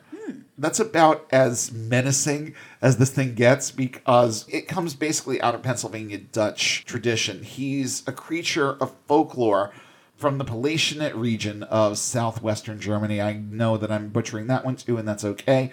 That's 0.57 0.79
about 0.79 1.27
as 1.31 1.71
menacing 1.71 2.55
as 2.81 2.97
this 2.97 3.09
thing 3.09 3.35
gets 3.35 3.71
because 3.71 4.45
it 4.47 4.69
comes 4.69 4.93
basically 4.93 5.41
out 5.41 5.53
of 5.53 5.63
Pennsylvania 5.63 6.17
Dutch 6.17 6.85
tradition. 6.85 7.43
He's 7.43 8.03
a 8.07 8.11
creature 8.13 8.71
of 8.81 8.93
folklore 9.07 9.73
from 10.17 10.39
the 10.39 10.45
Palatinate 10.45 11.15
region 11.15 11.63
of 11.63 11.97
southwestern 11.97 12.79
Germany. 12.79 13.21
I 13.21 13.33
know 13.33 13.77
that 13.77 13.91
I'm 13.91 14.09
butchering 14.09 14.47
that 14.47 14.65
one 14.65 14.75
too, 14.75 14.97
and 14.97 15.07
that's 15.07 15.23
okay. 15.23 15.71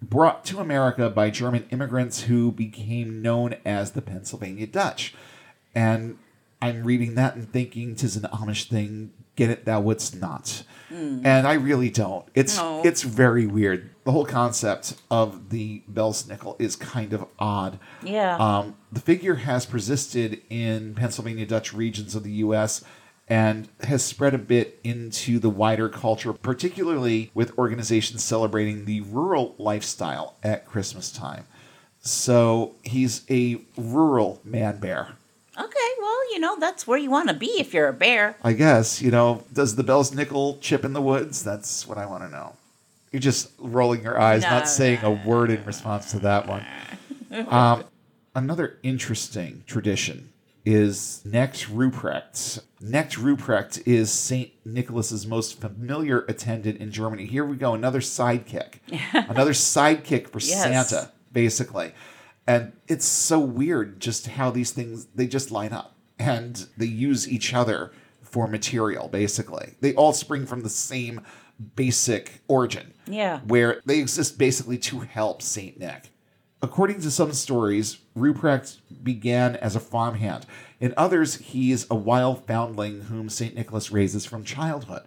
Brought 0.00 0.44
to 0.46 0.60
America 0.60 1.10
by 1.10 1.30
German 1.30 1.66
immigrants 1.70 2.22
who 2.22 2.50
became 2.52 3.20
known 3.22 3.56
as 3.64 3.92
the 3.92 4.02
Pennsylvania 4.02 4.66
Dutch. 4.66 5.14
And 5.74 6.18
I'm 6.60 6.84
reading 6.84 7.14
that 7.16 7.34
and 7.34 7.52
thinking 7.52 7.94
tis 7.94 8.16
an 8.16 8.22
Amish 8.32 8.64
thing. 8.68 9.12
Get 9.36 9.50
it? 9.50 9.64
Thou 9.64 9.80
wouldst 9.80 10.16
not. 10.20 10.64
And 10.90 11.46
I 11.48 11.54
really 11.54 11.88
don't. 11.88 12.26
It's 12.34 12.58
No. 12.58 12.82
it's 12.84 13.00
very 13.00 13.46
weird. 13.46 13.88
The 14.04 14.12
whole 14.12 14.26
concept 14.26 14.94
of 15.10 15.48
the 15.48 15.82
Belsnickel 15.90 16.54
is 16.60 16.76
kind 16.76 17.14
of 17.14 17.24
odd. 17.38 17.78
Yeah. 18.02 18.36
Um, 18.36 18.76
the 18.92 19.00
figure 19.00 19.36
has 19.36 19.64
persisted 19.64 20.42
in 20.50 20.94
Pennsylvania 20.94 21.46
Dutch 21.46 21.72
regions 21.72 22.14
of 22.14 22.24
the 22.24 22.32
U.S. 22.32 22.84
and 23.28 23.68
has 23.84 24.04
spread 24.04 24.34
a 24.34 24.38
bit 24.38 24.78
into 24.84 25.38
the 25.38 25.48
wider 25.50 25.88
culture, 25.88 26.32
particularly 26.32 27.30
with 27.34 27.56
organizations 27.58 28.22
celebrating 28.22 28.84
the 28.84 29.00
rural 29.02 29.54
lifestyle 29.58 30.34
at 30.42 30.66
Christmas 30.66 31.10
time. 31.10 31.44
So 32.00 32.74
he's 32.82 33.22
a 33.30 33.60
rural 33.76 34.40
man 34.44 34.78
bear. 34.78 35.08
okay. 35.58 35.78
Well, 36.00 36.32
you 36.32 36.40
know 36.40 36.56
that's 36.58 36.86
where 36.86 36.98
you 36.98 37.10
want 37.10 37.28
to 37.28 37.34
be 37.34 37.46
if 37.60 37.72
you're 37.72 37.88
a 37.88 37.92
bear. 37.92 38.36
I 38.42 38.54
guess, 38.54 39.00
you 39.00 39.10
know, 39.12 39.44
does 39.52 39.76
the 39.76 39.84
Belsnickel 39.84 40.60
chip 40.60 40.84
in 40.84 40.92
the 40.94 41.00
woods? 41.02 41.44
That's 41.44 41.86
what 41.86 41.98
I 41.98 42.06
want 42.06 42.24
to 42.24 42.28
know. 42.28 42.54
You're 43.12 43.20
just 43.20 43.50
rolling 43.58 44.02
your 44.02 44.18
eyes, 44.18 44.42
No. 44.42 44.50
not 44.50 44.68
saying 44.68 45.00
a 45.02 45.10
word 45.10 45.50
in 45.50 45.64
response 45.64 46.10
to 46.12 46.18
that 46.20 46.46
one. 46.48 46.64
Um, 47.48 47.84
another 48.34 48.76
interesting 48.82 49.64
tradition 49.66 50.31
is 50.64 51.22
Knecht 51.26 51.68
Ruprecht. 51.68 52.62
Knecht 52.80 53.18
Ruprecht 53.18 53.82
is 53.86 54.10
St. 54.12 54.50
Nicholas's 54.64 55.26
most 55.26 55.60
familiar 55.60 56.20
attendant 56.28 56.78
in 56.78 56.90
Germany. 56.90 57.26
Here 57.26 57.44
we 57.44 57.56
go, 57.56 57.74
another 57.74 58.00
sidekick. 58.00 58.74
another 59.30 59.52
sidekick 59.52 60.28
for 60.28 60.38
Yes. 60.40 60.62
Santa. 60.88 61.10
basically. 61.32 61.92
And 62.46 62.72
it's 62.88 63.04
so 63.06 63.38
weird 63.40 64.00
just 64.00 64.26
how 64.26 64.50
these 64.50 64.70
things 64.72 65.06
they 65.14 65.26
just 65.26 65.50
line 65.50 65.72
up 65.72 65.96
and 66.18 66.66
they 66.76 66.86
use 66.86 67.28
each 67.30 67.54
other 67.54 67.92
for 68.22 68.46
material 68.48 69.08
basically. 69.08 69.74
They 69.80 69.94
all 69.94 70.12
spring 70.12 70.46
from 70.46 70.62
the 70.62 70.68
same 70.68 71.20
basic 71.76 72.42
origin. 72.48 72.94
Yeah. 73.06 73.40
Where 73.46 73.80
they 73.86 74.00
exist 74.00 74.38
basically 74.38 74.78
to 74.78 75.00
help 75.00 75.42
Saint 75.42 75.78
Nick. 75.78 76.10
According 76.64 77.00
to 77.00 77.10
some 77.10 77.32
stories, 77.32 77.98
Ruprecht 78.16 78.78
began 79.02 79.56
as 79.56 79.74
a 79.74 79.80
farmhand. 79.80 80.46
In 80.78 80.94
others, 80.96 81.34
he's 81.38 81.90
a 81.90 81.96
wild 81.96 82.46
foundling 82.46 83.02
whom 83.02 83.28
St. 83.28 83.56
Nicholas 83.56 83.90
raises 83.90 84.24
from 84.24 84.44
childhood. 84.44 85.02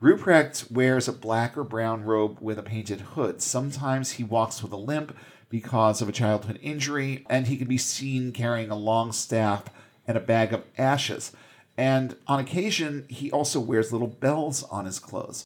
Ruprecht 0.00 0.70
wears 0.70 1.08
a 1.08 1.12
black 1.12 1.58
or 1.58 1.64
brown 1.64 2.04
robe 2.04 2.38
with 2.40 2.60
a 2.60 2.62
painted 2.62 3.00
hood. 3.00 3.42
Sometimes 3.42 4.12
he 4.12 4.22
walks 4.22 4.62
with 4.62 4.70
a 4.70 4.76
limp 4.76 5.16
because 5.48 6.00
of 6.00 6.08
a 6.08 6.12
childhood 6.12 6.60
injury, 6.62 7.26
and 7.28 7.48
he 7.48 7.56
can 7.56 7.66
be 7.66 7.78
seen 7.78 8.30
carrying 8.30 8.70
a 8.70 8.76
long 8.76 9.10
staff 9.10 9.64
and 10.06 10.16
a 10.16 10.20
bag 10.20 10.52
of 10.52 10.62
ashes. 10.78 11.32
And 11.76 12.14
on 12.28 12.38
occasion, 12.38 13.06
he 13.08 13.32
also 13.32 13.58
wears 13.58 13.90
little 13.90 14.06
bells 14.06 14.62
on 14.62 14.84
his 14.84 15.00
clothes. 15.00 15.44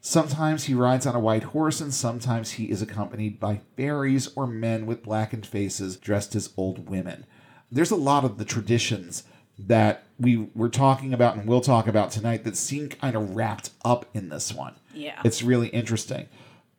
Sometimes 0.00 0.64
he 0.64 0.74
rides 0.74 1.06
on 1.06 1.14
a 1.14 1.20
white 1.20 1.44
horse, 1.44 1.80
and 1.80 1.92
sometimes 1.92 2.52
he 2.52 2.70
is 2.70 2.80
accompanied 2.80 3.38
by 3.38 3.60
fairies 3.76 4.28
or 4.34 4.46
men 4.46 4.86
with 4.86 5.02
blackened 5.02 5.46
faces 5.46 5.96
dressed 5.96 6.34
as 6.34 6.52
old 6.56 6.88
women. 6.88 7.26
There's 7.70 7.90
a 7.90 7.96
lot 7.96 8.24
of 8.24 8.38
the 8.38 8.44
traditions 8.44 9.24
that 9.58 10.04
we 10.18 10.48
were 10.54 10.68
talking 10.68 11.12
about 11.12 11.36
and 11.36 11.46
we'll 11.46 11.60
talk 11.60 11.86
about 11.86 12.10
tonight 12.10 12.44
that 12.44 12.56
seem 12.56 12.88
kind 12.88 13.14
of 13.14 13.36
wrapped 13.36 13.70
up 13.84 14.06
in 14.14 14.28
this 14.28 14.52
one. 14.52 14.74
Yeah. 14.94 15.20
It's 15.24 15.42
really 15.42 15.68
interesting. 15.68 16.28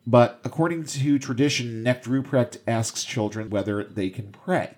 But 0.06 0.40
according 0.44 0.84
to 0.84 1.18
tradition, 1.18 1.84
Knecht 1.84 2.04
Ruprecht 2.04 2.58
asks 2.66 3.04
children 3.04 3.50
whether 3.50 3.84
they 3.84 4.10
can 4.10 4.32
pray. 4.32 4.74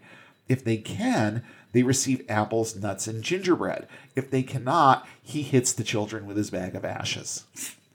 If 0.49 0.63
they 0.63 0.77
can, 0.77 1.43
they 1.73 1.83
receive 1.83 2.25
apples, 2.29 2.77
nuts, 2.77 3.07
and 3.07 3.25
gingerbread. 3.25 3.89
If 4.15 4.31
they 4.31 4.43
cannot, 4.43 5.07
he 5.23 5.43
hits 5.43 5.73
the 5.73 5.83
children 5.83 6.27
with 6.27 6.37
his 6.37 6.51
bag 6.51 6.75
of 6.75 6.85
ashes. 6.85 7.45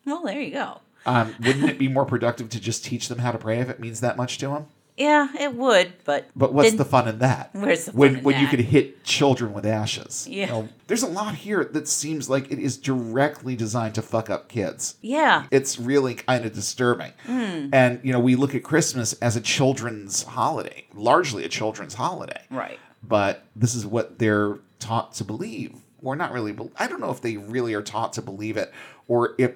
Well, 0.05 0.23
there 0.23 0.41
you 0.41 0.51
go. 0.51 0.81
Um, 1.05 1.33
wouldn't 1.39 1.69
it 1.69 1.77
be 1.79 1.87
more 1.87 2.05
productive 2.05 2.49
to 2.49 2.59
just 2.59 2.83
teach 2.83 3.07
them 3.07 3.19
how 3.19 3.31
to 3.31 3.37
pray 3.37 3.59
if 3.59 3.69
it 3.69 3.79
means 3.79 4.01
that 4.01 4.17
much 4.17 4.37
to 4.39 4.47
them? 4.49 4.65
Yeah, 4.97 5.29
it 5.39 5.55
would, 5.55 5.93
but 6.03 6.29
But 6.35 6.53
what's 6.53 6.71
then- 6.71 6.77
the 6.77 6.83
fun 6.83 7.07
in 7.07 7.19
that? 7.19 7.51
Where's 7.53 7.85
the 7.85 7.93
when 7.93 8.21
when 8.21 8.35
you 8.35 8.47
that? 8.47 8.49
could 8.49 8.59
hit 8.59 9.05
children 9.05 9.53
with 9.53 9.65
ashes? 9.65 10.27
You 10.29 10.39
Yeah. 10.41 10.45
know, 10.47 10.69
there's 10.87 11.03
a 11.03 11.07
lot 11.07 11.35
here 11.35 11.63
that 11.63 11.87
seems 11.87 12.29
like 12.29 12.51
it 12.51 12.59
is 12.59 12.75
directly 12.75 13.55
designed 13.55 13.95
to 13.95 14.01
fuck 14.01 14.29
up 14.29 14.49
kids. 14.49 14.95
Yeah, 15.01 15.45
It's 15.51 15.79
really 15.79 16.15
kind 16.15 16.43
of 16.43 16.51
disturbing. 16.53 17.13
Hmm. 17.25 17.69
And 17.71 18.01
you 18.03 18.11
know, 18.11 18.19
we 18.19 18.35
look 18.35 18.53
at 18.53 18.61
Christmas 18.63 19.13
as 19.21 19.37
a 19.37 19.41
children's 19.41 20.23
holiday, 20.23 20.85
largely 20.93 21.45
a 21.45 21.49
children's 21.49 21.93
holiday. 21.93 22.41
right. 22.49 22.77
But 23.01 23.45
this 23.55 23.75
is 23.75 23.85
what 23.85 24.19
they're 24.19 24.57
taught 24.79 25.13
to 25.13 25.23
believe, 25.23 25.75
or 26.03 26.17
not 26.17 26.33
really. 26.33 26.53
I 26.77 26.87
don't 26.87 26.99
know 26.99 27.11
if 27.11 27.21
they 27.21 27.37
really 27.37 27.73
are 27.73 27.81
taught 27.81 28.11
to 28.13 28.21
believe 28.21 28.57
it, 28.57 28.73
or 29.07 29.35
if 29.37 29.53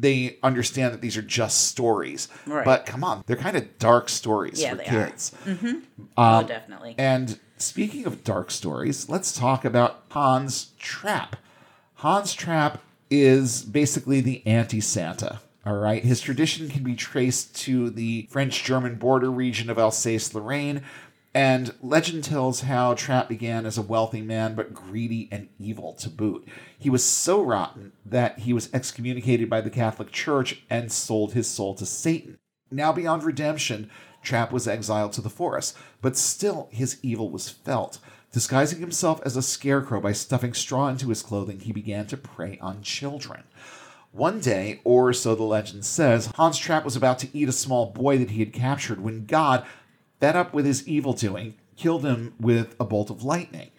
they 0.00 0.38
understand 0.42 0.94
that 0.94 1.00
these 1.00 1.16
are 1.16 1.22
just 1.22 1.68
stories. 1.68 2.28
Right. 2.46 2.64
But 2.64 2.86
come 2.86 3.02
on, 3.02 3.24
they're 3.26 3.36
kind 3.36 3.56
of 3.56 3.78
dark 3.78 4.08
stories 4.08 4.60
Yeah, 4.60 4.70
for 4.70 4.76
they 4.76 4.86
are. 4.86 5.06
kids. 5.06 5.32
Mm-hmm. 5.44 5.66
Um, 5.66 5.84
oh, 6.16 6.42
definitely. 6.46 6.94
And 6.98 7.38
speaking 7.56 8.06
of 8.06 8.22
dark 8.24 8.50
stories, 8.50 9.08
let's 9.08 9.32
talk 9.36 9.64
about 9.64 10.04
Hans 10.10 10.72
Trapp. 10.78 11.36
Hans 11.96 12.32
Trapp 12.34 12.82
is 13.10 13.62
basically 13.62 14.20
the 14.20 14.46
anti 14.46 14.80
Santa. 14.80 15.40
All 15.66 15.76
right. 15.76 16.02
His 16.02 16.20
tradition 16.20 16.68
can 16.68 16.82
be 16.82 16.94
traced 16.94 17.54
to 17.62 17.90
the 17.90 18.26
French 18.30 18.64
German 18.64 18.94
border 18.94 19.30
region 19.30 19.68
of 19.68 19.78
Alsace 19.78 20.32
Lorraine. 20.34 20.82
And 21.38 21.72
legend 21.80 22.24
tells 22.24 22.62
how 22.62 22.94
Trapp 22.94 23.28
began 23.28 23.64
as 23.64 23.78
a 23.78 23.82
wealthy 23.82 24.22
man, 24.22 24.56
but 24.56 24.74
greedy 24.74 25.28
and 25.30 25.48
evil 25.56 25.92
to 25.92 26.10
boot. 26.10 26.48
He 26.76 26.90
was 26.90 27.04
so 27.04 27.40
rotten 27.40 27.92
that 28.04 28.40
he 28.40 28.52
was 28.52 28.68
excommunicated 28.74 29.48
by 29.48 29.60
the 29.60 29.70
Catholic 29.70 30.10
Church 30.10 30.64
and 30.68 30.90
sold 30.90 31.34
his 31.34 31.46
soul 31.46 31.76
to 31.76 31.86
Satan. 31.86 32.38
Now, 32.72 32.92
beyond 32.92 33.22
redemption, 33.22 33.88
Trapp 34.20 34.50
was 34.50 34.66
exiled 34.66 35.12
to 35.12 35.20
the 35.20 35.30
forest, 35.30 35.76
but 36.02 36.16
still 36.16 36.68
his 36.72 36.98
evil 37.02 37.30
was 37.30 37.48
felt. 37.48 38.00
Disguising 38.32 38.80
himself 38.80 39.20
as 39.24 39.36
a 39.36 39.40
scarecrow 39.40 40.00
by 40.00 40.10
stuffing 40.10 40.54
straw 40.54 40.88
into 40.88 41.08
his 41.10 41.22
clothing, 41.22 41.60
he 41.60 41.72
began 41.72 42.08
to 42.08 42.16
prey 42.16 42.58
on 42.60 42.82
children. 42.82 43.44
One 44.10 44.40
day, 44.40 44.80
or 44.82 45.12
so 45.12 45.36
the 45.36 45.44
legend 45.44 45.84
says, 45.84 46.32
Hans 46.34 46.58
Trapp 46.58 46.84
was 46.84 46.96
about 46.96 47.20
to 47.20 47.28
eat 47.32 47.48
a 47.48 47.52
small 47.52 47.92
boy 47.92 48.18
that 48.18 48.30
he 48.30 48.40
had 48.40 48.52
captured 48.52 49.00
when 49.00 49.24
God, 49.24 49.64
fed 50.20 50.36
up 50.36 50.52
with 50.54 50.66
his 50.66 50.86
evil 50.88 51.12
doing, 51.12 51.54
killed 51.76 52.04
him 52.04 52.34
with 52.40 52.74
a 52.80 52.84
bolt 52.84 53.10
of 53.10 53.22
lightning. 53.24 53.70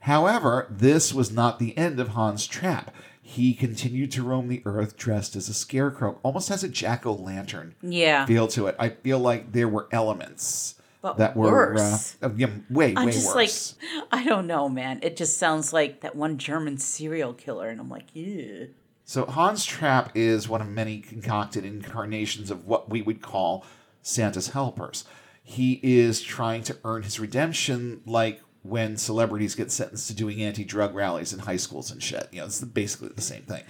However, 0.00 0.66
this 0.70 1.12
was 1.12 1.32
not 1.32 1.58
the 1.58 1.76
end 1.76 1.98
of 1.98 2.08
Hans 2.08 2.46
Trapp. 2.46 2.94
He 3.20 3.54
continued 3.54 4.12
to 4.12 4.22
roam 4.22 4.46
the 4.48 4.62
earth 4.64 4.96
dressed 4.96 5.34
as 5.34 5.48
a 5.48 5.54
scarecrow, 5.54 6.20
almost 6.22 6.48
has 6.48 6.62
a 6.62 6.68
jack 6.68 7.04
o' 7.04 7.12
lantern 7.12 7.74
Yeah. 7.82 8.24
feel 8.26 8.46
to 8.48 8.68
it. 8.68 8.76
I 8.78 8.90
feel 8.90 9.18
like 9.18 9.50
there 9.52 9.68
were 9.68 9.88
elements 9.90 10.76
But 11.02 11.16
that 11.18 11.36
were 11.36 11.50
worse. 11.74 12.16
Uh, 12.22 12.30
yeah, 12.36 12.50
way 12.70 12.94
I'm 12.96 13.06
way 13.06 13.12
just 13.12 13.34
worse. 13.34 13.74
like, 13.82 14.06
I 14.12 14.24
don't 14.24 14.46
know, 14.46 14.68
man. 14.68 15.00
It 15.02 15.16
just 15.16 15.38
sounds 15.38 15.72
like 15.72 16.02
that 16.02 16.14
one 16.14 16.38
German 16.38 16.78
serial 16.78 17.32
killer, 17.32 17.68
and 17.68 17.80
I'm 17.80 17.88
like, 17.90 18.06
yeah. 18.12 18.66
So 19.04 19.24
Hans 19.24 19.64
Trapp 19.64 20.10
is 20.14 20.48
one 20.48 20.60
of 20.60 20.68
many 20.68 20.98
concocted 20.98 21.64
incarnations 21.64 22.50
of 22.50 22.66
what 22.66 22.88
we 22.90 23.02
would 23.02 23.22
call 23.22 23.64
Santa's 24.02 24.48
helpers. 24.50 25.04
He 25.48 25.78
is 25.82 26.20
trying 26.20 26.64
to 26.64 26.76
earn 26.84 27.04
his 27.04 27.20
redemption 27.20 28.02
like 28.04 28.40
when 28.62 28.96
celebrities 28.96 29.54
get 29.54 29.70
sentenced 29.70 30.08
to 30.08 30.14
doing 30.14 30.42
anti-drug 30.42 30.92
rallies 30.92 31.32
in 31.32 31.38
high 31.38 31.56
schools 31.56 31.92
and 31.92 32.02
shit. 32.02 32.28
You 32.32 32.40
know, 32.40 32.46
it's 32.46 32.60
basically 32.62 33.10
the 33.14 33.22
same 33.22 33.42
thing. 33.42 33.62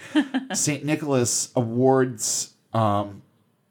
St. 0.55 0.85
Nicholas 0.85 1.53
awards 1.55 2.55
um, 2.73 3.21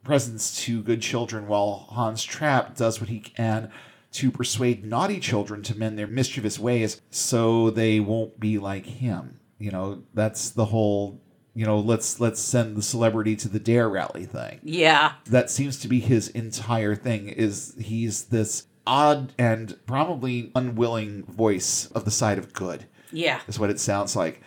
presents 0.03 0.63
to 0.65 0.83
good 0.83 1.01
children 1.01 1.47
while 1.47 1.87
Hans 1.89 2.23
Trapp 2.23 2.75
does 2.75 2.99
what 2.99 3.09
he 3.09 3.19
can 3.19 3.71
to 4.11 4.29
persuade 4.31 4.85
naughty 4.85 5.19
children 5.19 5.63
to 5.63 5.75
mend 5.75 5.97
their 5.97 6.07
mischievous 6.07 6.59
ways 6.59 7.01
so 7.09 7.71
they 7.71 7.99
won't 7.99 8.39
be 8.39 8.59
like 8.59 8.85
him. 8.85 9.39
You 9.57 9.71
know, 9.71 10.03
that's 10.13 10.51
the 10.51 10.65
whole, 10.65 11.19
you 11.55 11.65
know, 11.65 11.79
let's 11.79 12.19
let's 12.19 12.41
send 12.41 12.75
the 12.75 12.81
celebrity 12.81 13.35
to 13.37 13.47
the 13.49 13.59
dare 13.59 13.89
rally 13.89 14.25
thing. 14.25 14.59
Yeah. 14.63 15.13
That 15.25 15.49
seems 15.49 15.79
to 15.79 15.87
be 15.87 15.99
his 16.01 16.27
entire 16.29 16.95
thing 16.95 17.29
is 17.29 17.73
he's 17.79 18.25
this 18.25 18.67
odd 18.85 19.33
and 19.39 19.77
probably 19.87 20.51
unwilling 20.55 21.23
voice 21.25 21.87
of 21.95 22.05
the 22.05 22.11
side 22.11 22.37
of 22.37 22.53
good 22.53 22.85
Yeah. 23.11 23.39
is 23.47 23.57
what 23.57 23.69
it 23.71 23.79
sounds 23.79 24.15
like. 24.15 24.41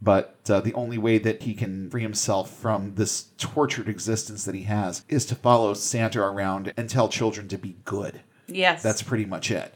But 0.00 0.36
uh, 0.48 0.60
the 0.60 0.74
only 0.74 0.96
way 0.98 1.18
that 1.18 1.42
he 1.42 1.54
can 1.54 1.90
free 1.90 2.02
himself 2.02 2.50
from 2.50 2.94
this 2.94 3.28
tortured 3.38 3.88
existence 3.88 4.44
that 4.44 4.54
he 4.54 4.62
has 4.64 5.04
is 5.08 5.24
to 5.26 5.34
follow 5.34 5.72
Santa 5.74 6.20
around 6.20 6.72
and 6.76 6.88
tell 6.90 7.08
children 7.08 7.48
to 7.48 7.58
be 7.58 7.76
good. 7.84 8.20
Yes. 8.46 8.82
That's 8.82 9.02
pretty 9.02 9.24
much 9.24 9.50
it. 9.50 9.74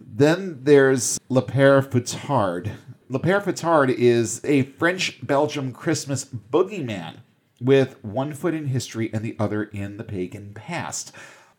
Then 0.00 0.60
there's 0.64 1.18
Le 1.28 1.42
Père 1.42 1.86
Fouettard. 1.88 2.72
Le 3.10 3.18
Père 3.18 3.42
Fouettard 3.42 3.90
is 3.90 4.40
a 4.44 4.62
French 4.62 5.18
Belgium 5.26 5.72
Christmas 5.72 6.24
boogeyman 6.24 7.16
with 7.60 7.96
one 8.04 8.32
foot 8.32 8.54
in 8.54 8.66
history 8.68 9.10
and 9.12 9.24
the 9.24 9.34
other 9.36 9.64
in 9.64 9.96
the 9.96 10.04
pagan 10.04 10.54
past. 10.54 11.10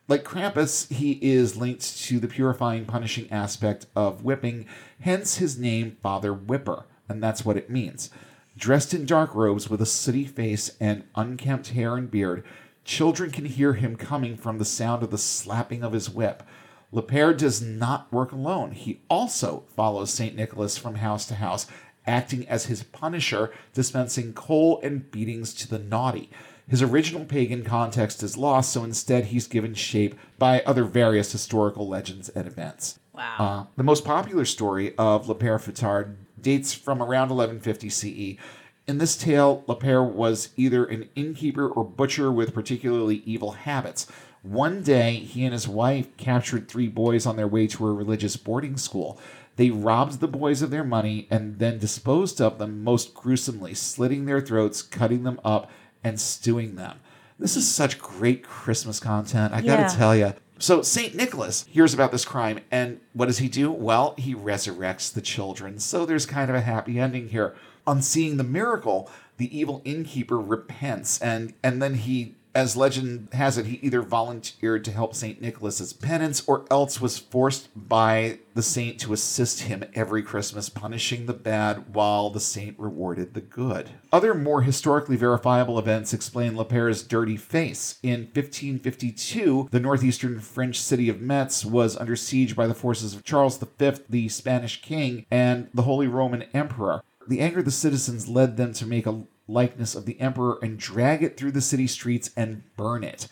Like 0.08 0.24
Krampus, 0.24 0.90
he 0.90 1.20
is 1.22 1.58
linked 1.58 1.98
to 2.04 2.22
the 2.22 2.30
purifying, 2.30 2.86
punishing 2.86 3.30
aspect 3.30 3.86
of 3.98 4.24
whipping, 4.24 4.66
hence 5.02 5.40
his 5.40 5.60
name, 5.60 5.98
Father 6.02 6.34
Whipper, 6.34 6.86
and 7.10 7.22
that's 7.22 7.44
what 7.44 7.58
it 7.58 7.70
means. 7.70 8.10
Dressed 8.56 8.94
in 8.94 9.06
dark 9.06 9.36
robes 9.36 9.70
with 9.70 9.82
a 9.82 9.86
sooty 9.86 10.24
face 10.24 10.78
and 10.80 11.04
unkempt 11.16 11.72
hair 11.72 11.98
and 11.98 12.10
beard, 12.10 12.46
children 12.86 13.30
can 13.30 13.44
hear 13.44 13.74
him 13.74 13.98
coming 13.98 14.38
from 14.38 14.58
the 14.58 14.64
sound 14.64 15.04
of 15.04 15.12
the 15.12 15.18
slapping 15.18 15.84
of 15.84 15.92
his 15.92 16.10
whip. 16.10 16.44
Le 16.92 17.02
Père 17.02 17.36
does 17.36 17.62
not 17.62 18.12
work 18.12 18.32
alone. 18.32 18.72
He 18.72 19.02
also 19.10 19.64
follows 19.76 20.12
St. 20.12 20.36
Nicholas 20.36 20.78
from 20.78 20.96
house 20.96 21.26
to 21.28 21.36
house, 21.36 21.68
acting 22.06 22.48
as 22.48 22.66
his 22.66 22.84
punisher, 22.84 23.52
dispensing 23.74 24.34
coal 24.34 24.80
and 24.84 25.10
beatings 25.10 25.54
to 25.54 25.70
the 25.70 25.80
naughty. 25.80 26.30
His 26.68 26.82
original 26.82 27.26
pagan 27.26 27.64
context 27.64 28.24
is 28.24 28.38
lost, 28.38 28.72
so 28.72 28.84
instead 28.84 29.26
he's 29.26 29.48
given 29.48 29.74
shape 29.74 30.16
by 30.38 30.62
other 30.62 30.84
various 30.84 31.32
historical 31.32 31.88
legends 31.88 32.30
and 32.30 32.48
events. 32.48 33.00
Wow. 33.14 33.36
Uh, 33.40 33.66
the 33.76 33.84
most 33.84 34.06
popular 34.06 34.46
story 34.46 34.96
of 34.98 35.28
Le 35.28 35.36
Père 35.36 35.62
Fouettard 35.62 36.16
dates 36.40 36.74
from 36.74 37.02
around 37.02 37.30
1150 37.30 37.90
CE. 37.90 38.40
In 38.88 38.98
this 38.98 39.16
tale, 39.16 39.64
Le 39.68 39.76
Père 39.76 40.10
was 40.10 40.50
either 40.58 40.86
an 40.86 41.10
innkeeper 41.16 41.68
or 41.68 41.84
butcher 41.84 42.32
with 42.32 42.54
particularly 42.54 43.18
evil 43.26 43.52
habits. 43.52 44.08
One 44.44 44.82
day, 44.82 45.16
he 45.16 45.44
and 45.46 45.54
his 45.54 45.68
wife 45.68 46.16
captured 46.18 46.68
three 46.68 46.88
boys 46.88 47.26
on 47.26 47.36
their 47.36 47.48
way 47.48 47.68
to 47.68 47.88
a 47.88 47.94
religious 47.94 48.38
boarding 48.38 48.78
school. 48.78 49.20
They 49.56 49.70
robbed 49.70 50.20
the 50.20 50.28
boys 50.28 50.62
of 50.62 50.72
their 50.72 50.84
money 50.84 51.28
and 51.30 51.60
then 51.60 51.78
disposed 51.78 52.42
of 52.42 52.58
them 52.58 52.84
most 52.84 53.14
gruesomely, 53.14 53.76
slitting 53.76 54.26
their 54.26 54.42
throats, 54.42 54.82
cutting 54.82 55.24
them 55.24 55.40
up, 55.44 55.70
and 56.04 56.20
stewing 56.20 56.76
them. 56.76 57.00
This 57.38 57.56
is 57.56 57.70
such 57.70 58.00
great 58.00 58.44
Christmas 58.44 59.00
content. 59.00 59.54
I 59.54 59.60
Yeah. 59.60 59.84
gotta 59.84 59.96
tell 59.96 60.16
you, 60.16 60.34
So 60.58 60.84
St. 60.84 61.16
Nicholas 61.16 61.66
hears 61.68 61.92
about 61.92 62.12
this 62.12 62.24
crime, 62.24 62.60
and 62.70 63.00
what 63.14 63.26
does 63.26 63.40
he 63.40 63.48
do? 63.48 63.72
Well, 63.72 64.14
he 64.20 64.36
resurrects 64.36 65.12
the 65.12 65.22
children. 65.22 65.80
So 65.80 66.06
there's 66.06 66.28
kind 66.28 66.52
of 66.52 66.56
a 66.56 66.62
happy 66.62 67.00
ending 67.00 67.30
here. 67.30 67.56
On 67.88 68.00
seeing 68.00 68.38
the 68.38 68.44
miracle, 68.44 69.10
the 69.38 69.56
evil 69.58 69.82
innkeeper 69.86 70.38
repents, 70.40 71.20
and 71.20 71.54
and 71.64 71.82
then 71.82 71.96
he 71.96 72.36
as 72.54 72.76
legend 72.76 73.30
has 73.34 73.58
it, 73.58 73.66
he 73.66 73.80
either 73.82 74.02
volunteered 74.02 74.84
to 74.86 74.92
help 74.92 75.16
St. 75.16 75.42
Nicholas's 75.42 75.94
penance 75.94 76.44
or 76.48 76.66
else 76.70 77.00
was 77.00 77.18
forced 77.18 77.70
by 77.76 78.40
the 78.54 78.62
saint 78.62 79.00
to 79.00 79.14
assist 79.14 79.62
him 79.62 79.84
every 79.94 80.22
Christmas, 80.22 80.68
punishing 80.68 81.26
the 81.26 81.34
bad 81.34 81.94
while 81.94 82.30
the 82.30 82.40
saint 82.40 82.78
rewarded 82.78 83.34
the 83.34 83.42
good. 83.42 83.92
Other 84.12 84.34
more 84.34 84.64
historically 84.64 85.16
verifiable 85.16 85.80
events 85.80 86.14
explain 86.14 86.58
Le 86.58 86.66
Père's 86.66 87.04
dirty 87.04 87.38
face. 87.38 87.98
In 88.04 88.30
1552, 88.34 89.70
the 89.72 89.80
northeastern 89.80 90.40
French 90.40 90.82
city 90.82 91.08
of 91.08 91.22
Metz 91.22 91.64
was 91.64 91.96
under 91.96 92.16
siege 92.16 92.56
by 92.56 92.68
the 92.68 92.74
forces 92.74 93.16
of 93.16 93.24
Charles 93.24 93.58
V, 93.58 93.92
the 94.10 94.28
Spanish 94.28 94.82
king, 94.82 95.26
and 95.32 95.70
the 95.74 95.84
Holy 95.84 96.08
Roman 96.08 96.44
Emperor. 96.54 97.04
The 97.28 97.40
anger 97.40 97.60
of 97.60 97.66
the 97.66 97.72
citizens 97.72 98.28
led 98.28 98.58
them 98.58 98.74
to 98.74 98.86
make 98.86 99.06
a 99.06 99.22
likeness 99.52 99.96
of 99.96 100.06
the 100.06 100.20
emperor 100.20 100.58
and 100.62 100.78
drag 100.78 101.24
it 101.24 101.38
through 101.38 101.52
the 101.52 101.62
city 101.62 101.88
streets 101.88 102.32
and 102.36 102.64
burn 102.76 103.04
it. 103.04 103.28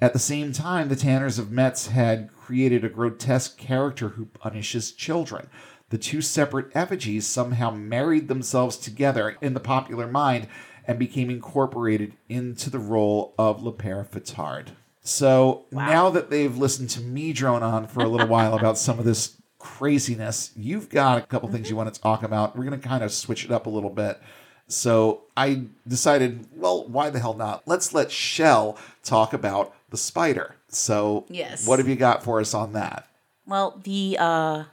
At 0.00 0.12
the 0.12 0.18
same 0.18 0.52
time, 0.52 0.88
the 0.88 0.96
Tanners 0.96 1.38
of 1.38 1.50
Metz 1.50 1.86
had 1.86 2.32
created 2.34 2.84
a 2.84 2.90
grotesque 2.90 3.56
character 3.56 4.10
who 4.10 4.26
punishes 4.26 4.92
children. 4.92 5.48
The 5.88 5.98
two 5.98 6.20
separate 6.20 6.74
effigies 6.74 7.26
somehow 7.26 7.70
married 7.70 8.28
themselves 8.28 8.76
together 8.76 9.36
in 9.40 9.54
the 9.54 9.60
popular 9.60 10.06
mind 10.06 10.48
and 10.86 10.98
became 10.98 11.30
incorporated 11.30 12.14
into 12.28 12.70
the 12.70 12.78
role 12.78 13.34
of 13.38 13.62
Le 13.62 13.72
Père 13.72 14.06
Fouettard. 14.06 14.68
So 15.00 15.66
wow. 15.70 15.86
now 15.86 16.10
that 16.10 16.30
they've 16.30 16.56
listened 16.56 16.90
to 16.90 17.00
me 17.00 17.32
drone 17.32 17.62
on 17.62 17.86
for 17.86 18.00
a 18.00 18.08
little 18.08 18.26
while 18.26 18.54
about 18.54 18.76
some 18.76 18.98
of 18.98 19.04
this 19.04 19.36
craziness, 19.58 20.50
you've 20.56 20.88
got 20.88 21.18
a 21.18 21.26
couple 21.26 21.48
things 21.48 21.70
you 21.70 21.76
want 21.76 21.92
to 21.92 22.00
talk 22.00 22.22
about. 22.22 22.56
We're 22.56 22.64
going 22.64 22.80
to 22.80 22.88
kind 22.88 23.02
of 23.02 23.12
switch 23.12 23.44
it 23.44 23.50
up 23.50 23.66
a 23.66 23.70
little 23.70 23.90
bit. 23.90 24.20
So 24.68 25.22
I 25.36 25.62
decided, 25.86 26.46
well, 26.54 26.86
why 26.86 27.10
the 27.10 27.20
hell 27.20 27.34
not? 27.34 27.62
Let's 27.66 27.94
let 27.94 28.10
Shell 28.10 28.78
talk 29.02 29.32
about 29.32 29.74
the 29.90 29.96
spider. 29.96 30.56
So, 30.68 31.24
yes. 31.28 31.66
what 31.66 31.78
have 31.78 31.88
you 31.88 31.96
got 31.96 32.24
for 32.24 32.40
us 32.40 32.52
on 32.52 32.72
that? 32.72 33.08
Well, 33.46 33.80
the 33.84 34.16
uh, 34.18 34.64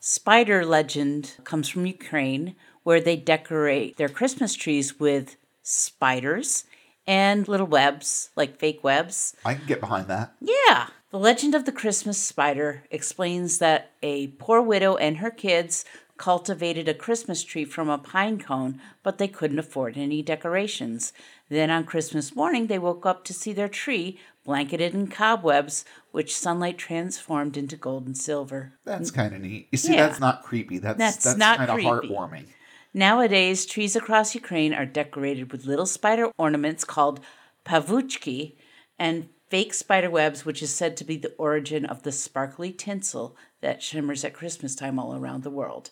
spider 0.00 0.64
legend 0.64 1.36
comes 1.44 1.68
from 1.68 1.86
Ukraine, 1.86 2.56
where 2.82 3.00
they 3.00 3.16
decorate 3.16 3.98
their 3.98 4.08
Christmas 4.08 4.54
trees 4.54 4.98
with 4.98 5.36
spiders 5.62 6.64
and 7.06 7.46
little 7.46 7.66
webs, 7.66 8.30
like 8.36 8.58
fake 8.58 8.82
webs. 8.82 9.36
I 9.44 9.54
can 9.54 9.66
get 9.66 9.80
behind 9.80 10.08
that. 10.08 10.34
Yeah. 10.40 10.88
The 11.10 11.18
legend 11.18 11.54
of 11.54 11.66
the 11.66 11.72
Christmas 11.72 12.16
spider 12.16 12.84
explains 12.90 13.58
that 13.58 13.90
a 14.02 14.28
poor 14.28 14.62
widow 14.62 14.96
and 14.96 15.18
her 15.18 15.30
kids 15.30 15.84
cultivated 16.22 16.88
a 16.88 16.94
Christmas 16.94 17.42
tree 17.42 17.64
from 17.64 17.90
a 17.90 17.98
pine 17.98 18.38
cone, 18.38 18.80
but 19.02 19.18
they 19.18 19.26
couldn't 19.26 19.58
afford 19.58 19.96
any 19.96 20.22
decorations. 20.22 21.12
Then 21.48 21.68
on 21.68 21.82
Christmas 21.82 22.36
morning, 22.36 22.68
they 22.68 22.78
woke 22.78 23.04
up 23.04 23.24
to 23.24 23.34
see 23.34 23.52
their 23.52 23.68
tree 23.68 24.20
blanketed 24.44 24.94
in 24.94 25.08
cobwebs, 25.08 25.84
which 26.12 26.36
sunlight 26.36 26.78
transformed 26.78 27.56
into 27.56 27.74
gold 27.74 28.06
and 28.06 28.16
silver. 28.16 28.74
That's 28.84 29.10
kind 29.10 29.34
of 29.34 29.40
neat. 29.40 29.66
You 29.72 29.78
see, 29.78 29.94
yeah. 29.94 30.06
that's 30.06 30.20
not 30.20 30.44
creepy. 30.44 30.78
That's 30.78 30.96
that's, 30.96 31.34
that's 31.34 31.56
kind 31.56 31.68
of 31.68 31.78
heartwarming. 31.78 32.46
Nowadays, 32.94 33.66
trees 33.66 33.96
across 33.96 34.32
Ukraine 34.32 34.72
are 34.72 34.86
decorated 34.86 35.50
with 35.50 35.64
little 35.64 35.86
spider 35.86 36.30
ornaments 36.38 36.84
called 36.84 37.18
pavuchki 37.64 38.54
and 38.96 39.28
fake 39.48 39.74
spider 39.74 40.08
webs, 40.08 40.44
which 40.44 40.62
is 40.62 40.72
said 40.72 40.96
to 40.96 41.04
be 41.04 41.16
the 41.16 41.34
origin 41.36 41.84
of 41.84 42.04
the 42.04 42.12
sparkly 42.12 42.70
tinsel 42.70 43.36
that 43.60 43.82
shimmers 43.82 44.24
at 44.24 44.32
Christmas 44.32 44.76
time 44.76 45.00
all 45.00 45.16
around 45.16 45.42
the 45.42 45.50
world. 45.50 45.90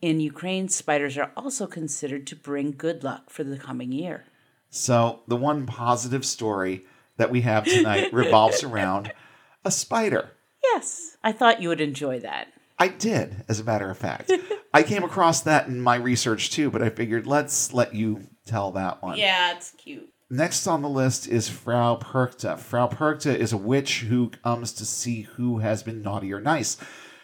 In 0.00 0.20
Ukraine, 0.20 0.68
spiders 0.68 1.18
are 1.18 1.32
also 1.36 1.66
considered 1.66 2.26
to 2.28 2.36
bring 2.36 2.72
good 2.72 3.02
luck 3.02 3.30
for 3.30 3.42
the 3.42 3.58
coming 3.58 3.90
year. 3.90 4.24
So, 4.70 5.20
the 5.26 5.36
one 5.36 5.66
positive 5.66 6.24
story 6.24 6.84
that 7.16 7.30
we 7.30 7.40
have 7.40 7.64
tonight 7.64 8.12
revolves 8.12 8.62
around 8.62 9.12
a 9.64 9.70
spider. 9.70 10.32
Yes, 10.62 11.16
I 11.24 11.32
thought 11.32 11.60
you 11.60 11.68
would 11.68 11.80
enjoy 11.80 12.20
that. 12.20 12.48
I 12.78 12.88
did, 12.88 13.44
as 13.48 13.58
a 13.58 13.64
matter 13.64 13.90
of 13.90 13.98
fact. 13.98 14.30
I 14.72 14.84
came 14.84 15.02
across 15.02 15.40
that 15.40 15.66
in 15.66 15.80
my 15.80 15.96
research 15.96 16.50
too, 16.50 16.70
but 16.70 16.82
I 16.82 16.90
figured 16.90 17.26
let's 17.26 17.72
let 17.72 17.94
you 17.94 18.28
tell 18.46 18.70
that 18.72 19.02
one. 19.02 19.18
Yeah, 19.18 19.56
it's 19.56 19.72
cute. 19.72 20.08
Next 20.30 20.66
on 20.66 20.82
the 20.82 20.88
list 20.88 21.26
is 21.26 21.48
Frau 21.48 21.96
Perchta. 21.96 22.58
Frau 22.58 22.86
Perchta 22.86 23.34
is 23.34 23.52
a 23.52 23.56
witch 23.56 24.00
who 24.00 24.28
comes 24.28 24.72
to 24.74 24.84
see 24.84 25.22
who 25.22 25.58
has 25.58 25.82
been 25.82 26.02
naughty 26.02 26.32
or 26.32 26.40
nice. 26.40 26.76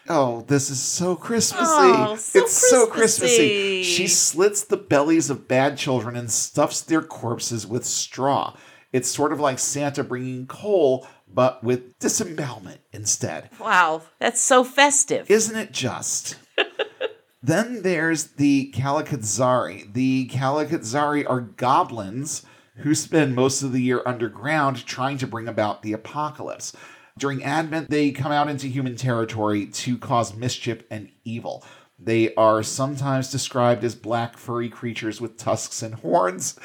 Oh, 0.07 0.41
this 0.47 0.69
is 0.69 0.79
so 0.81 1.15
Christmassy. 1.15 1.65
Oh, 1.67 2.15
so 2.15 2.39
it's 2.39 2.59
Christmassy. 2.59 2.69
so 2.69 2.87
Christmassy. 2.87 3.83
She 3.83 4.07
slits 4.07 4.63
the 4.63 4.77
bellies 4.77 5.29
of 5.29 5.47
bad 5.47 5.77
children 5.77 6.15
and 6.15 6.31
stuffs 6.31 6.81
their 6.81 7.01
corpses 7.01 7.65
with 7.65 7.85
straw. 7.85 8.55
It's 8.93 9.09
sort 9.09 9.33
of 9.33 9.39
like 9.39 9.59
Santa 9.59 10.03
bringing 10.03 10.45
coal, 10.47 11.07
but 11.27 11.63
with 11.63 11.97
disembowelment 11.99 12.81
instead. 12.93 13.49
Wow, 13.59 14.03
that's 14.19 14.41
so 14.41 14.63
festive. 14.63 15.29
Isn't 15.29 15.57
it 15.57 15.71
just? 15.71 16.37
then 17.43 17.81
there's 17.81 18.25
the 18.33 18.71
Kalakatzari. 18.75 19.91
The 19.91 20.27
Kalakatzari 20.27 21.27
are 21.27 21.41
goblins 21.41 22.45
who 22.77 22.93
spend 22.93 23.35
most 23.35 23.63
of 23.63 23.71
the 23.71 23.81
year 23.81 24.01
underground 24.05 24.85
trying 24.85 25.17
to 25.17 25.27
bring 25.27 25.47
about 25.47 25.81
the 25.81 25.93
apocalypse. 25.93 26.75
During 27.17 27.43
Advent, 27.43 27.89
they 27.89 28.11
come 28.11 28.33
out 28.33 28.49
into 28.49 28.67
human 28.67 28.97
territory 28.97 29.67
to 29.67 29.97
cause 29.97 30.35
mischief 30.35 30.83
and 30.91 31.09
evil. 31.23 31.63
They 31.97 32.35
are 32.35 32.61
sometimes 32.61 33.31
described 33.31 33.85
as 33.85 33.95
black 33.95 34.37
furry 34.37 34.67
creatures 34.67 35.21
with 35.21 35.37
tusks 35.37 35.81
and 35.81 35.95
horns, 35.95 36.59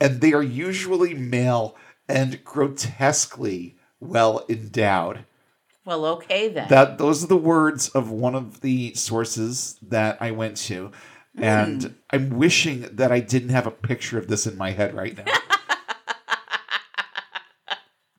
and 0.00 0.20
they 0.20 0.32
are 0.32 0.44
usually 0.44 1.12
male 1.12 1.76
and 2.08 2.44
grotesquely 2.44 3.78
well 3.98 4.46
endowed. 4.48 5.24
Well, 5.84 6.06
okay 6.06 6.50
then. 6.50 6.68
That 6.68 6.98
those 6.98 7.24
are 7.24 7.28
the 7.28 7.36
words 7.36 7.88
of 7.88 8.08
one 8.08 8.36
of 8.36 8.60
the 8.60 8.94
sources 8.94 9.76
that 9.82 10.18
I 10.20 10.30
went 10.30 10.56
to. 10.58 10.92
Mm. 11.36 11.42
And 11.42 11.94
I'm 12.10 12.30
wishing 12.30 12.82
that 12.92 13.10
I 13.10 13.18
didn't 13.18 13.48
have 13.48 13.66
a 13.66 13.72
picture 13.72 14.18
of 14.18 14.28
this 14.28 14.46
in 14.46 14.56
my 14.56 14.70
head 14.70 14.94
right 14.94 15.16
now. 15.16 15.32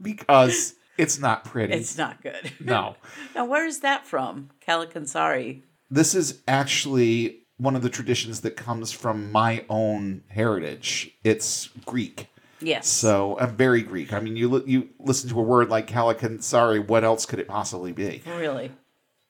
because 0.02 0.77
it's 0.98 1.20
not 1.20 1.44
pretty. 1.46 1.74
It's 1.74 1.98
not 1.98 2.22
good. 2.22 2.52
No. 2.60 2.96
now, 3.36 3.46
where 3.46 3.66
is 3.66 3.80
that 3.82 4.06
from? 4.06 4.50
Kalakansari. 4.66 5.62
This 5.90 6.14
is 6.16 6.42
actually 6.48 7.40
one 7.58 7.76
of 7.76 7.82
the 7.82 7.90
traditions 7.90 8.42
that 8.42 8.58
comes 8.58 8.92
from 8.92 9.32
my 9.32 9.64
own 9.70 10.24
heritage. 10.30 11.12
It's 11.24 11.70
Greek. 11.86 12.28
Yes. 12.60 12.88
So 12.88 13.38
I'm 13.40 13.56
very 13.56 13.82
Greek. 13.84 14.14
I 14.14 14.20
mean, 14.20 14.36
you 14.36 14.64
you 14.66 14.90
listen 15.00 15.30
to 15.30 15.40
a 15.40 15.44
word 15.44 15.70
like 15.70 15.88
Kalakansari, 15.88 16.86
what 16.86 17.04
else 17.04 17.26
could 17.26 17.40
it 17.40 17.48
possibly 17.48 17.92
be? 17.92 18.24
Really? 18.26 18.72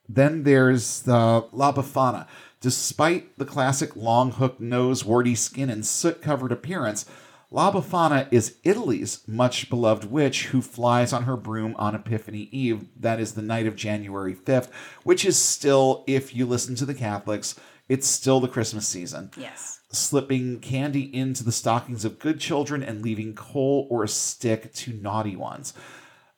Then 0.10 0.44
there's 0.44 1.02
the 1.02 1.46
La 1.52 1.74
Befana. 1.74 2.28
Despite 2.60 3.38
the 3.38 3.46
classic 3.46 3.96
long 3.96 4.32
hook 4.32 4.60
nose, 4.60 5.06
warty 5.06 5.36
skin, 5.36 5.70
and 5.70 5.86
soot 5.86 6.22
covered 6.22 6.52
appearance, 6.52 7.06
La 7.50 7.72
Befana 7.72 8.28
is 8.30 8.58
Italy's 8.66 9.26
much 9.26 9.70
beloved 9.70 10.12
witch 10.12 10.48
who 10.48 10.62
flies 10.62 11.14
on 11.14 11.24
her 11.24 11.38
broom 11.38 11.74
on 11.78 11.96
Epiphany 11.96 12.50
Eve. 12.52 12.88
That 13.00 13.22
is 13.22 13.36
the 13.36 13.42
night 13.42 13.66
of 13.66 13.78
January 13.78 14.36
5th, 14.36 14.68
which 15.04 15.24
is 15.24 15.38
still, 15.38 16.04
if 16.08 16.36
you 16.36 16.46
listen 16.46 16.76
to 16.76 16.86
the 16.86 16.94
Catholics, 16.94 17.56
it's 17.88 18.06
still 18.06 18.42
the 18.42 18.50
Christmas 18.50 18.86
season. 18.86 19.32
Yes. 19.38 19.80
Slipping 19.90 20.60
candy 20.60 21.04
into 21.16 21.46
the 21.46 21.54
stockings 21.54 22.04
of 22.04 22.20
good 22.20 22.42
children 22.42 22.84
and 22.84 23.02
leaving 23.02 23.34
coal 23.34 23.88
or 23.90 24.04
a 24.04 24.10
stick 24.10 24.74
to 24.74 24.92
naughty 24.92 25.38
ones. 25.38 25.74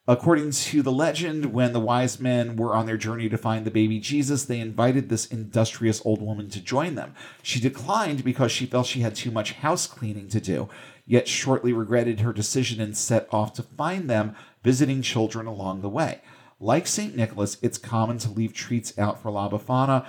According 0.07 0.51
to 0.51 0.81
the 0.81 0.91
legend, 0.91 1.53
when 1.53 1.71
the 1.71 1.79
wise 1.79 2.19
men 2.19 2.55
were 2.55 2.75
on 2.75 2.87
their 2.87 2.97
journey 2.97 3.29
to 3.29 3.37
find 3.37 3.63
the 3.63 3.71
baby 3.71 3.99
Jesus, 3.99 4.45
they 4.45 4.59
invited 4.59 5.07
this 5.07 5.27
industrious 5.27 6.03
old 6.03 6.19
woman 6.19 6.49
to 6.49 6.61
join 6.61 6.95
them. 6.95 7.13
She 7.43 7.59
declined 7.59 8.23
because 8.23 8.51
she 8.51 8.65
felt 8.65 8.87
she 8.87 9.01
had 9.01 9.15
too 9.15 9.29
much 9.29 9.53
house 9.53 9.85
cleaning 9.85 10.27
to 10.29 10.39
do 10.39 10.67
yet 11.09 11.27
shortly 11.27 11.73
regretted 11.73 12.19
her 12.19 12.31
decision 12.31 12.79
and 12.79 12.95
set 12.95 13.27
off 13.31 13.51
to 13.51 13.63
find 13.63 14.07
them, 14.07 14.35
visiting 14.63 15.01
children 15.01 15.47
along 15.47 15.81
the 15.81 15.89
way. 15.89 16.21
Like 16.59 16.85
St. 16.85 17.15
Nicholas, 17.15 17.57
it's 17.63 17.79
common 17.79 18.19
to 18.19 18.29
leave 18.29 18.53
treats 18.53 18.97
out 18.97 19.19
for 19.19 19.31
La 19.31 19.49
Befana, 19.49 20.05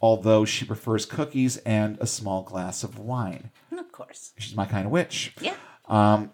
although 0.00 0.44
she 0.44 0.64
prefers 0.64 1.06
cookies 1.06 1.58
and 1.58 1.96
a 2.00 2.06
small 2.06 2.42
glass 2.42 2.82
of 2.82 2.98
wine. 2.98 3.50
Of 3.70 3.92
course. 3.92 4.32
She's 4.38 4.56
my 4.56 4.66
kind 4.66 4.86
of 4.86 4.90
witch. 4.90 5.32
Yeah. 5.40 5.54
Um, 5.88 6.32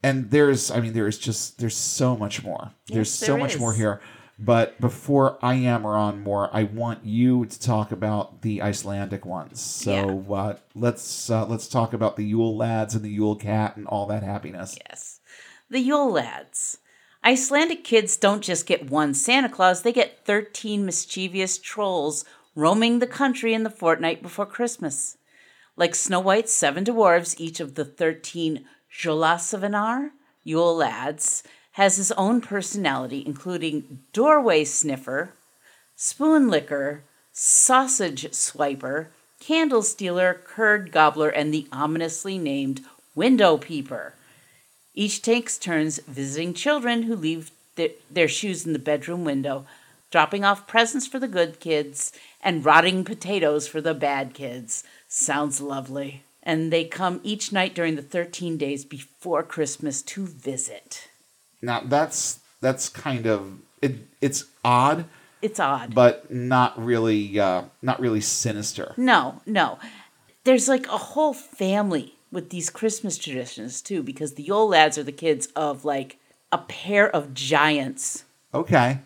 and 0.00 0.30
there's, 0.30 0.70
I 0.70 0.78
mean, 0.78 0.92
there's 0.92 1.18
just, 1.18 1.58
there's 1.58 1.76
so 1.76 2.16
much 2.16 2.44
more. 2.44 2.70
Yes, 2.86 2.94
there's 2.94 3.10
so 3.10 3.36
much 3.36 3.58
more 3.58 3.72
here. 3.72 4.00
But 4.42 4.80
before 4.80 5.38
I 5.42 5.52
yammer 5.54 5.94
on 5.94 6.22
more, 6.22 6.48
I 6.50 6.62
want 6.62 7.04
you 7.04 7.44
to 7.44 7.60
talk 7.60 7.92
about 7.92 8.40
the 8.40 8.62
Icelandic 8.62 9.26
ones. 9.26 9.60
So 9.60 10.24
yeah. 10.26 10.34
uh, 10.34 10.56
let's 10.74 11.28
uh, 11.28 11.44
let's 11.44 11.68
talk 11.68 11.92
about 11.92 12.16
the 12.16 12.24
Yule 12.24 12.56
lads 12.56 12.94
and 12.94 13.04
the 13.04 13.10
Yule 13.10 13.36
cat 13.36 13.76
and 13.76 13.86
all 13.86 14.06
that 14.06 14.22
happiness. 14.22 14.78
Yes, 14.88 15.20
the 15.68 15.80
Yule 15.80 16.10
lads. 16.10 16.78
Icelandic 17.22 17.84
kids 17.84 18.16
don't 18.16 18.40
just 18.40 18.64
get 18.64 18.90
one 18.90 19.12
Santa 19.12 19.50
Claus, 19.50 19.82
they 19.82 19.92
get 19.92 20.24
13 20.24 20.86
mischievous 20.86 21.58
trolls 21.58 22.24
roaming 22.54 22.98
the 22.98 23.06
country 23.06 23.52
in 23.52 23.62
the 23.62 23.68
fortnight 23.68 24.22
before 24.22 24.46
Christmas. 24.46 25.18
Like 25.76 25.94
Snow 25.94 26.20
White's 26.20 26.52
seven 26.52 26.84
dwarves, 26.84 27.38
each 27.38 27.60
of 27.60 27.74
the 27.74 27.84
13 27.84 28.64
Jolasavinar, 28.90 30.12
Yule 30.44 30.74
lads, 30.74 31.42
has 31.72 31.96
his 31.96 32.12
own 32.12 32.40
personality, 32.40 33.22
including 33.24 34.00
doorway 34.12 34.64
sniffer, 34.64 35.32
spoon 35.96 36.48
licker, 36.48 37.02
sausage 37.32 38.28
swiper, 38.30 39.06
candle 39.38 39.82
stealer, 39.82 40.40
curd 40.44 40.92
gobbler, 40.92 41.28
and 41.28 41.52
the 41.52 41.66
ominously 41.72 42.38
named 42.38 42.82
window 43.14 43.56
peeper. 43.56 44.14
Each 44.94 45.22
takes 45.22 45.56
turns 45.56 45.98
visiting 46.00 46.52
children 46.54 47.04
who 47.04 47.14
leave 47.14 47.50
th- 47.76 47.96
their 48.10 48.28
shoes 48.28 48.66
in 48.66 48.72
the 48.72 48.78
bedroom 48.78 49.24
window, 49.24 49.66
dropping 50.10 50.44
off 50.44 50.66
presents 50.66 51.06
for 51.06 51.18
the 51.18 51.28
good 51.28 51.60
kids 51.60 52.12
and 52.42 52.64
rotting 52.64 53.04
potatoes 53.04 53.68
for 53.68 53.80
the 53.80 53.94
bad 53.94 54.34
kids. 54.34 54.84
Sounds 55.08 55.60
lovely. 55.60 56.24
And 56.42 56.72
they 56.72 56.84
come 56.84 57.20
each 57.22 57.52
night 57.52 57.74
during 57.74 57.96
the 57.96 58.02
13 58.02 58.56
days 58.56 58.84
before 58.84 59.42
Christmas 59.42 60.02
to 60.02 60.26
visit. 60.26 61.09
Now 61.62 61.80
that's 61.84 62.40
that's 62.60 62.88
kind 62.88 63.26
of 63.26 63.58
it, 63.82 63.96
it's 64.20 64.44
odd, 64.64 65.06
It's 65.42 65.58
odd. 65.60 65.94
but 65.94 66.30
not 66.30 66.82
really 66.82 67.38
uh, 67.40 67.64
not 67.82 68.00
really 68.00 68.20
sinister. 68.20 68.94
No, 68.96 69.40
no. 69.46 69.78
There's 70.44 70.68
like 70.68 70.86
a 70.86 70.96
whole 70.98 71.32
family 71.34 72.14
with 72.32 72.50
these 72.50 72.70
Christmas 72.70 73.18
traditions 73.18 73.82
too, 73.82 74.02
because 74.02 74.34
the 74.34 74.42
Yule 74.42 74.68
lads 74.68 74.96
are 74.98 75.02
the 75.02 75.12
kids 75.12 75.46
of 75.56 75.84
like 75.84 76.18
a 76.52 76.58
pair 76.58 77.08
of 77.14 77.34
giants. 77.34 78.24
Okay. 78.54 78.98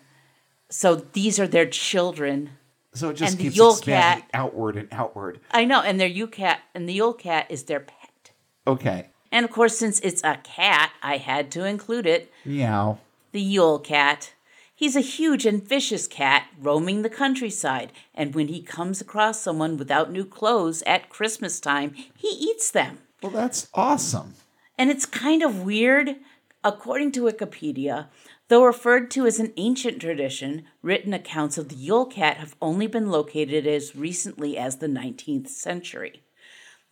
So 0.71 0.95
these 0.97 1.39
are 1.39 1.47
their 1.47 1.67
children. 1.67 2.51
So 2.95 3.11
it 3.11 3.15
just 3.17 3.33
And 3.33 3.39
the 3.39 3.45
keeps 3.45 3.57
Yule 3.57 3.71
expanding 3.73 4.23
cat- 4.23 4.31
outward 4.35 4.77
and 4.77 4.89
outward. 4.93 5.41
I 5.51 5.65
know, 5.65 5.81
and 5.83 5.99
their 6.01 6.07
Yule 6.09 6.29
cat 6.29 6.61
and 6.75 6.89
the 6.89 6.93
Yule 6.95 7.13
cat 7.15 7.47
is 7.49 7.65
their 7.65 7.81
pet. 7.81 8.31
Okay. 8.67 9.09
And 9.35 9.45
of 9.45 9.51
course, 9.51 9.77
since 9.77 9.99
it's 9.99 10.23
a 10.23 10.39
cat, 10.45 10.93
I 11.03 11.17
had 11.17 11.51
to 11.51 11.65
include 11.65 12.07
it. 12.07 12.33
Meow. 12.45 13.01
The 13.33 13.41
Yule 13.41 13.81
cat. 13.81 14.33
He's 14.77 14.95
a 14.95 15.01
huge 15.01 15.45
and 15.45 15.61
vicious 15.61 16.07
cat 16.07 16.47
roaming 16.57 17.03
the 17.03 17.11
countryside, 17.11 17.93
and 18.15 18.33
when 18.33 18.47
he 18.47 18.63
comes 18.63 19.01
across 19.01 19.41
someone 19.41 19.77
without 19.77 20.13
new 20.13 20.25
clothes 20.25 20.85
at 20.87 21.09
Christmas 21.09 21.59
time, 21.59 21.95
he 22.17 22.29
eats 22.29 22.71
them. 22.71 22.99
Well, 23.25 23.33
that's 23.33 23.67
awesome. 23.75 24.35
And 24.79 24.89
it's 24.89 25.05
kind 25.05 25.43
of 25.43 25.65
weird. 25.65 26.15
According 26.63 27.11
to 27.13 27.25
Wikipedia, 27.25 28.07
though 28.47 28.65
referred 28.65 29.11
to 29.11 29.27
as 29.27 29.41
an 29.41 29.53
ancient 29.57 30.01
tradition, 30.01 30.65
written 30.81 31.13
accounts 31.13 31.59
of 31.59 31.71
the 31.71 31.77
Yule 31.77 32.07
Cat 32.07 32.37
have 32.37 32.55
only 32.63 32.87
been 32.87 33.11
located 33.11 33.67
as 33.67 33.97
recently 33.97 34.57
as 34.57 34.77
the 34.77 34.87
19th 34.87 35.49
century. 35.49 36.24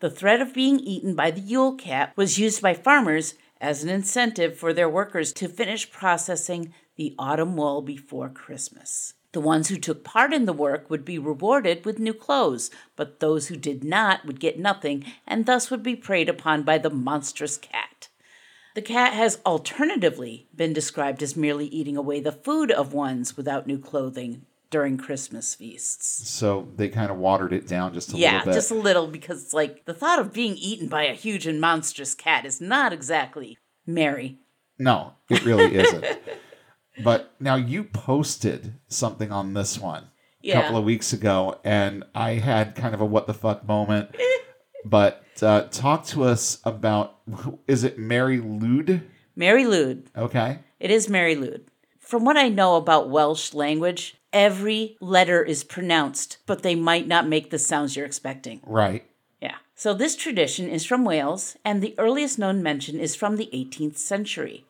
The 0.03 0.11
threat 0.11 0.41
of 0.41 0.53
being 0.53 0.81
eaten 0.81 1.15
by 1.15 1.31
the 1.31 1.41
Yule 1.41 1.77
Cat 1.77 2.13
was 2.17 2.37
used 2.37 2.61
by 2.61 2.75
farmers 2.75 3.35
as 3.61 3.85
an 3.85 3.89
incentive 3.89 4.59
for 4.59 4.73
their 4.73 4.89
workers 4.89 5.33
to 5.35 5.47
finish 5.47 5.93
processing 5.93 6.75
the 6.97 7.15
autumn 7.21 7.57
wool 7.57 7.83
before 7.83 8.29
Christmas. 8.29 9.15
The 9.31 9.41
ones 9.41 9.69
who 9.69 9.77
took 9.77 10.03
part 10.03 10.33
in 10.33 10.45
the 10.45 10.53
work 10.53 10.91
would 10.91 11.05
be 11.05 11.21
rewarded 11.21 11.85
with 11.85 12.01
new 12.01 12.15
clothes, 12.15 12.69
but 12.97 13.21
those 13.21 13.47
who 13.47 13.55
did 13.55 13.85
not 13.85 14.27
would 14.27 14.41
get 14.41 14.59
nothing 14.59 15.05
and 15.25 15.47
thus 15.47 15.71
would 15.71 15.85
be 15.85 15.95
preyed 15.95 16.29
upon 16.29 16.65
by 16.65 16.79
the 16.79 16.91
monstrous 16.91 17.57
cat. 17.57 18.09
The 18.75 18.83
cat 18.83 19.13
has 19.13 19.39
alternatively 19.47 20.49
been 20.53 20.73
described 20.73 21.23
as 21.23 21.37
merely 21.37 21.67
eating 21.67 21.97
away 21.97 22.19
the 22.19 22.33
food 22.33 22.73
of 22.73 22.93
ones 22.93 23.37
without 23.37 23.69
new 23.69 23.79
clothing 23.79 24.47
during 24.73 24.97
Christmas 24.99 25.55
feasts. 25.55 26.29
So 26.29 26.66
they 26.77 26.89
kind 26.89 27.11
of 27.12 27.18
watered 27.18 27.53
it 27.53 27.68
down 27.68 27.95
just 27.95 28.12
a 28.12 28.16
Yeah, 28.16 28.33
little 28.33 28.45
bit. 28.47 28.51
Yeah, 28.51 28.55
just 28.55 28.70
a 28.73 28.75
little 28.75 29.07
because 29.07 29.45
it's 29.45 29.53
like 29.55 29.85
the 29.85 29.95
thought 29.95 30.18
of 30.18 30.33
being 30.33 30.57
eaten 30.57 30.89
by 30.89 31.05
a 31.05 31.14
huge 31.14 31.47
and 31.47 31.61
monstrous 31.61 32.14
cat 32.16 32.45
is 32.45 32.61
not 32.61 32.93
exactly 32.93 33.59
merry. 33.87 34.39
No, 34.79 35.12
it 35.31 35.45
really 35.45 35.75
isn't. 35.83 36.05
But 37.05 37.33
now 37.39 37.55
you 37.55 37.85
posted 37.85 38.75
something 38.89 39.31
on 39.31 39.55
this 39.55 39.79
one 39.79 40.05
a 40.05 40.09
Yeah. 40.41 40.62
couple 40.62 40.77
of 40.79 40.85
weeks 40.85 41.12
ago, 41.12 41.61
and 41.62 42.03
I 42.14 42.33
had 42.33 42.75
kind 42.75 42.95
of 42.95 43.01
a 43.01 43.05
what 43.07 43.27
the 43.29 43.35
fuck 43.35 43.66
moment. 43.66 44.16
but 44.85 45.25
uh, 45.41 45.62
talk 45.70 46.05
to 46.07 46.25
us 46.25 46.59
about 46.64 47.18
is 47.68 47.85
it 47.85 47.99
Mari 47.99 48.39
Lwyd? 48.41 49.03
Mari 49.37 49.64
Lwyd. 49.64 50.07
Okay. 50.16 50.59
It 50.81 50.91
is 50.91 51.09
Mari 51.09 51.37
Lwyd. 51.37 51.62
From 52.01 52.25
what 52.25 52.37
I 52.37 52.49
know 52.49 52.77
about 52.77 53.09
Welsh 53.09 53.55
language, 53.55 54.16
every 54.33 54.97
letter 55.01 55.43
is 55.43 55.64
pronounced, 55.64 56.39
but 56.47 56.62
they 56.62 56.74
might 56.74 57.07
not 57.07 57.28
make 57.28 57.51
the 57.51 57.59
sounds 57.59 57.97
you're 57.97 58.07
expecting. 58.07 58.61
Right. 58.64 59.05
Yeah. 59.41 59.57
So 59.74 59.95
this 59.95 60.16
tradition 60.16 60.68
is 60.68 60.85
from 60.85 61.05
Wales, 61.05 61.57
and 61.64 61.83
the 61.83 61.95
earliest 61.99 62.39
known 62.39 62.62
mention 62.62 62.99
is 62.99 63.14
from 63.14 63.37
the 63.37 63.51
18th 63.53 63.97
century. 63.97 64.64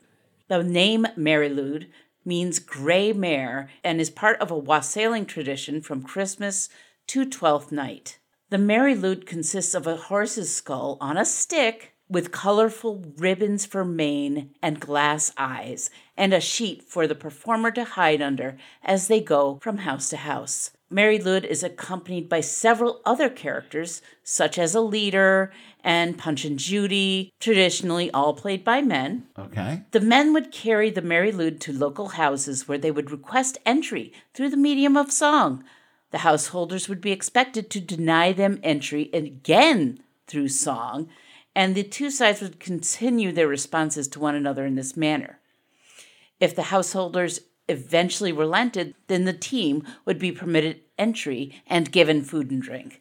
The 0.49 0.63
name 0.63 1.07
Mari 1.17 1.51
Lwyd 1.51 1.87
means 2.25 2.59
gray 2.59 3.13
mare 3.13 3.71
and 3.83 4.01
is 4.01 4.11
part 4.11 4.41
of 4.41 4.51
a 4.51 4.59
wassailing 4.59 5.27
tradition 5.27 5.81
from 5.81 6.03
Christmas 6.03 6.69
to 7.09 7.29
Twelfth 7.29 7.73
Night. 7.73 8.19
The 8.51 8.59
Mari 8.59 8.95
Lwyd 8.95 9.27
consists 9.27 9.75
of 9.75 9.87
a 9.87 9.97
horse's 9.97 10.55
skull 10.55 10.99
on 11.01 11.17
a 11.17 11.25
stick 11.25 11.92
with 12.13 12.31
colorful 12.31 13.03
ribbons 13.17 13.65
for 13.65 13.85
mane 13.85 14.51
and 14.63 14.79
glass 14.79 15.33
eyes, 15.37 15.91
and 16.17 16.35
a 16.35 16.41
sheet 16.41 16.83
for 16.83 17.07
the 17.07 17.15
performer 17.15 17.71
to 17.71 17.85
hide 17.85 18.21
under 18.21 18.57
as 18.83 19.09
they 19.09 19.21
go 19.21 19.59
from 19.63 19.79
house 19.79 20.11
to 20.11 20.19
house. 20.19 20.71
Mari 20.91 21.19
Lwyd 21.19 21.45
is 21.45 21.63
accompanied 21.63 22.29
by 22.29 22.41
several 22.41 23.01
other 23.07 23.31
characters, 23.31 24.03
such 24.23 24.59
as 24.59 24.75
a 24.75 24.81
leader 24.83 25.51
and 25.83 26.19
Punch 26.19 26.45
and 26.45 26.59
Judy, 26.59 27.33
traditionally 27.41 28.11
all 28.11 28.35
played 28.35 28.63
by 28.63 28.83
men. 28.83 29.27
Okay. 29.39 29.85
The 29.93 30.01
men 30.01 30.35
would 30.35 30.53
carry 30.53 30.91
the 30.91 31.01
Mari 31.01 31.33
Lwyd 31.33 31.61
to 31.61 31.73
local 31.73 32.09
houses 32.09 32.69
where 32.69 32.77
they 32.77 32.91
would 32.91 33.11
request 33.11 33.57
entry 33.65 34.13
through 34.35 34.51
the 34.51 34.57
medium 34.59 34.99
of 34.99 35.11
song. 35.11 35.65
The 36.11 36.19
householders 36.19 36.91
would 36.91 37.01
be 37.01 37.11
expected 37.11 37.71
to 37.71 37.81
deny 37.81 38.33
them 38.33 38.61
entry 38.63 39.09
again 39.15 40.01
through 40.27 40.49
song, 40.49 41.09
and 41.55 41.75
the 41.75 41.83
two 41.83 42.11
sides 42.11 42.41
would 42.41 42.61
continue 42.61 43.33
their 43.33 43.49
responses 43.49 44.09
to 44.09 44.21
one 44.21 44.35
another 44.35 44.65
in 44.65 44.75
this 44.75 44.97
manner. 44.97 45.39
If 46.41 46.57
the 46.57 46.65
householders 46.65 47.41
eventually 47.69 48.33
relented, 48.33 48.95
then 49.07 49.25
the 49.25 49.33
team 49.33 49.87
would 50.05 50.19
be 50.19 50.33
permitted 50.33 50.81
entry 50.99 51.63
and 51.67 51.93
given 51.93 52.23
food 52.23 52.51
and 52.51 52.61
drink. 52.61 53.01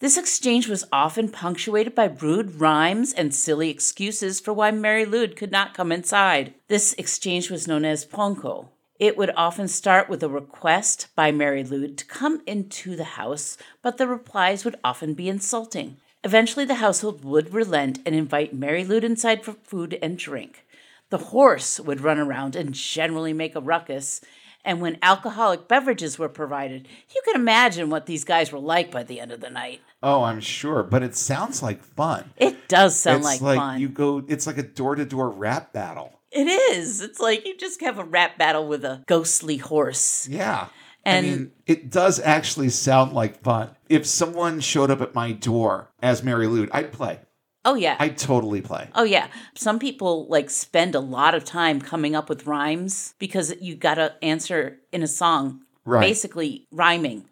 This 0.00 0.18
exchange 0.18 0.68
was 0.68 0.84
often 0.92 1.30
punctuated 1.30 1.94
by 1.94 2.06
rude 2.06 2.60
rhymes 2.60 3.12
and 3.12 3.34
silly 3.34 3.70
excuses 3.70 4.40
for 4.40 4.52
why 4.52 4.70
Mari 4.70 5.06
Lwyd 5.06 5.36
could 5.36 5.52
not 5.52 5.72
come 5.72 5.92
inside. 5.92 6.54
This 6.68 6.92
exchange 6.94 7.50
was 7.50 7.66
known 7.68 7.84
as 7.84 8.04
pwnco. 8.04 8.68
It 8.98 9.16
would 9.16 9.32
often 9.36 9.66
start 9.66 10.08
with 10.08 10.22
a 10.22 10.28
request 10.28 11.08
by 11.16 11.32
Mari 11.32 11.64
Lwyd 11.64 11.96
to 11.96 12.04
come 12.04 12.42
into 12.46 12.96
the 12.96 13.04
house, 13.04 13.56
but 13.82 13.96
the 13.96 14.06
replies 14.06 14.64
would 14.64 14.76
often 14.84 15.14
be 15.14 15.28
insulting. 15.28 15.96
Eventually, 16.24 16.64
the 16.64 16.76
household 16.76 17.22
would 17.22 17.52
relent 17.52 17.98
and 18.06 18.14
invite 18.14 18.54
Mari 18.54 18.82
Lwyd 18.82 19.04
inside 19.04 19.44
for 19.44 19.52
food 19.52 19.98
and 20.00 20.16
drink. 20.16 20.64
The 21.10 21.18
horse 21.18 21.78
would 21.78 22.00
run 22.00 22.18
around 22.18 22.56
and 22.56 22.72
generally 22.72 23.34
make 23.34 23.54
a 23.54 23.60
ruckus. 23.60 24.22
And 24.64 24.80
when 24.80 24.98
alcoholic 25.02 25.68
beverages 25.68 26.18
were 26.18 26.30
provided, 26.30 26.88
you 27.14 27.20
can 27.26 27.38
imagine 27.38 27.90
what 27.90 28.06
these 28.06 28.24
guys 28.24 28.50
were 28.50 28.58
like 28.58 28.90
by 28.90 29.02
the 29.02 29.20
end 29.20 29.32
of 29.32 29.42
the 29.42 29.50
night. 29.50 29.82
Oh, 30.02 30.22
I'm 30.22 30.40
sure, 30.40 30.82
but 30.82 31.02
it 31.02 31.14
sounds 31.14 31.62
like 31.62 31.84
fun. 31.84 32.32
It 32.38 32.68
does 32.68 32.98
sound 32.98 33.18
it's 33.18 33.26
like, 33.26 33.40
like 33.42 33.58
fun. 33.58 33.80
you 33.82 33.90
go. 33.90 34.24
It's 34.26 34.46
like 34.46 34.56
a 34.56 34.62
door 34.62 34.94
to 34.94 35.04
door 35.04 35.28
rap 35.28 35.74
battle. 35.74 36.20
It 36.32 36.46
is. 36.46 37.02
It's 37.02 37.20
like 37.20 37.46
you 37.46 37.56
just 37.58 37.82
have 37.82 37.98
a 37.98 38.04
rap 38.04 38.38
battle 38.38 38.66
with 38.66 38.84
a 38.84 39.04
ghostly 39.06 39.58
horse. 39.58 40.26
Yeah. 40.26 40.68
And- 41.04 41.26
I 41.26 41.28
mean, 41.30 41.52
it 41.66 41.90
does 41.90 42.18
actually 42.20 42.70
sound 42.70 43.12
like 43.12 43.42
fun. 43.42 43.70
If 43.88 44.06
someone 44.06 44.60
showed 44.60 44.90
up 44.90 45.00
at 45.00 45.14
my 45.14 45.32
door 45.32 45.90
as 46.02 46.22
Mary 46.22 46.46
Lou, 46.46 46.68
I'd 46.72 46.92
play. 46.92 47.20
Oh 47.66 47.74
yeah. 47.74 47.96
I'd 47.98 48.18
totally 48.18 48.60
play. 48.60 48.88
Oh 48.94 49.04
yeah. 49.04 49.28
Some 49.54 49.78
people 49.78 50.26
like 50.28 50.50
spend 50.50 50.94
a 50.94 51.00
lot 51.00 51.34
of 51.34 51.44
time 51.44 51.80
coming 51.80 52.14
up 52.14 52.28
with 52.28 52.46
rhymes 52.46 53.14
because 53.18 53.54
you 53.60 53.74
got 53.74 53.94
to 53.94 54.14
answer 54.22 54.78
in 54.92 55.02
a 55.02 55.06
song, 55.06 55.62
Right. 55.86 56.00
basically 56.02 56.66
rhyming. 56.70 57.24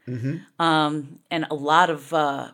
Um, 0.58 1.18
and 1.30 1.46
a 1.50 1.54
lot 1.54 1.90
of 1.90 2.12
uh, 2.14 2.52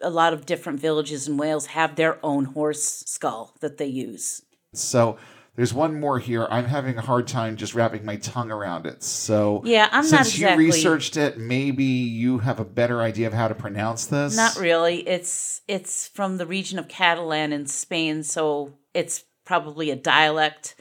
a 0.00 0.10
lot 0.10 0.32
of 0.32 0.46
different 0.46 0.80
villages 0.80 1.28
in 1.28 1.36
Wales 1.36 1.66
have 1.66 1.94
their 1.96 2.18
own 2.24 2.46
horse 2.46 3.04
skull 3.06 3.54
that 3.60 3.76
they 3.78 3.86
use. 3.86 4.42
So 4.74 5.16
there's 5.56 5.74
one 5.74 5.98
more 5.98 6.18
here. 6.18 6.46
I'm 6.50 6.64
having 6.64 6.96
a 6.96 7.00
hard 7.00 7.26
time 7.26 7.56
just 7.56 7.74
wrapping 7.74 8.04
my 8.04 8.16
tongue 8.16 8.50
around 8.50 8.86
it. 8.86 9.02
So 9.02 9.62
Yeah, 9.64 9.88
I'm 9.92 10.04
since 10.04 10.12
not 10.12 10.26
exactly- 10.26 10.64
you 10.64 10.70
researched 10.72 11.16
it, 11.16 11.38
maybe 11.38 11.84
you 11.84 12.38
have 12.38 12.60
a 12.60 12.64
better 12.64 13.00
idea 13.02 13.26
of 13.26 13.32
how 13.32 13.48
to 13.48 13.54
pronounce 13.54 14.06
this. 14.06 14.36
Not 14.36 14.56
really. 14.56 15.06
It's 15.08 15.62
it's 15.68 16.08
from 16.08 16.36
the 16.38 16.46
region 16.46 16.78
of 16.78 16.88
Catalan 16.88 17.52
in 17.52 17.66
Spain, 17.66 18.22
so 18.22 18.74
it's 18.94 19.24
probably 19.44 19.90
a 19.90 19.96
dialect. 19.96 20.76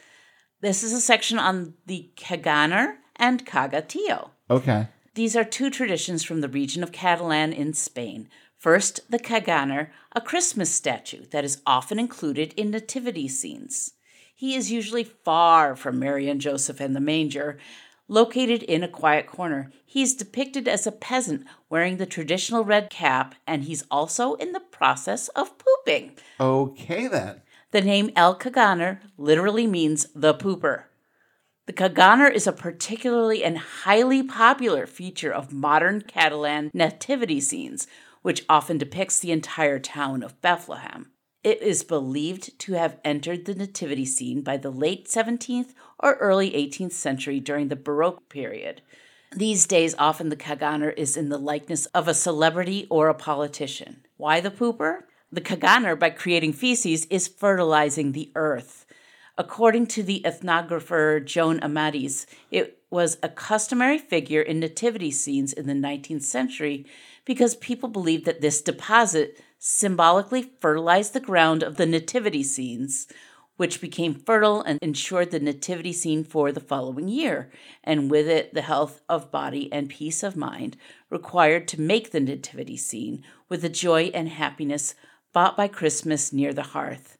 This 0.61 0.83
is 0.83 0.93
a 0.93 1.01
section 1.01 1.39
on 1.39 1.73
the 1.85 2.11
Caganer 2.15 2.95
and 3.15 3.45
Caga 3.45 3.81
Tió. 3.83 4.29
Okay. 4.49 4.87
These 5.15 5.35
are 5.35 5.43
two 5.43 5.69
traditions 5.69 6.23
from 6.23 6.41
the 6.41 6.47
region 6.49 6.83
of 6.83 6.91
Catalan 6.91 7.51
in 7.53 7.73
Spain. 7.73 8.29
First, 8.57 8.99
the 9.09 9.19
Caganer, 9.19 9.89
a 10.13 10.21
Christmas 10.21 10.69
statue 10.69 11.25
that 11.31 11.43
is 11.45 11.61
often 11.65 11.97
included 11.97 12.53
in 12.57 12.71
nativity 12.71 13.27
scenes. 13.27 13.93
He 14.39 14.55
is 14.55 14.71
usually 14.71 15.03
far 15.03 15.75
from 15.75 15.99
Mary 15.99 16.29
and 16.29 16.39
Joseph 16.39 16.79
and 16.79 16.95
the 16.95 17.01
manger, 17.01 17.57
located 18.07 18.63
in 18.63 18.83
a 18.83 18.87
quiet 18.87 19.27
corner. 19.27 19.69
He 19.85 20.01
is 20.01 20.15
depicted 20.15 20.65
as 20.65 20.87
a 20.87 20.93
peasant 20.93 21.45
wearing 21.69 21.97
the 21.97 22.05
traditional 22.05 22.63
red 22.63 22.89
cap, 22.89 23.35
and 23.45 23.65
he's 23.65 23.83
also 23.91 24.35
in 24.35 24.53
the 24.53 24.61
process 24.61 25.27
of 25.35 25.57
pooping. 25.57 26.13
Okay, 26.39 27.05
then. 27.09 27.41
The 27.71 27.81
name 27.81 28.11
El 28.15 28.39
Caganer 28.39 29.01
literally 29.17 29.67
means 29.67 30.07
the 30.15 30.33
pooper. 30.33 30.83
The 31.65 31.73
Caganer 31.73 32.33
is 32.33 32.47
a 32.47 32.53
particularly 32.53 33.43
and 33.43 33.57
highly 33.57 34.23
popular 34.23 34.87
feature 34.87 35.33
of 35.33 35.51
modern 35.51 35.99
Catalan 35.99 36.71
nativity 36.73 37.41
scenes, 37.41 37.87
which 38.21 38.45
often 38.47 38.77
depicts 38.77 39.19
the 39.19 39.33
entire 39.33 39.79
town 39.79 40.23
of 40.23 40.39
Bethlehem. 40.39 41.11
It 41.43 41.61
is 41.61 41.83
believed 41.83 42.59
to 42.59 42.73
have 42.73 42.97
entered 43.05 43.45
the 43.45 43.55
nativity 43.55 44.05
scene 44.05 44.41
by 44.41 44.57
the 44.57 44.69
late 44.69 45.07
17th 45.07 45.73
or 45.97 46.15
early 46.15 46.51
18th 46.51 46.91
century 46.91 47.39
during 47.39 47.69
the 47.69 47.77
Baroque 47.77 48.27
period. 48.27 48.81
These 49.33 49.65
days, 49.65 49.95
often 49.97 50.29
the 50.29 50.35
Caganer 50.35 50.93
is 50.97 51.15
in 51.15 51.29
the 51.29 51.37
likeness 51.37 51.85
of 51.87 52.07
a 52.07 52.13
celebrity 52.13 52.87
or 52.89 53.07
a 53.07 53.13
politician. 53.13 54.05
Why 54.17 54.41
the 54.41 54.51
pooper? 54.51 55.03
The 55.31 55.39
Caganer, 55.39 55.97
by 55.97 56.09
creating 56.09 56.53
feces, 56.53 57.05
is 57.05 57.29
fertilizing 57.29 58.11
the 58.11 58.31
earth. 58.35 58.85
According 59.37 59.87
to 59.87 60.03
the 60.03 60.21
ethnographer 60.25 61.23
Joan 61.23 61.61
Amades, 61.61 62.25
it 62.51 62.81
was 62.89 63.17
a 63.23 63.29
customary 63.29 63.97
figure 63.97 64.41
in 64.41 64.59
nativity 64.59 65.11
scenes 65.11 65.53
in 65.53 65.67
the 65.67 65.73
19th 65.73 66.23
century 66.23 66.85
because 67.23 67.55
people 67.55 67.87
believed 67.87 68.25
that 68.25 68.41
this 68.41 68.61
deposit 68.61 69.41
symbolically 69.59 70.51
fertilized 70.61 71.13
the 71.13 71.19
ground 71.19 71.61
of 71.61 71.75
the 71.75 71.85
nativity 71.85 72.41
scenes, 72.41 73.07
which 73.57 73.81
became 73.81 74.15
fertile 74.15 74.61
and 74.61 74.79
ensured 74.81 75.31
the 75.31 75.39
nativity 75.39 75.91
scene 75.91 76.23
for 76.23 76.49
the 76.51 76.61
following 76.61 77.09
year, 77.09 77.51
and 77.83 78.09
with 78.09 78.25
it 78.25 78.53
the 78.53 78.61
health 78.61 79.01
of 79.09 79.31
body 79.31 79.71
and 79.73 79.89
peace 79.89 80.23
of 80.23 80.37
mind 80.37 80.77
required 81.09 81.67
to 81.67 81.81
make 81.81 82.11
the 82.11 82.21
nativity 82.21 82.77
scene 82.77 83.21
with 83.49 83.61
the 83.61 83.67
joy 83.67 84.03
and 84.13 84.29
happiness 84.29 84.95
bought 85.33 85.57
by 85.57 85.67
Christmas 85.67 86.31
near 86.31 86.53
the 86.53 86.63
hearth. 86.63 87.17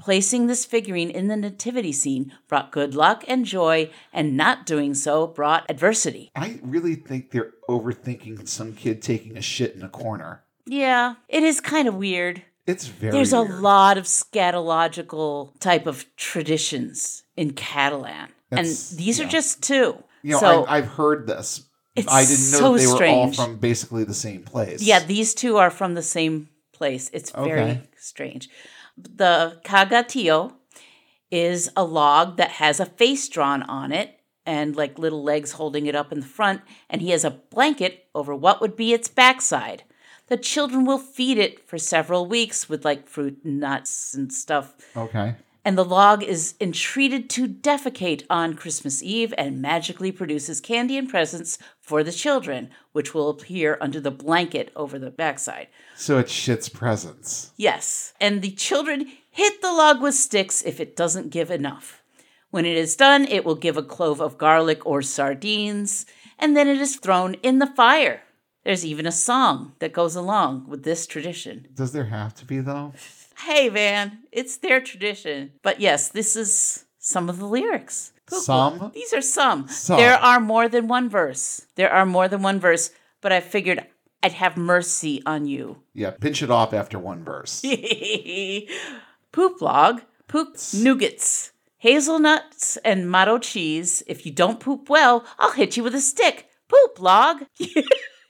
Placing 0.00 0.46
this 0.46 0.64
figurine 0.64 1.10
in 1.10 1.28
the 1.28 1.36
nativity 1.36 1.92
scene 1.92 2.32
brought 2.48 2.72
good 2.72 2.94
luck 2.94 3.24
and 3.26 3.44
joy, 3.44 3.90
and 4.12 4.36
not 4.36 4.66
doing 4.66 4.94
so 4.94 5.26
brought 5.26 5.68
adversity. 5.68 6.30
I 6.34 6.60
really 6.62 6.94
think 6.94 7.30
they're 7.30 7.52
overthinking 7.68 8.48
some 8.48 8.74
kid 8.74 9.02
taking 9.02 9.36
a 9.36 9.42
shit 9.42 9.74
in 9.74 9.82
a 9.82 9.88
corner. 9.88 10.44
Yeah, 10.68 11.14
it 11.28 11.42
is 11.42 11.60
kind 11.60 11.88
of 11.88 11.94
weird. 11.94 12.42
It's 12.66 12.86
very 12.86 13.12
There's 13.12 13.32
a 13.32 13.42
weird. 13.42 13.60
lot 13.60 13.96
of 13.98 14.04
scatological 14.04 15.58
type 15.60 15.86
of 15.86 16.04
traditions 16.16 17.22
in 17.36 17.52
Catalan, 17.52 18.28
That's- 18.50 18.90
and 18.90 18.98
these 18.98 19.18
yeah. 19.18 19.24
are 19.24 19.28
just 19.28 19.62
two. 19.62 20.02
You 20.22 20.32
know, 20.32 20.40
so 20.40 20.64
I, 20.64 20.78
I've 20.78 20.88
heard 20.88 21.26
this. 21.26 21.62
It's 21.96 22.08
I 22.12 22.22
didn't 22.24 22.52
know 22.52 22.58
so 22.58 22.76
they 22.76 22.86
were 22.86 22.94
strange. 22.96 23.38
all 23.38 23.46
from 23.46 23.56
basically 23.56 24.04
the 24.04 24.14
same 24.14 24.42
place. 24.42 24.82
yeah, 24.82 25.00
these 25.00 25.34
two 25.34 25.56
are 25.56 25.70
from 25.70 25.94
the 25.94 26.02
same 26.02 26.48
place. 26.72 27.10
It's 27.12 27.30
very 27.30 27.60
Okay. 27.60 27.82
strange. 27.96 28.48
The 28.96 29.60
cagatillo 29.64 30.52
is 31.30 31.70
a 31.76 31.84
log 31.84 32.36
that 32.36 32.50
has 32.52 32.80
a 32.80 32.86
face 32.86 33.28
drawn 33.28 33.62
on 33.64 33.92
it 33.92 34.18
and 34.46 34.76
like 34.76 34.98
little 34.98 35.22
legs 35.22 35.52
holding 35.52 35.86
it 35.86 35.94
up 35.94 36.12
in 36.12 36.20
the 36.20 36.26
front, 36.26 36.62
and 36.88 37.00
he 37.02 37.10
has 37.10 37.24
a 37.24 37.30
blanket 37.30 38.06
over 38.14 38.34
what 38.34 38.60
would 38.60 38.76
be 38.76 38.92
its 38.92 39.08
backside. 39.08 39.82
The 40.28 40.36
children 40.36 40.84
will 40.84 40.98
feed 40.98 41.38
it 41.38 41.66
for 41.66 41.78
several 41.78 42.26
weeks 42.26 42.68
with 42.68 42.84
like 42.84 43.08
fruit 43.08 43.40
and 43.44 43.60
nuts 43.60 44.14
and 44.14 44.32
stuff. 44.32 44.74
Okay. 44.96 45.36
And 45.64 45.76
the 45.76 45.84
log 45.84 46.22
is 46.22 46.54
entreated 46.60 47.28
to 47.30 47.46
defecate 47.46 48.24
on 48.30 48.54
Christmas 48.54 49.02
Eve 49.02 49.34
and 49.36 49.60
magically 49.60 50.12
produces 50.12 50.60
candy 50.60 50.96
and 50.96 51.08
presents 51.08 51.58
for 51.80 52.02
the 52.02 52.12
children, 52.12 52.70
which 52.92 53.12
will 53.12 53.28
appear 53.28 53.76
under 53.80 54.00
the 54.00 54.10
blanket 54.10 54.70
over 54.76 54.98
the 54.98 55.10
backside. 55.10 55.68
So 55.96 56.18
it's 56.18 56.32
shit's 56.32 56.68
presents. 56.68 57.52
Yes, 57.56 58.14
and 58.20 58.40
the 58.40 58.52
children 58.52 59.10
hit 59.30 59.60
the 59.60 59.72
log 59.72 60.00
with 60.00 60.14
sticks 60.14 60.62
if 60.62 60.80
it 60.80 60.96
doesn't 60.96 61.30
give 61.30 61.50
enough. 61.50 62.02
When 62.50 62.64
it 62.64 62.76
is 62.78 62.96
done, 62.96 63.26
it 63.26 63.44
will 63.44 63.54
give 63.54 63.76
a 63.76 63.82
clove 63.82 64.20
of 64.20 64.38
garlic 64.38 64.86
or 64.86 65.02
sardines, 65.02 66.06
and 66.38 66.56
then 66.56 66.66
it 66.66 66.78
is 66.78 66.96
thrown 66.96 67.34
in 67.42 67.58
the 67.58 67.66
fire. 67.66 68.22
There's 68.68 68.84
even 68.84 69.06
a 69.06 69.12
song 69.12 69.72
that 69.78 69.94
goes 69.94 70.14
along 70.14 70.66
with 70.68 70.82
this 70.82 71.06
tradition. 71.06 71.68
Does 71.72 71.92
there 71.92 72.04
have 72.04 72.34
to 72.34 72.44
be 72.44 72.60
though? 72.60 72.92
Hey, 73.38 73.70
man, 73.70 74.18
it's 74.30 74.58
their 74.58 74.78
tradition. 74.78 75.52
But 75.62 75.80
yes, 75.80 76.10
this 76.10 76.36
is 76.36 76.84
some 76.98 77.30
of 77.30 77.38
the 77.38 77.46
lyrics. 77.46 78.12
Some? 78.28 78.90
These 78.92 79.14
are 79.14 79.22
some. 79.22 79.68
Some. 79.68 79.96
There 79.96 80.16
are 80.16 80.38
more 80.38 80.68
than 80.68 80.86
one 80.86 81.08
verse. 81.08 81.64
There 81.76 81.90
are 81.90 82.04
more 82.04 82.28
than 82.28 82.42
one 82.42 82.60
verse, 82.60 82.90
but 83.22 83.32
I 83.32 83.40
figured 83.40 83.86
I'd 84.22 84.32
have 84.32 84.58
mercy 84.58 85.22
on 85.24 85.46
you. 85.46 85.78
Yeah, 85.94 86.10
pinch 86.10 86.42
it 86.42 86.50
off 86.50 86.74
after 86.74 86.98
one 86.98 87.24
verse. 87.24 87.62
Poop 89.32 89.62
log, 89.62 90.02
poop 90.26 90.56
nougats, 90.56 91.52
hazelnuts, 91.78 92.76
and 92.84 93.06
mató 93.06 93.40
cheese. 93.40 94.02
If 94.06 94.26
you 94.26 94.32
don't 94.32 94.60
poop 94.60 94.90
well, 94.90 95.24
I'll 95.38 95.52
hit 95.52 95.78
you 95.78 95.82
with 95.82 95.94
a 95.94 96.02
stick. 96.02 96.50
Poop 96.68 97.00
log. 97.00 97.46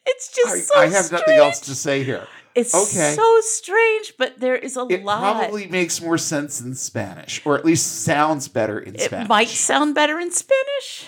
it's 0.09 0.35
just 0.35 0.53
I, 0.55 0.59
so 0.61 0.79
I 0.79 0.87
have 0.89 1.13
nothing 1.13 1.37
else 1.37 1.61
to 1.61 1.75
say 1.75 2.03
here. 2.05 2.27
It's 2.55 2.75
Okay. 2.75 3.15
so 3.15 3.41
strange, 3.43 4.15
but 4.19 4.41
there 4.41 4.57
is 4.57 4.77
a 4.77 4.87
It 4.91 5.05
lot. 5.05 5.19
It 5.37 5.39
probably 5.39 5.67
makes 5.69 6.01
more 6.03 6.19
sense 6.19 6.61
in 6.61 6.75
Spanish, 6.75 7.41
or 7.45 7.57
at 7.57 7.65
least 7.65 8.03
sounds 8.05 8.49
better 8.49 8.79
in 8.81 8.95
It 8.97 9.03
Spanish. 9.03 9.27
It 9.27 9.29
might 9.29 9.49
sound 9.49 9.95
better 9.95 10.19
in 10.19 10.33
Spanish. 10.33 11.07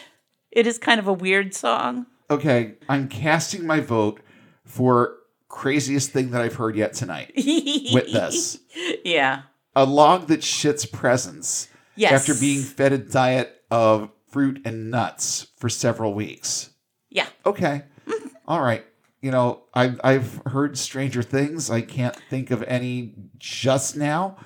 It 0.52 0.66
is 0.66 0.78
kind 0.78 1.00
of 1.00 1.08
a 1.08 1.12
weird 1.12 1.54
song. 1.54 2.06
Okay, 2.30 2.74
I'm 2.88 3.08
casting 3.08 3.66
my 3.66 3.80
vote 3.80 4.20
for 4.64 5.16
craziest 5.48 6.10
thing 6.12 6.30
that 6.30 6.40
I've 6.40 6.54
heard 6.54 6.76
yet 6.76 6.92
tonight 6.92 7.32
with 7.36 8.12
this. 8.12 8.58
Yeah. 9.04 9.42
A 9.74 9.84
log 9.84 10.28
that 10.28 10.40
shits 10.40 10.90
presents 10.90 11.68
Yes. 11.96 12.12
after 12.12 12.40
being 12.40 12.62
fed 12.62 12.92
a 12.92 12.98
diet 12.98 13.56
of 13.70 14.10
fruit 14.30 14.62
and 14.64 14.90
nuts 14.90 15.48
for 15.58 15.68
several 15.68 16.14
weeks. 16.14 16.70
Yeah. 17.08 17.26
Okay. 17.44 17.82
All 18.46 18.60
right. 18.62 18.84
You 19.20 19.30
know, 19.30 19.64
I've, 19.74 20.00
I've 20.02 20.40
heard 20.46 20.78
Stranger 20.78 21.22
Things. 21.22 21.70
I 21.70 21.82
can't 21.82 22.16
think 22.30 22.50
of 22.50 22.62
any 22.62 23.14
just 23.38 23.96
now, 23.96 24.36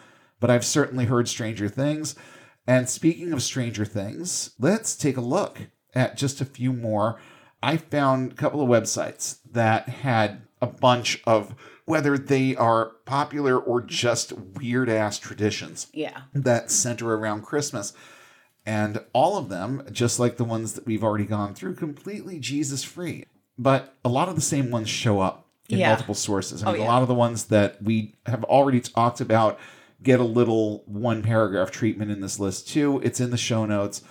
but 0.40 0.50
I've 0.50 0.64
certainly 0.64 1.04
heard 1.04 1.28
Stranger 1.28 1.68
Things. 1.68 2.16
And 2.66 2.88
speaking 2.88 3.32
of 3.32 3.42
Stranger 3.42 3.84
Things, 3.84 4.50
let's 4.58 4.96
take 4.96 5.16
a 5.16 5.20
look 5.22 5.60
at 5.94 6.16
just 6.16 6.40
a 6.40 6.44
few 6.44 6.72
more. 6.72 7.20
I 7.62 7.76
found 7.76 8.32
a 8.32 8.34
couple 8.34 8.60
of 8.62 8.68
websites 8.68 9.38
that 9.52 9.88
had 9.88 10.42
a 10.60 10.66
bunch 10.66 11.22
of 11.26 11.54
whether 11.84 12.16
they 12.18 12.56
are 12.56 12.92
popular 13.04 13.58
or 13.58 13.80
just 13.82 14.32
weird 14.32 14.88
ass 14.88 15.18
traditions 15.18 15.86
Yeah. 15.92 16.22
that 16.32 16.70
center 16.70 17.14
around 17.14 17.42
Christmas. 17.42 17.92
And 18.66 19.04
all 19.12 19.36
of 19.36 19.50
them, 19.50 19.86
just 19.92 20.18
like 20.18 20.38
the 20.38 20.44
ones 20.44 20.72
that 20.72 20.86
we've 20.86 21.04
already 21.04 21.26
gone 21.26 21.54
through, 21.54 21.74
completely 21.74 22.40
Jesus 22.40 22.82
free. 22.82 23.26
But 23.58 23.94
a 24.04 24.08
lot 24.08 24.28
of 24.28 24.34
the 24.34 24.40
same 24.40 24.70
ones 24.70 24.88
show 24.88 25.20
up 25.20 25.46
in 25.68 25.78
Yeah. 25.78 25.90
multiple 25.90 26.14
sources. 26.14 26.62
I 26.62 26.70
Oh, 26.72 26.74
yeah. 26.74 26.84
a 26.84 26.86
lot 26.86 27.02
of 27.02 27.08
the 27.08 27.14
ones 27.14 27.44
that 27.46 27.82
we 27.82 28.16
have 28.26 28.44
already 28.44 28.80
talked 28.80 29.20
about 29.20 29.58
get 30.02 30.20
a 30.20 30.24
little 30.24 30.82
one 30.86 31.22
paragraph 31.22 31.70
treatment 31.70 32.10
in 32.10 32.20
this 32.20 32.38
list 32.38 32.68
too. 32.68 33.00
It's 33.02 33.20
in 33.20 33.30
the 33.30 33.36
show 33.38 33.64
notes, 33.64 34.02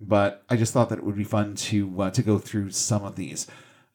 but 0.00 0.42
I 0.48 0.56
just 0.56 0.72
thought 0.72 0.88
that 0.88 0.98
it 0.98 1.04
would 1.04 1.16
be 1.16 1.24
fun 1.24 1.54
to 1.56 2.02
uh, 2.02 2.10
to 2.10 2.22
go 2.22 2.38
through 2.38 2.70
some 2.70 3.04
of 3.04 3.16
these 3.16 3.46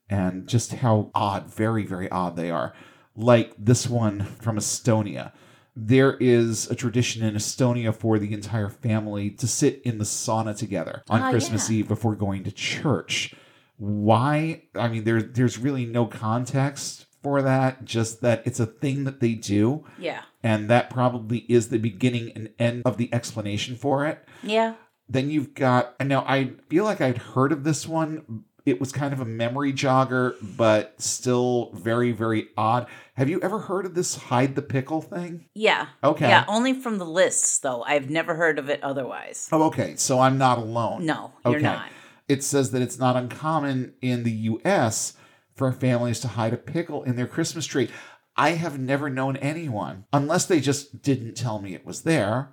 and 0.10 0.48
just 0.48 0.74
how 0.74 1.10
odd, 1.16 1.52
very 1.52 1.86
very 1.86 2.10
odd 2.12 2.36
they 2.36 2.52
are. 2.52 2.74
Like 3.16 3.54
this 3.58 3.88
one 3.90 4.22
from 4.40 4.58
Estonia. 4.58 5.32
There 5.76 6.18
is 6.20 6.70
a 6.72 6.76
tradition 6.76 7.24
in 7.24 7.36
Estonia 7.36 7.94
for 7.96 8.20
the 8.20 8.34
entire 8.34 8.70
family 8.70 9.30
to 9.32 9.48
sit 9.48 9.82
in 9.84 9.98
the 10.00 10.06
sauna 10.06 10.56
together 10.56 11.04
on 11.10 11.22
Ah, 11.22 11.30
Christmas 11.32 11.70
yeah. 11.70 11.78
Eve 11.80 11.88
before 11.88 12.16
going 12.16 12.44
to 12.44 12.52
church. 12.52 13.34
Why? 13.78 14.64
I 14.76 14.88
mean, 14.88 15.04
there, 15.04 15.22
there's 15.22 15.58
really 15.58 15.86
no 15.86 16.06
context 16.06 17.06
for 17.24 17.42
that, 17.42 17.86
just 17.86 18.22
that 18.22 18.44
it's 18.46 18.60
a 18.60 18.66
thing 18.66 19.04
that 19.06 19.20
they 19.20 19.34
do. 19.34 19.86
Yeah. 20.00 20.22
And 20.44 20.70
that 20.70 20.90
probably 20.90 21.40
is 21.50 21.70
the 21.70 21.78
beginning 21.80 22.32
and 22.34 22.50
end 22.60 22.84
of 22.86 22.98
the 22.98 23.14
explanation 23.14 23.76
for 23.76 24.06
it. 24.06 24.24
Yeah. 24.44 24.76
Then 25.10 25.30
you've 25.30 25.54
got, 25.54 25.96
and 26.00 26.10
now 26.10 26.24
I 26.28 26.52
feel 26.70 26.84
like 26.86 27.02
I'd 27.02 27.18
heard 27.18 27.52
of 27.52 27.64
this 27.64 27.88
one 27.88 28.44
It 28.66 28.82
was 28.82 28.92
kind 28.92 29.14
of 29.14 29.22
a 29.22 29.26
memory 29.26 29.72
jogger, 29.72 30.36
but 30.58 30.94
still 31.02 31.72
very, 31.74 32.12
very 32.12 32.50
odd. 32.58 32.88
Have 33.14 33.30
you 33.30 33.40
ever 33.42 33.60
heard 33.60 33.86
of 33.86 33.96
this 33.96 34.16
hide 34.16 34.56
the 34.56 34.62
pickle 34.62 35.02
thing? 35.02 35.46
Yeah. 35.54 35.88
Okay. 36.04 36.28
Yeah, 36.28 36.44
only 36.50 36.74
from 36.74 36.98
the 36.98 37.06
lists, 37.06 37.60
though. 37.60 37.84
I've 37.84 38.10
never 38.10 38.36
heard 38.36 38.60
of 38.60 38.70
it 38.70 38.84
otherwise. 38.84 39.48
Oh, 39.54 39.64
okay. 39.68 39.96
So 39.96 40.20
I'm 40.20 40.38
not 40.38 40.58
alone. 40.58 41.06
No, 41.06 41.32
you're 41.46 41.56
Okay. 41.56 41.64
not. 41.64 41.90
It 42.28 42.44
says 42.44 42.72
that 42.72 42.82
it's 42.82 43.00
not 43.00 43.16
uncommon 43.16 43.94
in 44.02 44.24
the 44.24 44.32
US 44.32 45.14
for 45.56 45.72
families 45.72 46.20
to 46.22 46.30
hide 46.30 46.54
a 46.54 46.58
pickle 46.58 47.04
in 47.04 47.16
their 47.16 47.28
Christmas 47.28 47.66
tree. 47.66 47.90
I 48.36 48.52
have 48.52 48.80
never 48.80 49.10
known 49.10 49.36
anyone, 49.38 50.06
unless 50.14 50.46
they 50.46 50.60
just 50.60 51.02
didn't 51.02 51.36
tell 51.36 51.60
me 51.60 51.74
it 51.74 51.86
was 51.86 52.04
there. 52.04 52.50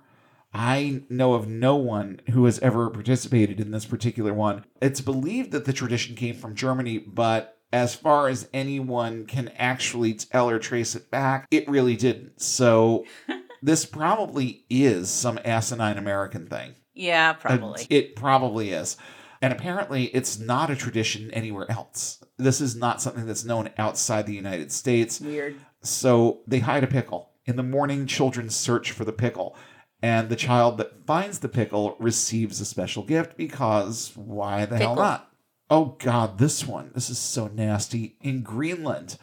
I 0.51 1.03
know 1.09 1.33
of 1.33 1.47
no 1.47 1.75
one 1.75 2.21
who 2.31 2.45
has 2.45 2.59
ever 2.59 2.89
participated 2.89 3.59
in 3.59 3.71
this 3.71 3.85
particular 3.85 4.33
one. 4.33 4.65
It's 4.81 5.01
believed 5.01 5.51
that 5.51 5.65
the 5.65 5.73
tradition 5.73 6.15
came 6.15 6.35
from 6.35 6.55
Germany, 6.55 6.97
but 6.97 7.59
as 7.73 7.93
far 7.93 8.29
as 8.29 8.47
anyone 8.53 9.25
can 9.25 9.49
actually 9.57 10.13
tell 10.13 10.49
or 10.49 10.59
trace 10.59 10.95
it 10.95 11.11
back, 11.11 11.45
it 11.51 11.67
really 11.67 11.97
didn't. 11.97 12.41
So 12.41 13.05
this 13.61 13.85
probably 13.85 14.65
is 14.69 15.09
some 15.09 15.39
asinine 15.43 15.97
American 15.97 16.47
thing. 16.47 16.75
Yeah, 16.93 17.33
probably. 17.33 17.85
It 17.89 18.15
probably 18.15 18.71
is. 18.71 18.95
And 19.41 19.51
apparently, 19.53 20.05
it's 20.05 20.39
not 20.39 20.69
a 20.69 20.75
tradition 20.75 21.31
anywhere 21.31 21.69
else. 21.69 22.23
This 22.37 22.61
is 22.61 22.75
not 22.75 23.01
something 23.01 23.25
that's 23.25 23.45
known 23.45 23.69
outside 23.77 24.25
the 24.25 24.33
United 24.33 24.71
States. 24.71 25.19
Weird. 25.19 25.55
So 25.81 26.41
they 26.47 26.59
hide 26.59 26.83
a 26.83 26.87
pickle. 26.87 27.31
In 27.45 27.57
the 27.57 27.63
morning, 27.63 28.07
children 28.07 28.49
search 28.49 28.91
for 28.91 29.05
the 29.05 29.13
pickle. 29.13 29.55
And 30.01 30.29
the 30.29 30.35
child 30.35 30.77
that 30.77 31.05
finds 31.05 31.39
the 31.39 31.49
pickle 31.49 31.95
receives 31.99 32.59
a 32.61 32.65
special 32.65 33.03
gift 33.03 33.37
because 33.37 34.11
why 34.15 34.65
the 34.65 34.77
hell 34.77 34.95
not? 34.95 35.31
Oh, 35.69 35.97
God, 35.99 36.37
this 36.37 36.65
one. 36.65 36.91
This 36.93 37.09
is 37.09 37.17
so 37.17 37.47
nasty. 37.47 38.17
In 38.21 38.41
Greenland, 38.41 39.17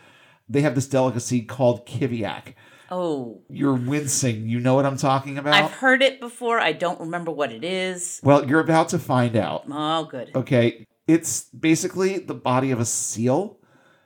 they 0.48 0.62
have 0.62 0.74
this 0.74 0.88
delicacy 0.88 1.42
called 1.42 1.86
kiviak. 1.86 2.54
Oh, 2.94 3.40
You're 3.48 3.72
wincing. 3.72 4.50
You 4.50 4.60
know 4.60 4.74
what 4.74 4.84
I'm 4.84 4.98
talking 4.98 5.38
about? 5.38 5.54
I've 5.54 5.70
heard 5.70 6.02
it 6.02 6.20
before. 6.20 6.60
I 6.60 6.72
don't 6.72 7.00
remember 7.00 7.30
what 7.30 7.50
it 7.50 7.64
is. 7.64 8.20
well, 8.22 8.46
you're 8.46 8.60
about 8.60 8.90
to 8.90 8.98
find 8.98 9.34
out. 9.34 9.64
Oh, 9.70 10.04
good. 10.04 10.30
Okay, 10.34 10.86
it's 11.06 11.44
basically 11.44 12.18
the 12.18 12.34
body 12.34 12.70
of 12.70 12.80
a 12.80 12.84
seal 12.84 13.58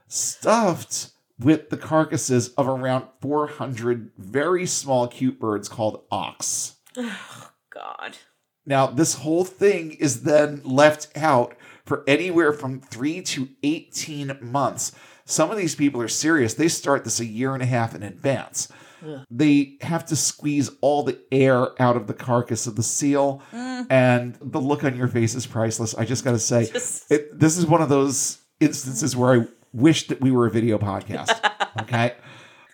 stuffed 0.07 1.11
with 1.37 1.69
the 1.71 1.77
carcasses 1.77 2.51
of 2.51 2.69
around 2.69 3.07
400 3.21 4.13
very 4.19 4.67
small 4.67 5.09
cute 5.09 5.41
birds 5.41 5.69
called 5.69 6.09
auks. 6.13 6.77
Oh, 6.97 7.51
God. 7.71 8.17
Now, 8.65 8.87
this 8.87 9.15
whole 9.15 9.45
thing 9.45 9.93
is 9.95 10.23
then 10.23 10.61
left 10.65 11.09
out 11.17 11.57
for 11.85 12.05
anywhere 12.07 12.53
from 12.53 12.81
3 12.81 13.21
to 13.23 13.49
18 13.65 14.39
months. 14.41 14.93
Some 15.27 15.51
of 15.51 15.59
these 15.59 15.75
people 15.75 16.01
are 16.01 16.09
serious. 16.09 16.55
They 16.55 16.69
start 16.69 17.05
this 17.05 17.21
a 17.21 17.27
year 17.27 17.53
and 17.53 17.63
a 17.63 17.67
half 17.67 17.95
in 17.95 18.03
advance. 18.03 18.69
Ugh. 19.07 19.21
They 19.31 19.77
have 19.83 20.07
to 20.07 20.17
squeeze 20.17 20.71
all 20.81 21.03
the 21.03 21.19
air 21.31 21.81
out 21.83 21.97
of 21.97 22.07
the 22.07 22.15
carcass 22.15 22.67
of 22.67 22.77
the 22.77 22.83
seal, 22.83 23.43
Mm. 23.53 23.87
and 23.91 24.39
the 24.41 24.61
look 24.61 24.85
on 24.85 24.97
your 24.97 25.09
face 25.09 25.35
is 25.35 25.45
priceless. 25.47 25.95
I 25.95 26.05
just 26.07 26.25
got 26.25 26.31
to 26.33 26.39
say, 26.39 26.71
Just- 26.71 27.11
it, 27.13 27.39
this 27.39 27.59
is 27.59 27.67
one 27.67 27.83
of 27.83 27.89
those 27.91 28.39
instances 28.61 29.15
where 29.15 29.43
I 29.43 29.47
wish 29.75 30.07
that 30.07 30.21
we 30.23 30.31
were 30.31 30.47
a 30.47 30.51
video 30.51 30.79
podcast. 30.79 31.39
Okay. 31.83 32.15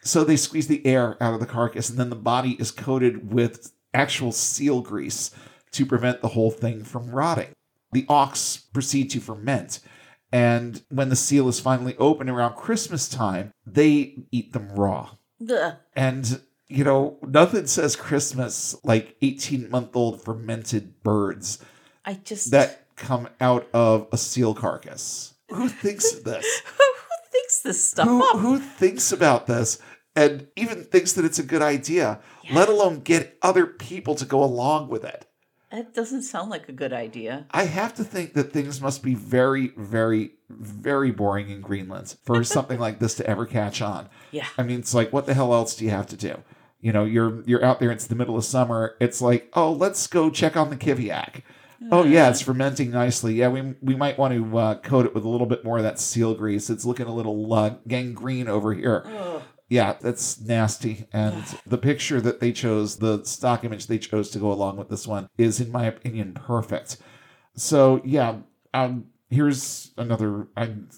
So 0.05 0.23
they 0.23 0.37
squeeze 0.37 0.69
the 0.69 0.85
air 0.87 1.17
out 1.21 1.35
of 1.35 1.41
the 1.41 1.47
carcass, 1.47 1.91
and 1.91 1.99
then 1.99 2.09
the 2.09 2.15
body 2.17 2.53
is 2.61 2.71
coated 2.71 3.33
with 3.35 3.73
actual 3.93 4.31
seal 4.31 4.81
grease 4.81 5.33
to 5.73 5.85
prevent 5.85 6.23
the 6.23 6.29
whole 6.29 6.53
thing 6.53 6.85
from 6.85 7.11
rotting. 7.11 7.49
The 7.91 8.05
auks 8.05 8.63
proceed 8.73 9.11
to 9.11 9.21
ferment, 9.21 9.81
and 10.33 10.83
when 10.89 11.11
the 11.11 11.17
seal 11.17 11.49
is 11.49 11.61
finally 11.61 11.97
open 11.99 12.29
around 12.29 12.57
Christmas 12.57 13.09
time, 13.09 13.53
they 13.67 14.17
eat 14.31 14.53
them 14.53 14.71
raw. 14.71 15.11
Ugh. 15.49 15.75
And 15.95 16.41
you 16.69 16.85
know, 16.85 17.19
nothing 17.23 17.67
says 17.67 17.97
Christmas 17.97 18.75
like 18.83 19.17
18 19.21 19.71
month 19.71 19.95
old 19.95 20.23
fermented 20.23 21.03
birds 21.03 21.63
I 22.05 22.15
just. 22.15 22.51
that 22.51 22.87
come 22.97 23.29
out 23.41 23.69
of 23.75 24.09
a 24.11 24.17
seal 24.17 24.55
carcass. 24.55 25.35
Who 25.51 25.69
thinks 25.69 26.15
of 26.15 26.25
this? 26.25 26.47
Who 26.79 27.31
thinks 27.31 27.61
this 27.61 27.91
stuff 27.91 28.09
who, 28.09 28.23
up? 28.23 28.39
who 28.39 28.59
thinks 28.59 29.13
about 29.13 29.47
this 29.47 29.79
and 30.17 30.49
even 30.57 30.85
thinks 30.85 31.13
that 31.13 31.25
it's 31.25 31.39
a 31.39 31.43
good 31.43 31.63
idea, 31.63 32.21
let 32.51 32.69
alone 32.69 33.01
get 33.01 33.39
other 33.43 33.67
people 33.67 34.15
to 34.15 34.25
go 34.25 34.43
along 34.43 34.89
with 34.89 35.05
it? 35.05 35.27
That 35.73 35.95
doesn't 35.95 36.23
sound 36.23 36.51
like 36.51 36.69
a 36.69 36.73
good 36.73 36.93
idea. 36.93 37.47
I 37.51 37.65
have 37.65 37.95
to 37.95 38.05
think 38.05 38.35
that 38.35 38.53
things 38.53 38.81
must 38.83 39.03
be 39.03 39.15
very, 39.15 39.69
very, 39.77 40.33
very 40.51 41.11
boring 41.11 41.49
in 41.49 41.63
Greenland 41.63 42.15
for 42.25 42.45
something 42.45 42.79
like 42.79 42.99
this 42.99 43.15
to 43.17 43.27
ever 43.27 43.47
catch 43.47 43.81
on. 43.81 44.11
Yeah. 44.33 44.47
I 44.59 44.65
mean, 44.65 44.81
it's 44.81 44.93
like, 44.93 45.13
what 45.15 45.25
the 45.25 45.33
hell 45.33 45.55
else 45.55 45.75
do 45.75 45.87
you 45.87 45.91
have 45.91 46.07
to 46.09 46.17
do? 46.17 46.43
You 46.83 46.93
know, 46.93 47.05
you're 47.05 47.43
you're 47.45 47.65
out 47.65 47.81
there. 47.81 47.91
It's 47.93 48.09
the 48.09 48.17
middle 48.17 48.37
of 48.37 48.45
summer. 48.45 48.97
It's 49.01 49.23
like, 49.23 49.49
oh, 49.55 49.73
let's 49.73 50.07
go 50.09 50.31
check 50.31 50.57
on 50.57 50.69
the 50.69 50.77
kiviak. 50.77 51.43
Oh 51.91 52.05
yeah, 52.05 52.29
it's 52.29 52.41
fermenting 52.41 52.91
nicely. 52.91 53.35
Yeah, 53.35 53.49
we 53.49 53.75
we 53.81 53.95
might 53.95 54.19
want 54.19 54.35
to 54.35 54.59
uh, 54.59 54.75
coat 54.77 55.07
it 55.07 55.15
with 55.15 55.25
a 55.25 55.29
little 55.29 55.47
bit 55.47 55.65
more 55.65 55.79
of 55.79 55.85
that 55.85 55.99
seal 55.99 56.35
grease. 56.35 56.71
It's 56.71 56.85
looking 56.85 57.07
a 57.07 57.15
little 57.15 57.53
uh, 57.53 57.77
gangrene 57.89 58.49
over 58.49 58.75
here. 58.75 59.05
Yeah, 59.73 59.95
that's 59.99 60.39
nasty. 60.39 61.07
And 61.15 61.43
the 61.67 61.79
picture 61.79 62.21
that 62.21 62.41
they 62.41 62.53
chose, 62.53 62.99
the 62.99 63.25
stock 63.25 63.65
image 63.65 63.87
they 63.87 63.97
chose 63.97 64.29
to 64.33 64.39
go 64.39 64.53
along 64.53 64.77
with 64.77 64.91
this 64.91 65.07
one, 65.07 65.31
is, 65.39 65.63
in 65.63 65.73
my 65.73 65.87
opinion, 65.87 66.35
perfect. 66.35 66.99
So 67.57 68.03
yeah, 68.05 68.41
um, 68.75 69.07
here's 69.31 69.93
another 69.97 70.49
um, 70.59 70.91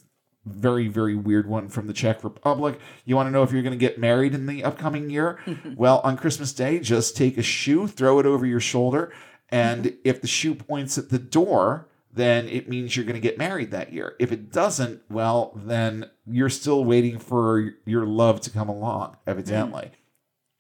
very 0.45 0.89
very 0.89 1.14
weird 1.14 1.49
one 1.49 1.68
from 1.68 1.87
the 1.87 1.93
Czech 1.93 2.25
Republic. 2.25 2.81
You 3.05 3.14
want 3.14 3.29
to 3.29 3.31
know 3.31 3.45
if 3.45 3.53
you're 3.53 3.62
going 3.62 3.79
to 3.79 3.87
get 3.87 4.01
married 4.01 4.35
in 4.35 4.47
the 4.47 4.64
upcoming 4.64 5.09
year? 5.09 5.39
well, 5.77 6.01
on 6.03 6.16
Christmas 6.16 6.53
Day, 6.53 6.81
just 6.81 7.16
take 7.16 7.39
a 7.39 7.43
shoe, 7.43 7.87
throw 7.87 8.18
it 8.18 8.27
over 8.27 8.45
your 8.45 8.59
shoulder, 8.59 9.12
and 9.51 9.97
if 10.03 10.20
the 10.20 10.27
shoe 10.27 10.57
points 10.57 10.99
at 10.99 11.11
the 11.11 11.20
door. 11.20 11.89
Then 12.15 12.49
it 12.49 12.69
means 12.69 12.95
you're 12.95 13.05
going 13.05 13.15
to 13.15 13.21
get 13.21 13.39
married 13.39 13.73
that 13.73 13.93
year. 13.93 14.15
If 14.21 14.31
it 14.31 14.53
doesn't, 14.53 15.03
well, 15.11 15.53
then 15.57 16.11
you're 16.25 16.49
still 16.49 16.85
waiting 16.85 17.19
for 17.19 17.73
your 17.85 18.07
love 18.07 18.41
to 18.43 18.51
come 18.51 18.69
along, 18.69 19.17
evidently. 19.27 19.83
Mm-hmm. 19.83 19.95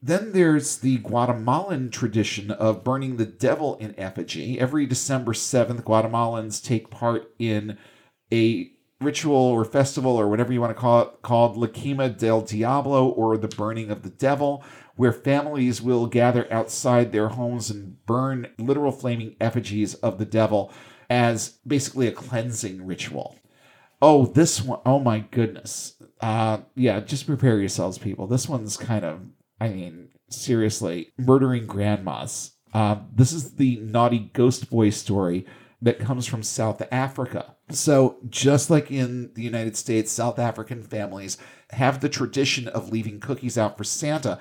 Then 0.02 0.32
there's 0.32 0.78
the 0.78 0.98
Guatemalan 0.98 1.90
tradition 1.90 2.50
of 2.50 2.82
burning 2.82 3.16
the 3.16 3.24
devil 3.24 3.76
in 3.76 3.98
effigy. 3.98 4.58
Every 4.58 4.84
December 4.84 5.32
7th, 5.32 5.82
Guatemalans 5.84 6.62
take 6.62 6.90
part 6.90 7.32
in 7.38 7.78
a 8.32 8.72
ritual 9.00 9.36
or 9.36 9.64
festival 9.64 10.16
or 10.16 10.28
whatever 10.28 10.52
you 10.52 10.60
want 10.60 10.74
to 10.76 10.80
call 10.80 11.02
it 11.02 11.22
called 11.22 11.56
La 11.56 11.68
Quema 11.68 12.08
del 12.18 12.40
Diablo 12.40 13.08
or 13.08 13.36
the 13.36 13.48
burning 13.48 13.90
of 13.90 14.02
the 14.02 14.10
devil, 14.10 14.64
where 14.96 15.12
families 15.12 15.80
will 15.80 16.06
gather 16.06 16.52
outside 16.52 17.12
their 17.12 17.28
homes 17.28 17.70
and 17.70 18.04
burn 18.06 18.48
literal 18.58 18.92
flaming 18.92 19.36
effigies 19.40 19.94
of 19.94 20.18
the 20.18 20.26
devil 20.26 20.72
as 21.10 21.58
basically 21.66 22.06
a 22.06 22.12
cleansing 22.12 22.86
ritual. 22.86 23.36
Oh, 24.02 24.26
this 24.26 24.62
one, 24.62 24.80
oh 24.84 24.98
my 24.98 25.20
goodness. 25.20 25.94
Uh, 26.20 26.58
yeah, 26.74 27.00
just 27.00 27.26
prepare 27.26 27.58
yourselves, 27.58 27.98
people. 27.98 28.26
This 28.26 28.48
one's 28.48 28.76
kind 28.76 29.04
of, 29.04 29.20
I 29.60 29.68
mean, 29.68 30.08
seriously, 30.28 31.12
murdering 31.18 31.66
grandmas. 31.66 32.52
Uh, 32.72 32.96
this 33.14 33.32
is 33.32 33.54
the 33.54 33.76
naughty 33.76 34.30
ghost 34.32 34.68
boy 34.68 34.90
story 34.90 35.46
that 35.80 35.98
comes 35.98 36.26
from 36.26 36.42
South 36.42 36.82
Africa. 36.90 37.54
So, 37.70 38.18
just 38.28 38.68
like 38.68 38.90
in 38.90 39.32
the 39.34 39.42
United 39.42 39.76
States, 39.76 40.10
South 40.10 40.38
African 40.38 40.82
families 40.82 41.38
have 41.70 42.00
the 42.00 42.08
tradition 42.08 42.68
of 42.68 42.90
leaving 42.90 43.20
cookies 43.20 43.56
out 43.56 43.78
for 43.78 43.84
Santa. 43.84 44.38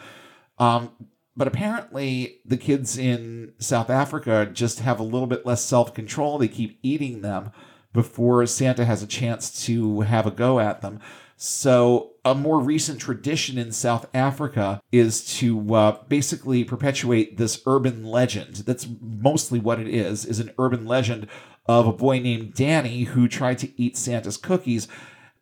Um, 0.57 0.91
but 1.35 1.47
apparently, 1.47 2.39
the 2.45 2.57
kids 2.57 2.97
in 2.97 3.53
South 3.57 3.89
Africa 3.89 4.49
just 4.51 4.79
have 4.79 4.99
a 4.99 5.03
little 5.03 5.27
bit 5.27 5.45
less 5.45 5.63
self 5.63 5.93
control. 5.93 6.37
They 6.37 6.47
keep 6.47 6.79
eating 6.83 7.21
them 7.21 7.51
before 7.91 8.45
Santa 8.45 8.85
has 8.85 9.01
a 9.01 9.07
chance 9.07 9.65
to 9.65 10.01
have 10.01 10.27
a 10.27 10.31
go 10.31 10.59
at 10.59 10.81
them. 10.81 10.99
So, 11.35 12.11
a 12.23 12.35
more 12.35 12.59
recent 12.59 13.01
tradition 13.01 13.57
in 13.57 13.71
South 13.71 14.05
Africa 14.13 14.79
is 14.91 15.25
to 15.39 15.75
uh, 15.75 15.97
basically 16.07 16.63
perpetuate 16.63 17.37
this 17.37 17.61
urban 17.65 18.05
legend. 18.05 18.57
That's 18.57 18.87
mostly 19.01 19.59
what 19.59 19.79
it 19.79 19.87
is: 19.87 20.25
is 20.25 20.39
an 20.39 20.51
urban 20.59 20.85
legend 20.85 21.27
of 21.65 21.87
a 21.87 21.93
boy 21.93 22.19
named 22.19 22.53
Danny 22.53 23.03
who 23.03 23.27
tried 23.27 23.57
to 23.59 23.81
eat 23.81 23.97
Santa's 23.97 24.37
cookies. 24.37 24.87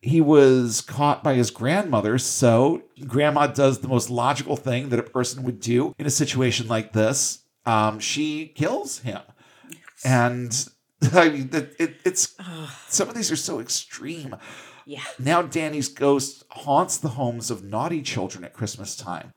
He 0.01 0.19
was 0.19 0.81
caught 0.81 1.23
by 1.23 1.35
his 1.35 1.51
grandmother, 1.51 2.17
so 2.17 2.83
grandma 3.05 3.47
does 3.47 3.79
the 3.79 3.87
most 3.87 4.09
logical 4.09 4.55
thing 4.55 4.89
that 4.89 4.99
a 4.99 5.03
person 5.03 5.43
would 5.43 5.59
do 5.59 5.93
in 5.99 6.07
a 6.07 6.11
situation 6.11 6.67
like 6.67 6.93
this. 6.93 7.43
Um, 7.67 7.99
she 7.99 8.47
kills 8.47 8.99
him, 8.99 9.21
and 10.03 10.69
I 11.13 11.29
mean, 11.29 11.49
it, 11.53 11.75
it, 11.79 11.95
it's 12.03 12.35
some 12.87 13.09
of 13.09 13.15
these 13.15 13.31
are 13.31 13.35
so 13.35 13.59
extreme. 13.59 14.35
Yeah. 14.85 15.03
Now 15.19 15.41
Danny's 15.43 15.87
ghost 15.87 16.43
haunts 16.49 16.97
the 16.97 17.09
homes 17.09 17.51
of 17.51 17.63
naughty 17.63 18.01
children 18.01 18.43
at 18.43 18.53
Christmas 18.53 18.95
time. 18.95 19.33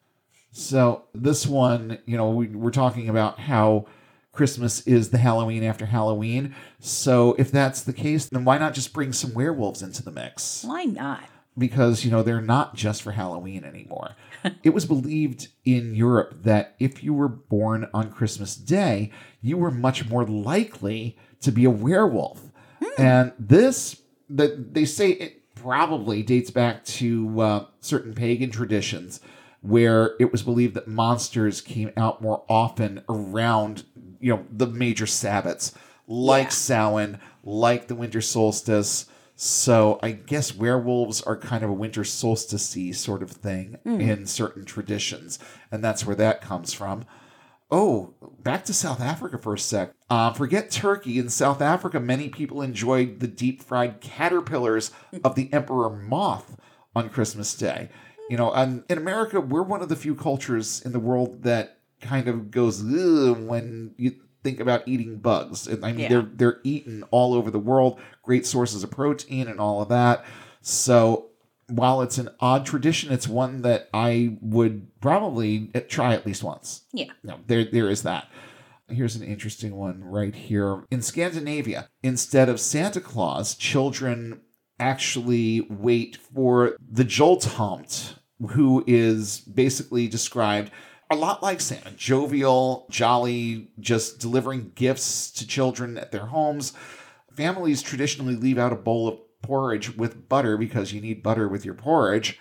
So 0.52 1.04
this 1.12 1.46
one, 1.46 1.98
you 2.06 2.16
know, 2.16 2.30
we, 2.30 2.46
we're 2.46 2.70
talking 2.70 3.08
about 3.08 3.38
how 3.38 3.86
Christmas 4.34 4.86
is 4.86 5.10
the 5.10 5.18
Halloween 5.18 5.62
after 5.62 5.86
Halloween. 5.86 6.54
So 6.80 7.34
if 7.38 7.50
that's 7.50 7.82
the 7.82 7.92
case, 7.92 8.26
then 8.26 8.44
why 8.44 8.58
not 8.58 8.74
just 8.74 8.92
bring 8.92 9.12
some 9.12 9.32
werewolves 9.34 9.82
into 9.82 10.02
the 10.02 10.10
mix? 10.10 10.64
Why 10.64 10.84
not? 10.84 11.24
because 11.56 12.04
you 12.04 12.10
know 12.10 12.22
they're 12.22 12.40
not 12.40 12.74
just 12.74 13.02
for 13.02 13.12
Halloween 13.12 13.64
anymore. 13.64 14.16
it 14.62 14.70
was 14.70 14.86
believed 14.86 15.48
in 15.64 15.94
Europe 15.94 16.42
that 16.42 16.74
if 16.78 17.02
you 17.02 17.14
were 17.14 17.28
born 17.28 17.88
on 17.94 18.10
Christmas 18.10 18.56
Day, 18.56 19.10
you 19.40 19.56
were 19.56 19.70
much 19.70 20.08
more 20.08 20.24
likely 20.24 21.16
to 21.40 21.52
be 21.52 21.64
a 21.64 21.70
werewolf. 21.70 22.50
And 22.98 23.32
this 23.38 24.02
that 24.30 24.74
they 24.74 24.84
say 24.84 25.10
it 25.10 25.54
probably 25.54 26.22
dates 26.22 26.50
back 26.50 26.84
to 26.84 27.40
uh, 27.40 27.66
certain 27.80 28.14
pagan 28.14 28.50
traditions 28.50 29.20
where 29.60 30.14
it 30.20 30.30
was 30.30 30.42
believed 30.42 30.74
that 30.74 30.86
monsters 30.86 31.62
came 31.62 31.90
out 31.96 32.20
more 32.20 32.44
often 32.48 33.02
around 33.08 33.84
you 34.24 34.30
know 34.30 34.44
the 34.50 34.66
major 34.66 35.04
sabbats 35.04 35.72
like 36.06 36.46
Yeah. 36.46 36.50
Samhain, 36.50 37.18
like 37.42 37.88
the 37.88 37.94
winter 37.94 38.20
solstice. 38.20 39.06
So 39.36 39.98
I 40.02 40.12
guess 40.12 40.54
werewolves 40.54 41.20
are 41.22 41.36
kind 41.36 41.64
of 41.64 41.70
a 41.70 41.74
winter 41.74 42.04
solstice 42.04 42.76
sort 42.96 43.22
of 43.22 43.30
thing 43.30 43.78
in 43.84 44.26
certain 44.26 44.64
traditions, 44.64 45.38
and 45.70 45.82
that's 45.84 46.06
where 46.06 46.16
that 46.16 46.40
comes 46.40 46.72
from. 46.72 47.04
Oh, 47.70 48.14
back 48.42 48.64
to 48.66 48.74
South 48.74 49.00
Africa 49.00 49.36
for 49.36 49.54
a 49.54 49.58
sec. 49.58 49.92
Uh, 50.08 50.32
forget 50.32 50.70
Turkey. 50.70 51.18
In 51.18 51.28
South 51.28 51.60
Africa, 51.60 51.98
many 51.98 52.28
people 52.28 52.62
enjoyed 52.62 53.20
the 53.20 53.26
deep 53.26 53.62
fried 53.62 54.00
caterpillars 54.00 54.92
of 55.24 55.34
the 55.34 55.52
emperor 55.52 55.90
moth 55.90 56.56
on 56.94 57.10
Christmas 57.10 57.54
Day. 57.54 57.88
You 58.30 58.36
know, 58.36 58.52
and 58.52 58.84
in 58.88 58.96
America, 58.96 59.40
we're 59.40 59.62
one 59.62 59.82
of 59.82 59.88
the 59.88 59.96
few 59.96 60.14
cultures 60.14 60.80
in 60.82 60.92
the 60.92 61.00
world 61.00 61.42
that 61.42 61.80
kind 62.04 62.28
of 62.28 62.50
goes 62.50 62.82
when 62.82 63.94
you 63.96 64.12
think 64.44 64.60
about 64.60 64.86
eating 64.86 65.18
bugs. 65.18 65.66
And 65.66 65.84
I 65.84 65.90
mean, 65.92 66.00
Yeah. 66.02 66.08
they're 66.08 66.28
they're 66.34 66.60
eaten 66.64 67.02
all 67.10 67.34
over 67.34 67.50
the 67.50 67.58
world. 67.58 67.98
Great 68.22 68.46
sources 68.46 68.84
of 68.84 68.90
protein 68.90 69.48
and 69.48 69.58
all 69.58 69.82
of 69.82 69.88
that. 69.88 70.24
So 70.60 71.30
while 71.68 72.02
it's 72.02 72.18
an 72.18 72.28
odd 72.40 72.66
tradition, 72.66 73.10
it's 73.12 73.26
one 73.26 73.62
that 73.62 73.88
I 73.94 74.36
would 74.42 74.86
probably 75.00 75.68
try 75.88 76.12
at 76.14 76.26
least 76.26 76.44
once. 76.44 76.82
Yeah. 76.92 77.06
No, 77.22 77.40
there 77.46 77.64
there 77.64 77.88
is 77.90 78.02
that. 78.02 78.28
Here's 78.88 79.16
an 79.16 79.22
interesting 79.22 79.74
one 79.76 80.04
right 80.04 80.34
here. 80.34 80.84
In 80.90 81.00
Scandinavia, 81.00 81.88
instead 82.02 82.50
of 82.50 82.60
Santa 82.60 83.00
Claus, 83.00 83.54
children 83.54 84.42
actually 84.78 85.62
wait 85.70 86.16
for 86.18 86.76
the 86.86 87.04
Jultomte, 87.04 88.16
who 88.50 88.84
is 88.86 89.40
basically 89.40 90.06
described 90.06 90.70
a 91.10 91.16
lot 91.16 91.42
like 91.42 91.60
Santa, 91.60 91.90
jovial, 91.92 92.86
jolly, 92.90 93.70
just 93.78 94.20
delivering 94.20 94.72
gifts 94.74 95.30
to 95.32 95.46
children 95.46 95.98
at 95.98 96.12
their 96.12 96.26
homes. 96.26 96.72
Families 97.32 97.82
traditionally 97.82 98.36
leave 98.36 98.58
out 98.58 98.72
a 98.72 98.76
bowl 98.76 99.08
of 99.08 99.18
porridge 99.42 99.96
with 99.96 100.28
butter 100.28 100.56
because 100.56 100.92
you 100.92 101.00
need 101.00 101.22
butter 101.22 101.48
with 101.48 101.64
your 101.64 101.74
porridge 101.74 102.38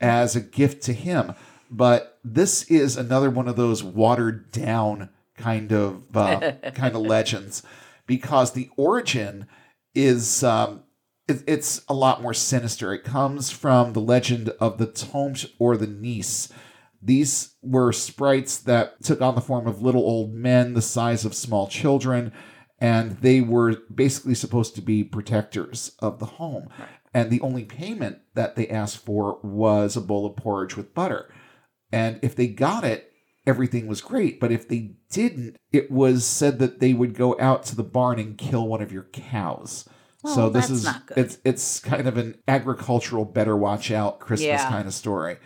as 0.00 0.36
a 0.36 0.40
gift 0.40 0.82
to 0.84 0.92
him. 0.92 1.34
But 1.70 2.18
this 2.22 2.64
is 2.64 2.96
another 2.96 3.30
one 3.30 3.48
of 3.48 3.56
those 3.56 3.82
watered 3.82 4.50
down 4.52 5.10
kind 5.36 5.72
of 5.72 6.02
uh, 6.14 6.52
kind 6.74 6.94
of 6.94 7.02
legends 7.02 7.62
because 8.06 8.52
the 8.52 8.68
origin 8.76 9.46
is 9.94 10.44
um, 10.44 10.82
it, 11.26 11.42
it's 11.46 11.82
a 11.88 11.94
lot 11.94 12.22
more 12.22 12.34
sinister. 12.34 12.92
It 12.92 13.04
comes 13.04 13.50
from 13.50 13.92
the 13.92 14.00
legend 14.00 14.50
of 14.60 14.78
the 14.78 14.86
Tomte 14.86 15.46
or 15.58 15.76
the 15.76 15.86
Nisse. 15.86 16.52
These 17.04 17.54
were 17.62 17.92
sprites 17.92 18.56
that 18.58 19.02
took 19.02 19.20
on 19.20 19.34
the 19.34 19.40
form 19.42 19.66
of 19.66 19.82
little 19.82 20.02
old 20.02 20.32
men 20.32 20.72
the 20.74 20.80
size 20.82 21.24
of 21.24 21.34
small 21.34 21.66
children, 21.68 22.32
and 22.78 23.18
they 23.18 23.40
were 23.42 23.76
basically 23.94 24.34
supposed 24.34 24.74
to 24.76 24.82
be 24.82 25.04
protectors 25.04 25.92
of 26.00 26.18
the 26.18 26.26
home. 26.26 26.68
And 27.12 27.30
the 27.30 27.40
only 27.42 27.64
payment 27.64 28.18
that 28.34 28.56
they 28.56 28.68
asked 28.68 29.04
for 29.04 29.38
was 29.42 29.96
a 29.96 30.00
bowl 30.00 30.26
of 30.26 30.36
porridge 30.36 30.76
with 30.76 30.94
butter. 30.94 31.32
And 31.92 32.18
if 32.22 32.34
they 32.34 32.46
got 32.48 32.84
it, 32.84 33.12
everything 33.46 33.86
was 33.86 34.00
great. 34.00 34.40
But 34.40 34.50
if 34.50 34.66
they 34.68 34.96
didn't, 35.10 35.56
it 35.72 35.90
was 35.90 36.24
said 36.24 36.58
that 36.58 36.80
they 36.80 36.92
would 36.92 37.14
go 37.14 37.36
out 37.38 37.64
to 37.66 37.76
the 37.76 37.84
barn 37.84 38.18
and 38.18 38.36
kill 38.38 38.66
one 38.66 38.82
of 38.82 38.90
your 38.92 39.04
cows. 39.12 39.88
so 40.24 40.48
this 40.48 40.68
that's 40.68 40.70
is 40.80 40.84
not 40.84 41.06
good. 41.06 41.18
it's 41.18 41.38
it's 41.44 41.78
kind 41.80 42.08
of 42.08 42.16
an 42.16 42.34
agricultural 42.48 43.26
better 43.26 43.54
watch 43.54 43.90
out 43.90 44.18
Christmas 44.20 44.46
Yeah. 44.46 44.68
kind 44.70 44.88
of 44.88 44.94
story. 44.94 45.36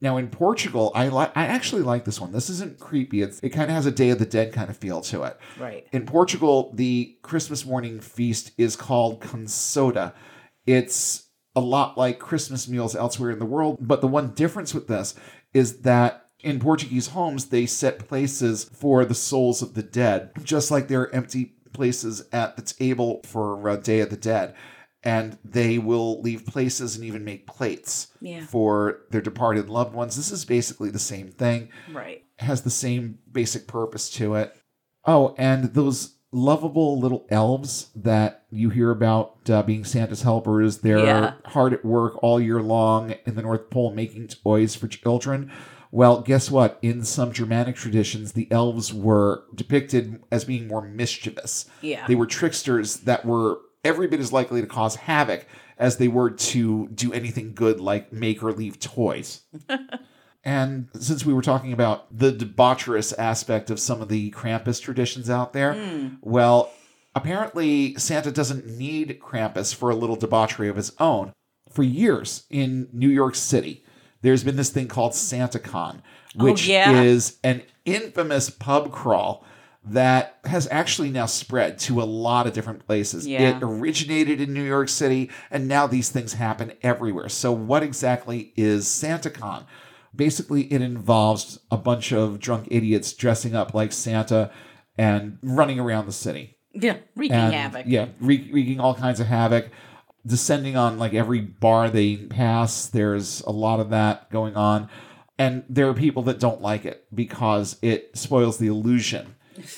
Now 0.00 0.16
in 0.16 0.28
Portugal, 0.28 0.92
I 0.94 1.08
like 1.08 1.36
I 1.36 1.46
actually 1.46 1.82
like 1.82 2.04
this 2.04 2.20
one. 2.20 2.32
This 2.32 2.48
isn't 2.48 2.78
creepy. 2.78 3.22
It's, 3.22 3.38
it 3.40 3.50
kind 3.50 3.70
of 3.70 3.74
has 3.74 3.86
a 3.86 3.90
Day 3.90 4.10
of 4.10 4.18
the 4.18 4.26
Dead 4.26 4.52
kind 4.52 4.70
of 4.70 4.76
feel 4.76 5.00
to 5.02 5.24
it. 5.24 5.38
Right. 5.58 5.86
In 5.92 6.06
Portugal, 6.06 6.72
the 6.74 7.16
Christmas 7.22 7.66
morning 7.66 8.00
feast 8.00 8.52
is 8.56 8.76
called 8.76 9.20
Consoada. 9.20 10.14
It's 10.66 11.28
a 11.54 11.60
lot 11.60 11.98
like 11.98 12.18
Christmas 12.18 12.68
meals 12.68 12.94
elsewhere 12.94 13.30
in 13.30 13.38
the 13.38 13.46
world, 13.46 13.78
but 13.80 14.00
the 14.00 14.06
one 14.06 14.30
difference 14.34 14.72
with 14.72 14.86
this 14.88 15.14
is 15.52 15.80
that 15.82 16.28
in 16.42 16.58
Portuguese 16.58 17.08
homes, 17.08 17.46
they 17.46 17.66
set 17.66 18.08
places 18.08 18.64
for 18.64 19.04
the 19.04 19.14
souls 19.14 19.60
of 19.60 19.74
the 19.74 19.82
dead, 19.82 20.30
just 20.42 20.70
like 20.70 20.88
there 20.88 21.02
are 21.02 21.14
empty 21.14 21.56
places 21.72 22.24
at 22.32 22.56
the 22.56 22.62
table 22.62 23.20
for 23.24 23.68
uh, 23.68 23.76
Day 23.76 24.00
of 24.00 24.10
the 24.10 24.16
Dead. 24.16 24.54
And 25.02 25.38
they 25.44 25.78
will 25.78 26.20
leave 26.20 26.44
places 26.44 26.94
and 26.96 27.04
even 27.04 27.24
make 27.24 27.46
plates 27.46 28.08
Yeah. 28.20 28.44
for 28.44 29.00
their 29.10 29.22
departed 29.22 29.70
loved 29.70 29.94
ones. 29.94 30.16
This 30.16 30.30
is 30.30 30.44
basically 30.44 30.90
the 30.90 30.98
same 30.98 31.28
thing 31.28 31.68
Right. 31.92 32.24
has 32.38 32.62
the 32.62 32.70
same 32.70 33.18
basic 33.32 33.66
purpose 33.66 34.10
to 34.10 34.34
it. 34.34 34.54
Oh, 35.06 35.34
and 35.38 35.72
those 35.72 36.16
lovable 36.32 37.00
little 37.00 37.26
elves 37.30 37.90
that 37.96 38.44
you 38.50 38.68
hear 38.70 38.90
about 38.90 39.48
uh, 39.50 39.62
being 39.62 39.84
Santa's 39.84 40.22
helpers, 40.22 40.78
they're 40.78 40.98
Yeah. 40.98 41.32
hard 41.46 41.72
at 41.72 41.84
work 41.84 42.22
all 42.22 42.40
year 42.40 42.62
long 42.62 43.14
in 43.26 43.34
the 43.34 43.42
North 43.42 43.70
Pole 43.70 43.92
making 43.94 44.28
toys 44.28 44.74
for 44.76 44.86
children. 44.86 45.50
Well, 45.90 46.20
guess 46.20 46.50
what? 46.52 46.78
In 46.82 47.02
some 47.04 47.32
Germanic 47.32 47.74
traditions, 47.74 48.32
the 48.32 48.46
elves 48.52 48.94
were 48.94 49.42
depicted 49.54 50.22
as 50.30 50.44
being 50.44 50.68
more 50.68 50.82
mischievous. 50.86 51.64
Yeah. 51.80 52.06
They 52.06 52.14
were 52.14 52.26
tricksters 52.26 52.98
that 53.00 53.24
were 53.24 53.58
every 53.84 54.06
bit 54.06 54.20
as 54.20 54.32
likely 54.32 54.60
to 54.60 54.66
cause 54.66 54.96
havoc 54.96 55.46
as 55.78 55.96
they 55.96 56.08
were 56.08 56.30
to 56.30 56.88
do 56.88 57.12
anything 57.12 57.54
good, 57.54 57.80
like 57.80 58.12
make 58.12 58.42
or 58.42 58.52
leave 58.52 58.78
toys. 58.78 59.42
and 60.44 60.88
since 60.98 61.24
we 61.24 61.32
were 61.32 61.42
talking 61.42 61.72
about 61.72 62.06
the 62.16 62.32
debaucherous 62.32 63.14
aspect 63.18 63.70
of 63.70 63.80
some 63.80 64.02
of 64.02 64.08
the 64.08 64.30
Krampus 64.32 64.80
traditions 64.80 65.30
out 65.30 65.52
there, 65.52 65.74
hmm. 65.74 66.16
well, 66.20 66.70
apparently 67.14 67.94
Santa 67.96 68.30
doesn't 68.30 68.66
need 68.66 69.20
Krampus 69.20 69.74
for 69.74 69.90
a 69.90 69.96
little 69.96 70.16
debauchery 70.16 70.68
of 70.68 70.76
his 70.76 70.92
own. 71.00 71.32
For 71.70 71.82
years 71.82 72.44
in 72.50 72.88
New 72.92 73.08
York 73.08 73.34
City, 73.34 73.84
there's 74.22 74.44
been 74.44 74.56
this 74.56 74.70
thing 74.70 74.88
called 74.88 75.12
SantaCon, 75.12 76.02
oh, 76.38 76.44
which 76.44 76.66
yeah. 76.66 77.00
is 77.00 77.38
an 77.42 77.62
infamous 77.84 78.50
pub 78.50 78.92
crawl 78.92 79.44
that 79.84 80.38
has 80.44 80.68
actually 80.70 81.10
now 81.10 81.26
spread 81.26 81.78
to 81.78 82.02
a 82.02 82.04
lot 82.04 82.46
of 82.46 82.52
different 82.52 82.86
places. 82.86 83.26
Yeah. 83.26 83.56
It 83.56 83.62
originated 83.62 84.40
in 84.40 84.52
New 84.52 84.62
York 84.64 84.88
City, 84.88 85.30
and 85.50 85.66
now 85.68 85.86
these 85.86 86.10
things 86.10 86.34
happen 86.34 86.72
everywhere. 86.82 87.28
So, 87.28 87.50
what 87.52 87.82
exactly 87.82 88.52
is 88.56 88.86
SantaCon? 88.86 89.64
Basically, 90.14 90.62
it 90.72 90.82
involves 90.82 91.60
a 91.70 91.76
bunch 91.76 92.12
of 92.12 92.40
drunk 92.40 92.68
idiots 92.70 93.12
dressing 93.12 93.54
up 93.54 93.72
like 93.74 93.92
Santa 93.92 94.50
and 94.98 95.38
running 95.42 95.78
around 95.80 96.06
the 96.06 96.12
city 96.12 96.56
Yeah. 96.74 96.96
Wreaking 97.16 97.36
and 97.36 97.54
havoc. 97.54 97.84
yeah, 97.86 98.08
wreak, 98.20 98.48
wreaking 98.52 98.80
all 98.80 98.94
kinds 98.94 99.18
of 99.20 99.28
havoc, 99.28 99.70
descending 100.26 100.76
on 100.76 100.98
like 100.98 101.14
every 101.14 101.40
bar 101.40 101.88
they 101.88 102.16
pass. 102.16 102.86
There's 102.86 103.40
a 103.42 103.50
lot 103.52 103.80
of 103.80 103.90
that 103.90 104.30
going 104.30 104.56
on, 104.56 104.90
and 105.38 105.64
there 105.70 105.88
are 105.88 105.94
people 105.94 106.22
that 106.24 106.38
don't 106.38 106.60
like 106.60 106.84
it 106.84 107.06
because 107.14 107.78
it 107.80 108.10
spoils 108.18 108.58
the 108.58 108.66
illusion 108.66 109.36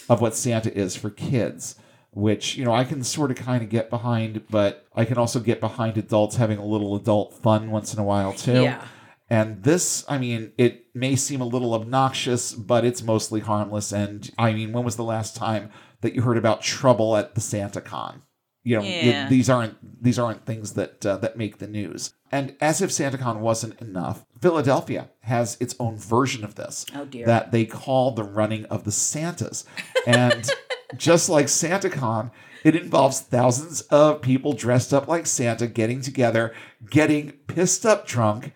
of 0.08 0.20
what 0.20 0.34
Santa 0.34 0.72
is 0.76 0.96
for 0.96 1.10
kids. 1.10 1.76
Which 2.14 2.56
you 2.58 2.64
know 2.66 2.74
I 2.74 2.84
can 2.84 3.02
sort 3.02 3.30
of 3.30 3.38
kind 3.38 3.62
of 3.62 3.70
get 3.70 3.88
behind, 3.88 4.42
but 4.50 4.86
I 4.94 5.06
can 5.06 5.16
also 5.16 5.40
get 5.40 5.60
behind 5.60 5.96
adults 5.96 6.36
having 6.36 6.58
a 6.58 6.64
little 6.66 6.94
adult 6.94 7.32
fun 7.32 7.70
once 7.70 7.94
in 7.94 7.98
a 8.00 8.04
while 8.04 8.34
too. 8.34 8.62
Yeah. 8.64 8.84
And 9.30 9.62
this, 9.62 10.04
I 10.10 10.18
mean, 10.18 10.52
it 10.58 10.84
may 10.94 11.16
seem 11.16 11.40
a 11.40 11.46
little 11.46 11.72
obnoxious, 11.72 12.52
but 12.52 12.84
it's 12.84 13.02
mostly 13.02 13.40
harmless. 13.40 13.90
And 13.90 14.30
I 14.36 14.52
mean, 14.52 14.74
when 14.74 14.84
was 14.84 14.96
the 14.96 15.04
last 15.04 15.34
time 15.36 15.70
that 16.02 16.14
you 16.14 16.20
heard 16.20 16.36
about 16.36 16.60
trouble 16.60 17.16
at 17.16 17.34
the 17.34 17.40
Santa 17.40 17.80
Con? 17.80 18.20
You 18.62 18.76
know, 18.76 18.82
it- 18.84 19.30
these 19.30 19.48
aren't 19.48 20.02
these 20.02 20.18
aren't 20.18 20.44
things 20.44 20.74
that 20.74 21.06
uh, 21.06 21.16
that 21.16 21.38
make 21.38 21.58
the 21.58 21.66
news. 21.66 22.12
And 22.32 22.56
as 22.60 22.80
if 22.80 22.90
SantaCon 22.90 23.40
wasn't 23.40 23.80
enough, 23.80 24.24
Philadelphia 24.40 25.10
has 25.20 25.58
its 25.60 25.74
own 25.78 25.96
version 25.98 26.44
of 26.44 26.54
this 26.54 26.86
Oh, 26.94 27.04
dear. 27.04 27.26
that 27.26 27.52
they 27.52 27.66
call 27.66 28.12
the 28.12 28.24
running 28.24 28.64
of 28.66 28.84
the 28.84 28.90
Santas. 28.92 29.64
And 30.06 30.48
just 30.96 31.28
like 31.28 31.46
SantaCon, 31.46 32.30
it 32.64 32.74
involves 32.74 33.20
thousands 33.20 33.82
of 33.82 34.22
people 34.22 34.52
dressed 34.54 34.94
up 34.94 35.08
like 35.08 35.26
Santa 35.26 35.66
getting 35.66 36.00
together, 36.00 36.54
getting 36.88 37.32
pissed 37.48 37.84
up 37.84 38.06
drunk, 38.06 38.52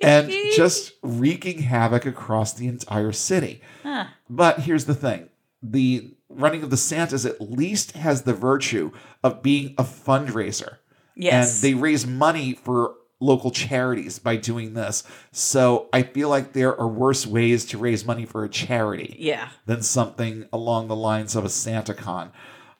and 0.00 0.30
just 0.56 0.92
wreaking 1.02 1.58
havoc 1.62 2.06
across 2.06 2.54
the 2.54 2.66
entire 2.66 3.12
city. 3.12 3.60
Huh. 3.82 4.06
But 4.30 4.60
here's 4.60 4.86
the 4.86 4.94
thing 4.94 5.28
the 5.62 6.14
running 6.30 6.62
of 6.62 6.70
the 6.70 6.76
Santas 6.78 7.26
at 7.26 7.40
least 7.42 7.92
has 7.92 8.22
the 8.22 8.32
virtue 8.32 8.90
of 9.22 9.42
being 9.42 9.74
a 9.76 9.84
fundraiser. 9.84 10.76
Yes. 11.14 11.56
And 11.56 11.62
they 11.62 11.74
raise 11.78 12.06
money 12.06 12.54
for 12.54 12.94
local 13.22 13.50
charities 13.50 14.18
by 14.18 14.36
doing 14.36 14.74
this. 14.74 15.04
So 15.30 15.88
I 15.92 16.02
feel 16.02 16.28
like 16.28 16.52
there 16.52 16.78
are 16.78 16.88
worse 16.88 17.26
ways 17.26 17.64
to 17.66 17.78
raise 17.78 18.04
money 18.04 18.26
for 18.26 18.44
a 18.44 18.48
charity 18.48 19.16
yeah. 19.18 19.50
than 19.66 19.82
something 19.82 20.46
along 20.52 20.88
the 20.88 20.96
lines 20.96 21.36
of 21.36 21.44
a 21.44 21.48
Santa 21.48 21.94
Con. 21.94 22.32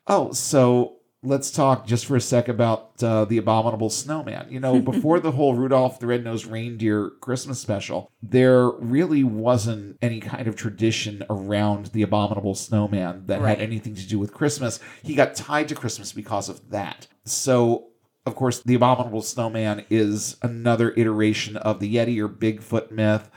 Oh, 0.06 0.32
so 0.32 0.96
let's 1.22 1.52
talk 1.52 1.86
just 1.86 2.06
for 2.06 2.16
a 2.16 2.20
sec 2.20 2.48
about 2.48 3.00
uh, 3.02 3.24
the 3.24 3.38
Abominable 3.38 3.88
Snowman. 3.88 4.48
You 4.50 4.58
know, 4.58 4.80
before 4.92 5.20
the 5.20 5.30
whole 5.30 5.54
Rudolph 5.54 6.00
the 6.00 6.08
Red-Nosed 6.08 6.46
Reindeer 6.46 7.10
Christmas 7.20 7.60
special, 7.60 8.10
there 8.20 8.68
really 8.68 9.22
wasn't 9.22 9.98
any 10.02 10.20
kind 10.20 10.48
of 10.48 10.56
tradition 10.56 11.24
around 11.30 11.86
the 11.86 12.02
Abominable 12.02 12.56
Snowman 12.56 13.26
that 13.26 13.40
Right. 13.40 13.58
had 13.58 13.60
anything 13.60 13.94
to 13.94 14.06
do 14.06 14.18
with 14.18 14.34
Christmas. 14.34 14.80
He 15.02 15.14
got 15.14 15.36
tied 15.36 15.68
to 15.68 15.76
Christmas 15.76 16.12
because 16.12 16.48
of 16.48 16.70
that. 16.70 17.06
So 17.24 17.91
of 18.24 18.36
course, 18.36 18.60
the 18.62 18.74
Abominable 18.74 19.22
Snowman 19.22 19.84
is 19.90 20.36
another 20.42 20.92
iteration 20.96 21.56
of 21.56 21.80
the 21.80 21.94
Yeti 21.94 22.18
or 22.18 22.28
Bigfoot 22.28 22.90
myth. 22.90 23.30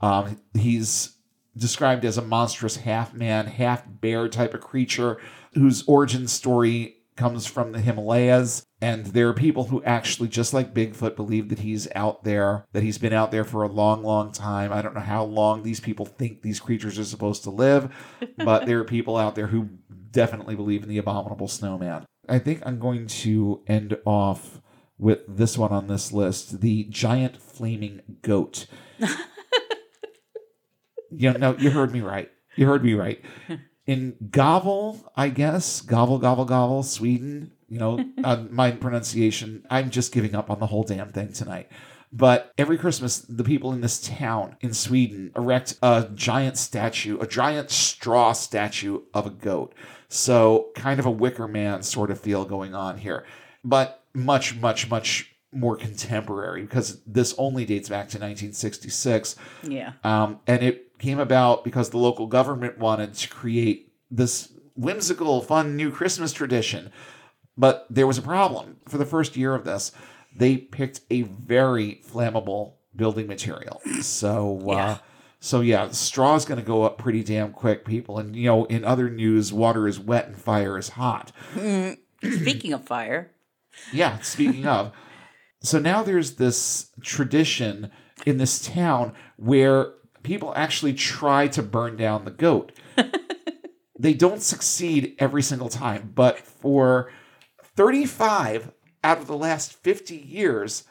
Um, 0.00 0.40
he's 0.54 1.16
described 1.56 2.04
as 2.04 2.16
a 2.16 2.22
monstrous 2.22 2.76
half 2.76 3.12
man, 3.12 3.46
half 3.46 3.82
bear 3.86 4.28
type 4.28 4.54
of 4.54 4.60
creature 4.60 5.18
whose 5.54 5.86
origin 5.88 6.28
story 6.28 6.96
comes 7.16 7.46
from 7.46 7.72
the 7.72 7.80
Himalayas. 7.80 8.64
And 8.80 9.06
there 9.06 9.28
are 9.28 9.34
people 9.34 9.64
who 9.64 9.82
actually, 9.82 10.28
just 10.28 10.54
like 10.54 10.72
Bigfoot, 10.72 11.16
believe 11.16 11.50
that 11.50 11.58
he's 11.58 11.86
out 11.94 12.24
there, 12.24 12.64
that 12.72 12.82
he's 12.82 12.96
been 12.98 13.12
out 13.12 13.30
there 13.30 13.44
for 13.44 13.62
a 13.62 13.68
long, 13.68 14.02
long 14.02 14.32
time. 14.32 14.72
I 14.72 14.80
don't 14.80 14.94
know 14.94 15.00
how 15.00 15.24
long 15.24 15.62
these 15.62 15.80
people 15.80 16.06
think 16.06 16.40
these 16.40 16.60
creatures 16.60 16.98
are 16.98 17.04
supposed 17.04 17.42
to 17.42 17.50
live, 17.50 17.92
but 18.38 18.64
there 18.64 18.78
are 18.78 18.84
people 18.84 19.18
out 19.18 19.34
there 19.34 19.48
who 19.48 19.68
definitely 20.12 20.54
believe 20.54 20.82
in 20.82 20.88
the 20.88 20.98
Abominable 20.98 21.48
Snowman. 21.48 22.06
I 22.30 22.38
think 22.38 22.62
I'm 22.64 22.78
going 22.78 23.06
to 23.08 23.62
end 23.66 23.98
off 24.04 24.60
with 24.98 25.20
this 25.26 25.58
one 25.58 25.72
on 25.72 25.88
this 25.88 26.12
list 26.12 26.60
the 26.60 26.84
giant 26.84 27.40
flaming 27.40 28.02
goat. 28.22 28.66
you 31.10 31.32
know, 31.32 31.38
no, 31.38 31.56
you 31.56 31.70
heard 31.70 31.92
me 31.92 32.00
right. 32.00 32.30
You 32.56 32.66
heard 32.66 32.84
me 32.84 32.94
right. 32.94 33.22
In 33.86 34.14
Gavel, 34.30 35.10
I 35.16 35.30
guess, 35.30 35.80
Gavel, 35.80 36.18
Gavel, 36.18 36.44
Gavel, 36.44 36.82
Sweden, 36.84 37.52
you 37.68 37.78
know, 37.78 38.04
uh, 38.24 38.44
my 38.50 38.70
pronunciation, 38.70 39.66
I'm 39.68 39.90
just 39.90 40.12
giving 40.12 40.34
up 40.34 40.50
on 40.50 40.60
the 40.60 40.66
whole 40.66 40.84
damn 40.84 41.10
thing 41.10 41.32
tonight. 41.32 41.68
But 42.12 42.52
every 42.58 42.76
Christmas, 42.76 43.20
the 43.20 43.44
people 43.44 43.72
in 43.72 43.80
this 43.80 44.00
town 44.00 44.56
in 44.60 44.74
Sweden 44.74 45.32
erect 45.36 45.76
a 45.82 46.08
giant 46.14 46.58
statue, 46.58 47.18
a 47.18 47.26
giant 47.26 47.70
straw 47.70 48.32
statue 48.32 49.02
of 49.14 49.26
a 49.26 49.30
goat. 49.30 49.74
So, 50.12 50.70
kind 50.74 50.98
of 50.98 51.06
a 51.06 51.10
Wicker 51.10 51.46
Man 51.46 51.82
sort 51.84 52.10
of 52.10 52.20
feel 52.20 52.44
going 52.44 52.74
on 52.74 52.98
here, 52.98 53.24
but 53.64 54.02
much, 54.12 54.56
much, 54.56 54.90
much 54.90 55.32
more 55.52 55.76
contemporary 55.76 56.62
because 56.62 57.00
this 57.06 57.32
only 57.38 57.64
dates 57.64 57.88
back 57.88 58.08
to 58.08 58.18
1966. 58.18 59.36
Yeah. 59.62 59.92
Um, 60.02 60.40
and 60.48 60.64
it 60.64 60.98
came 60.98 61.20
about 61.20 61.62
because 61.62 61.90
the 61.90 61.98
local 61.98 62.26
government 62.26 62.78
wanted 62.78 63.14
to 63.14 63.28
create 63.28 63.92
this 64.10 64.52
whimsical, 64.76 65.40
fun 65.42 65.76
new 65.76 65.92
Christmas 65.92 66.32
tradition. 66.32 66.90
But 67.56 67.86
there 67.88 68.06
was 68.06 68.18
a 68.18 68.22
problem. 68.22 68.78
For 68.88 68.98
the 68.98 69.06
first 69.06 69.36
year 69.36 69.54
of 69.54 69.64
this, 69.64 69.92
they 70.34 70.56
picked 70.56 71.02
a 71.10 71.22
very 71.22 72.00
flammable 72.04 72.74
building 72.96 73.28
material. 73.28 73.80
So, 74.00 74.60
uh, 74.70 74.74
Yeah. 74.74 74.98
So 75.40 75.62
yeah, 75.62 75.90
straw 75.90 76.34
is 76.34 76.44
going 76.44 76.60
to 76.60 76.66
go 76.66 76.82
up 76.82 76.98
pretty 76.98 77.24
damn 77.24 77.52
quick, 77.52 77.86
people. 77.86 78.18
And 78.18 78.36
you 78.36 78.44
know, 78.44 78.66
in 78.66 78.84
other 78.84 79.08
news, 79.08 79.52
water 79.52 79.88
is 79.88 79.98
wet 79.98 80.26
and 80.26 80.36
fire 80.36 80.78
is 80.78 80.90
hot. 80.90 81.32
Mm. 81.54 81.98
Speaking 82.22 82.74
of 82.74 82.84
fire, 82.84 83.32
Yeah, 83.92 84.18
speaking 84.18 84.66
of. 84.66 84.92
So 85.62 85.78
now 85.78 86.02
there's 86.02 86.36
this 86.36 86.90
tradition 87.02 87.90
in 88.26 88.36
this 88.36 88.66
town 88.66 89.14
where 89.36 89.94
people 90.22 90.52
actually 90.54 90.92
try 90.92 91.48
to 91.48 91.62
burn 91.62 91.96
down 91.96 92.26
the 92.26 92.30
goat. 92.30 92.72
they 93.98 94.12
don't 94.12 94.42
succeed 94.42 95.16
every 95.18 95.42
single 95.42 95.70
time, 95.70 96.12
but 96.14 96.38
for 96.38 97.10
35 97.76 98.72
out 99.02 99.18
of 99.18 99.26
the 99.26 99.36
last 99.36 99.72
50 99.72 100.16
years, 100.16 100.84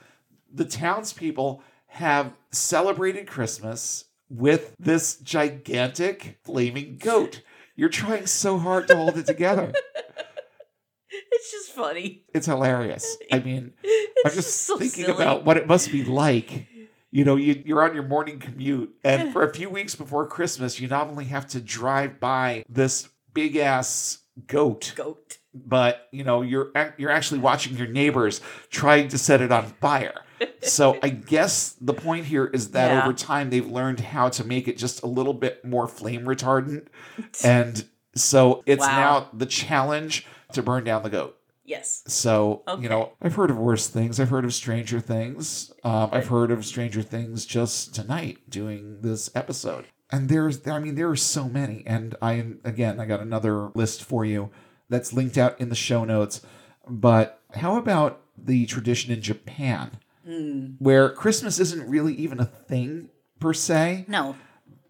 the 0.52 0.66
townspeople 0.66 1.62
have 1.88 2.34
celebrated 2.52 3.28
Christmas 3.28 4.06
with 4.30 4.75
this 4.80 5.17
gigantic 5.17 6.39
flaming 6.43 6.97
goat. 6.97 7.41
You're 7.75 7.89
trying 7.89 8.27
so 8.27 8.57
hard 8.57 8.88
to 8.89 8.95
hold 8.95 9.17
it 9.17 9.25
together. 9.25 9.71
it's 11.09 11.51
just 11.51 11.71
funny. 11.71 12.23
It's 12.34 12.45
hilarious. 12.45 13.17
I 13.32 13.39
mean, 13.39 13.73
I'm 14.25 14.32
just 14.34 14.63
so 14.63 14.77
thinking 14.77 15.05
silly. 15.05 15.23
about 15.23 15.45
what 15.45 15.57
it 15.57 15.67
must 15.67 15.91
be 15.91 16.03
like. 16.03 16.67
You 17.11 17.25
know, 17.25 17.38
you, 17.38 17.63
you're 17.65 17.84
on 17.84 17.95
your 17.95 18.03
morning 18.03 18.39
commute, 18.39 18.93
and 19.03 19.34
for 19.34 19.43
a 19.43 19.53
few 19.53 19.69
weeks 19.69 19.95
before 19.95 20.27
Christmas, 20.27 20.80
you 20.80 20.88
not 20.88 21.07
only 21.07 21.25
have 21.25 21.47
to 21.49 21.59
drive 21.59 22.19
by 22.19 22.63
this 22.69 23.09
big 23.34 23.55
ass 23.55 24.19
goat, 24.47 24.93
goat. 24.95 25.38
but 25.53 26.07
you 26.11 26.23
know 26.23 26.41
you're 26.41 26.71
you're 26.97 27.09
actually 27.09 27.39
watching 27.39 27.77
your 27.77 27.88
neighbors 27.88 28.41
trying 28.69 29.07
to 29.09 29.17
set 29.17 29.41
it 29.41 29.51
on 29.51 29.65
fire. 29.82 30.21
So 30.61 30.97
I 31.01 31.09
guess 31.09 31.75
the 31.81 31.93
point 31.93 32.25
here 32.25 32.45
is 32.45 32.71
that 32.71 32.91
Yeah. 32.91 33.03
over 33.03 33.13
time 33.13 33.49
they've 33.49 33.65
learned 33.69 33.99
how 34.01 34.29
to 34.29 34.43
make 34.43 34.67
it 34.67 34.77
just 34.77 35.01
a 35.03 35.07
little 35.07 35.33
bit 35.33 35.63
more 35.65 35.87
flame 35.87 36.23
retardant, 36.25 36.87
and 37.43 37.85
so 38.15 38.63
it's 38.65 38.81
Wow. 38.81 38.87
now 38.97 39.29
the 39.33 39.45
challenge 39.45 40.25
to 40.53 40.61
burn 40.61 40.83
down 40.83 41.03
the 41.03 41.09
goat. 41.09 41.35
Yes. 41.65 42.03
So, 42.07 42.63
Okay. 42.67 42.83
you 42.83 42.89
know, 42.89 43.11
I've 43.21 43.35
heard 43.35 43.51
of 43.51 43.57
worse 43.57 43.87
things. 43.87 44.19
I've 44.19 44.29
heard 44.29 44.43
of 44.43 44.53
Stranger 44.55 44.99
Things. 44.99 45.71
Um, 45.83 46.09
I've 46.11 46.27
heard 46.27 46.49
of 46.49 46.65
Stranger 46.65 47.03
Things 47.03 47.45
just 47.45 47.93
tonight 47.93 48.39
doing 48.49 49.01
this 49.01 49.29
episode. 49.35 49.85
And 50.11 50.29
there's, 50.29 50.67
I 50.67 50.79
mean, 50.79 50.95
there 50.95 51.07
are 51.09 51.15
so 51.15 51.47
many. 51.47 51.83
And 51.85 52.15
I, 52.23 52.53
again, 52.63 52.99
I 52.99 53.05
got 53.05 53.19
another 53.19 53.69
list 53.75 54.03
for 54.03 54.25
you 54.25 54.49
that's 54.89 55.13
linked 55.13 55.37
out 55.37 55.61
in 55.61 55.69
the 55.69 55.75
show 55.75 56.03
notes. 56.03 56.41
But 56.87 57.39
how 57.53 57.77
about 57.77 58.21
the 58.35 58.65
tradition 58.65 59.13
in 59.13 59.21
Japan 59.21 59.91
Hmm. 60.30 60.65
where 60.77 61.09
Christmas 61.09 61.59
isn't 61.59 61.89
really 61.89 62.13
even 62.15 62.39
a 62.39 62.45
thing 62.45 63.09
per 63.39 63.53
se? 63.53 64.05
No. 64.07 64.36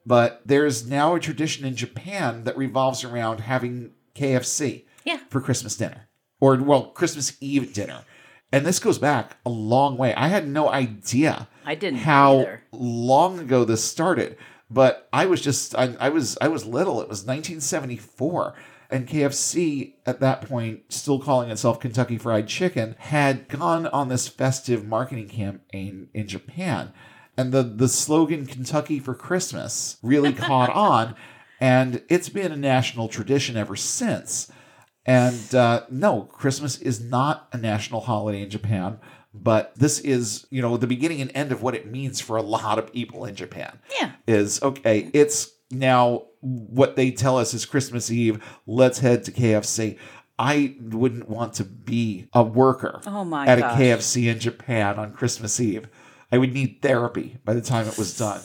But 0.05 0.41
there's 0.45 0.85
now 0.89 1.15
a 1.15 1.19
tradition 1.19 1.65
in 1.65 1.75
Japan 1.75 2.43
that 2.43 2.57
revolves 2.57 3.03
around 3.03 3.39
having 3.41 3.91
KFC 4.15 4.85
Yeah. 5.05 5.19
for 5.29 5.39
Christmas 5.39 5.77
dinner 5.77 6.09
or, 6.41 6.57
well, 6.57 6.87
Christmas 6.87 7.37
Eve 7.39 7.73
dinner. 7.73 8.01
And 8.51 8.65
this 8.65 8.79
goes 8.79 8.97
back 8.97 9.37
a 9.45 9.49
long 9.49 9.95
way. 9.97 10.13
I 10.15 10.27
had 10.29 10.47
no 10.47 10.69
idea 10.69 11.47
I 11.65 11.75
didn't 11.75 11.99
how 11.99 12.39
either. 12.39 12.63
long 12.71 13.37
ago 13.39 13.63
this 13.63 13.83
started, 13.83 14.37
but 14.69 15.07
I 15.13 15.25
was 15.27 15.39
just, 15.41 15.75
I, 15.75 15.95
I 15.99 16.09
was, 16.09 16.37
I 16.41 16.47
was 16.47 16.65
little. 16.65 16.99
It 17.01 17.07
was 17.09 17.19
1974. 17.25 18.55
And 18.89 19.07
KFC 19.07 19.93
at 20.05 20.19
that 20.19 20.41
point, 20.41 20.91
still 20.91 21.19
calling 21.19 21.51
itself 21.51 21.79
Kentucky 21.79 22.17
Fried 22.17 22.47
Chicken, 22.47 22.95
had 22.97 23.47
gone 23.47 23.85
on 23.87 24.09
this 24.09 24.27
festive 24.27 24.85
marketing 24.85 25.29
campaign 25.29 26.09
in 26.13 26.27
Japan. 26.27 26.91
And 27.37 27.51
the, 27.51 27.63
the 27.63 27.87
slogan 27.87 28.45
Kentucky 28.47 28.99
for 28.99 29.13
Christmas 29.13 29.97
really 30.01 30.33
caught 30.33 30.69
on. 30.73 31.15
And 31.59 32.01
it's 32.09 32.29
been 32.29 32.51
a 32.51 32.57
national 32.57 33.09
tradition 33.09 33.55
ever 33.55 33.75
since. 33.75 34.51
And 35.05 35.55
uh, 35.55 35.85
no, 35.89 36.23
Christmas 36.23 36.77
is 36.79 37.01
not 37.01 37.47
a 37.51 37.57
national 37.57 38.01
holiday 38.01 38.41
in 38.41 38.49
Japan, 38.49 38.99
but 39.33 39.73
this 39.75 39.99
is, 39.99 40.45
you 40.49 40.61
know, 40.61 40.77
the 40.77 40.87
beginning 40.87 41.21
and 41.21 41.31
end 41.33 41.51
of 41.51 41.61
what 41.61 41.75
it 41.75 41.89
means 41.89 42.19
for 42.19 42.37
a 42.37 42.41
lot 42.41 42.79
of 42.79 42.91
people 42.91 43.25
in 43.25 43.35
Japan. 43.35 43.79
Yeah. 43.99 44.11
Is 44.27 44.61
okay, 44.61 45.09
it's 45.13 45.49
now 45.71 46.25
what 46.41 46.95
they 46.95 47.11
tell 47.11 47.37
us 47.37 47.53
is 47.53 47.65
Christmas 47.65 48.11
Eve. 48.11 48.43
Let's 48.65 48.99
head 48.99 49.23
to 49.25 49.31
KFC. 49.31 49.97
I 50.37 50.75
wouldn't 50.81 51.27
want 51.27 51.53
to 51.55 51.65
be 51.65 52.29
a 52.33 52.41
worker 52.43 53.01
Oh 53.05 53.25
my 53.25 53.45
at 53.45 53.59
gosh. 53.59 53.77
a 53.79 53.83
KFC 53.83 54.31
in 54.31 54.39
Japan 54.39 54.97
on 54.97 55.11
Christmas 55.11 55.59
Eve. 55.59 55.89
I 56.31 56.37
would 56.37 56.53
need 56.53 56.81
therapy 56.81 57.37
by 57.43 57.53
the 57.53 57.61
time 57.61 57.87
it 57.87 57.97
was 57.97 58.17
done. 58.17 58.41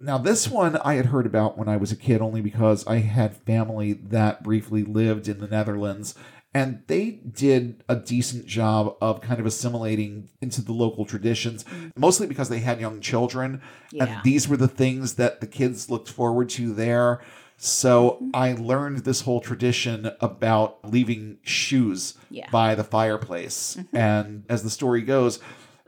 Now, 0.00 0.16
this 0.18 0.48
one 0.48 0.76
I 0.76 0.94
had 0.94 1.06
heard 1.06 1.26
about 1.26 1.58
when 1.58 1.68
I 1.68 1.76
was 1.76 1.90
a 1.92 1.96
kid 1.96 2.20
only 2.20 2.40
because 2.40 2.86
I 2.86 2.98
had 2.98 3.36
family 3.36 3.92
that 3.94 4.42
briefly 4.44 4.84
lived 4.84 5.28
in 5.28 5.40
the 5.40 5.48
Netherlands, 5.48 6.14
and 6.54 6.82
they 6.86 7.10
did 7.10 7.84
a 7.88 7.96
decent 7.96 8.46
job 8.46 8.96
of 9.00 9.20
kind 9.20 9.38
of 9.38 9.46
assimilating 9.46 10.30
into 10.40 10.62
the 10.62 10.72
local 10.72 11.04
traditions, 11.04 11.64
mm. 11.64 11.92
mostly 11.96 12.26
because 12.26 12.48
they 12.48 12.60
had 12.60 12.80
young 12.80 13.00
children. 13.00 13.60
Yeah. 13.92 14.04
And 14.04 14.22
these 14.24 14.48
were 14.48 14.56
the 14.56 14.68
things 14.68 15.14
that 15.14 15.40
the 15.40 15.46
kids 15.46 15.90
looked 15.90 16.10
forward 16.10 16.48
to 16.50 16.72
there. 16.72 17.20
So 17.58 18.18
mm-hmm. 18.22 18.30
I 18.34 18.52
learned 18.54 18.98
this 18.98 19.22
whole 19.22 19.40
tradition 19.40 20.10
about 20.20 20.78
leaving 20.84 21.38
shoes 21.42 22.14
Yeah. 22.30 22.48
by 22.50 22.74
the 22.74 22.84
fireplace. 22.84 23.76
Mm-hmm. 23.78 23.96
And 23.96 24.44
as 24.48 24.62
the 24.62 24.70
story 24.70 25.02
goes, 25.02 25.40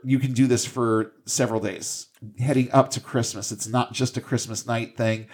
you 0.03 0.19
can 0.19 0.33
do 0.33 0.47
this 0.47 0.65
for 0.65 1.13
several 1.25 1.59
days 1.59 2.07
heading 2.39 2.71
up 2.71 2.89
to 2.91 2.99
Christmas. 2.99 3.51
It's 3.51 3.67
not 3.67 3.93
just 3.93 4.17
a 4.17 4.21
Christmas 4.21 4.65
night 4.65 4.97
thing. 4.97 5.27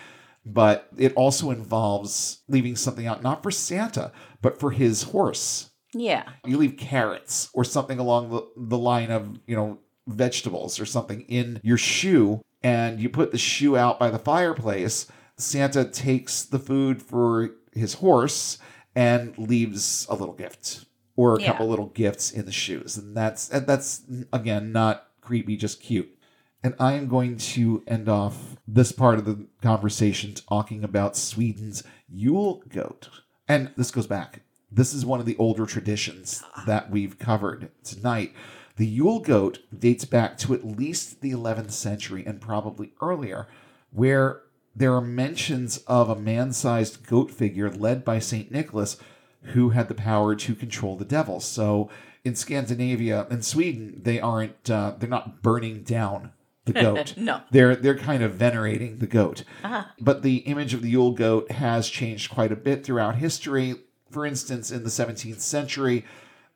But 0.53 0.87
it 0.97 1.13
also 1.15 1.51
involves 1.51 2.41
leaving 2.47 2.75
something 2.75 3.05
out, 3.07 3.21
not 3.23 3.43
for 3.43 3.51
Santa, 3.51 4.11
but 4.41 4.59
for 4.59 4.71
his 4.71 5.03
horse. 5.03 5.71
Yeah. 5.93 6.23
You 6.45 6.57
leave 6.57 6.77
carrots 6.77 7.49
or 7.53 7.63
something 7.63 7.99
along 7.99 8.29
the, 8.29 8.41
the 8.55 8.77
line 8.77 9.11
of, 9.11 9.39
you 9.47 9.55
know, 9.55 9.79
vegetables 10.07 10.79
or 10.79 10.85
something 10.85 11.21
in 11.21 11.59
your 11.63 11.77
shoe, 11.77 12.41
and 12.63 12.99
you 12.99 13.09
put 13.09 13.31
the 13.31 13.37
shoe 13.37 13.75
out 13.77 13.99
by 13.99 14.09
the 14.09 14.19
fireplace. 14.19 15.07
Santa 15.37 15.85
takes 15.85 16.43
the 16.43 16.59
food 16.59 17.01
for 17.01 17.51
his 17.73 17.95
horse 17.95 18.57
and 18.95 19.37
leaves 19.37 20.07
a 20.09 20.15
little 20.15 20.33
gift 20.33 20.85
or 21.15 21.35
a 21.37 21.41
Yeah. 21.41 21.51
couple 21.51 21.67
little 21.67 21.87
gifts 21.87 22.31
in 22.31 22.45
the 22.45 22.51
shoes. 22.51 22.97
And 22.97 23.15
that's 23.15 23.49
and 23.49 23.67
that's 23.67 24.01
again 24.33 24.71
not 24.71 25.07
creepy, 25.21 25.57
just 25.57 25.81
cute. 25.81 26.09
And 26.63 26.73
I 26.79 26.93
am 26.93 27.07
going 27.07 27.37
to 27.37 27.83
end 27.87 28.09
off 28.09 28.57
this 28.67 28.91
part 28.91 29.19
of 29.19 29.25
the 29.25 29.45
conversation 29.61 30.33
talking 30.33 30.83
about 30.83 31.15
Sweden's 31.15 31.83
Yule 32.09 32.63
goat. 32.67 33.09
And 33.47 33.71
this 33.77 33.91
goes 33.91 34.07
back. 34.07 34.41
This 34.71 34.93
is 34.93 35.05
one 35.05 35.19
of 35.19 35.25
the 35.25 35.37
older 35.37 35.65
traditions 35.65 36.43
that 36.65 36.89
we've 36.89 37.17
covered 37.17 37.69
tonight. 37.83 38.33
The 38.75 38.87
Yule 38.87 39.19
goat 39.19 39.59
dates 39.77 40.05
back 40.05 40.37
to 40.39 40.53
at 40.53 40.65
least 40.65 41.21
the 41.21 41.31
11th 41.31 41.71
century 41.71 42.25
and 42.25 42.41
probably 42.41 42.91
earlier, 43.01 43.47
where 43.91 44.41
there 44.75 44.93
are 44.93 45.01
mentions 45.01 45.77
of 45.87 46.09
a 46.09 46.15
man 46.15 46.53
sized 46.53 47.05
goat 47.07 47.31
figure 47.31 47.69
led 47.69 48.03
by 48.03 48.19
St. 48.19 48.51
Nicholas 48.51 48.97
who 49.53 49.69
had 49.69 49.87
the 49.87 49.95
power 49.95 50.35
to 50.35 50.53
control 50.53 50.95
the 50.95 51.05
devil. 51.05 51.39
So 51.39 51.89
in 52.23 52.35
Scandinavia 52.35 53.25
and 53.29 53.45
Sweden, 53.45 54.01
they 54.03 54.19
aren't, 54.19 54.69
uh, 54.69 54.93
they're 54.97 55.07
not 55.07 55.41
burning 55.41 55.83
down 55.83 56.31
the 56.67 56.73
goat. 56.73 57.15
No. 57.17 57.41
They're 57.51 57.75
they're 57.75 57.97
kind 57.97 58.21
of 58.23 58.33
venerating 58.33 58.99
the 58.99 59.07
goat. 59.07 59.43
But 59.99 60.21
the 60.21 60.37
image 60.39 60.73
of 60.73 60.81
the 60.81 60.89
Yule 60.91 61.11
goat 61.11 61.51
has 61.51 61.89
changed 61.89 62.31
quite 62.31 62.51
a 62.51 62.55
bit 62.55 62.83
throughout 62.85 63.15
history. 63.15 63.75
For 64.11 64.25
instance, 64.25 64.71
in 64.71 64.83
the 64.83 64.89
17th 64.89 65.41
century, 65.41 66.05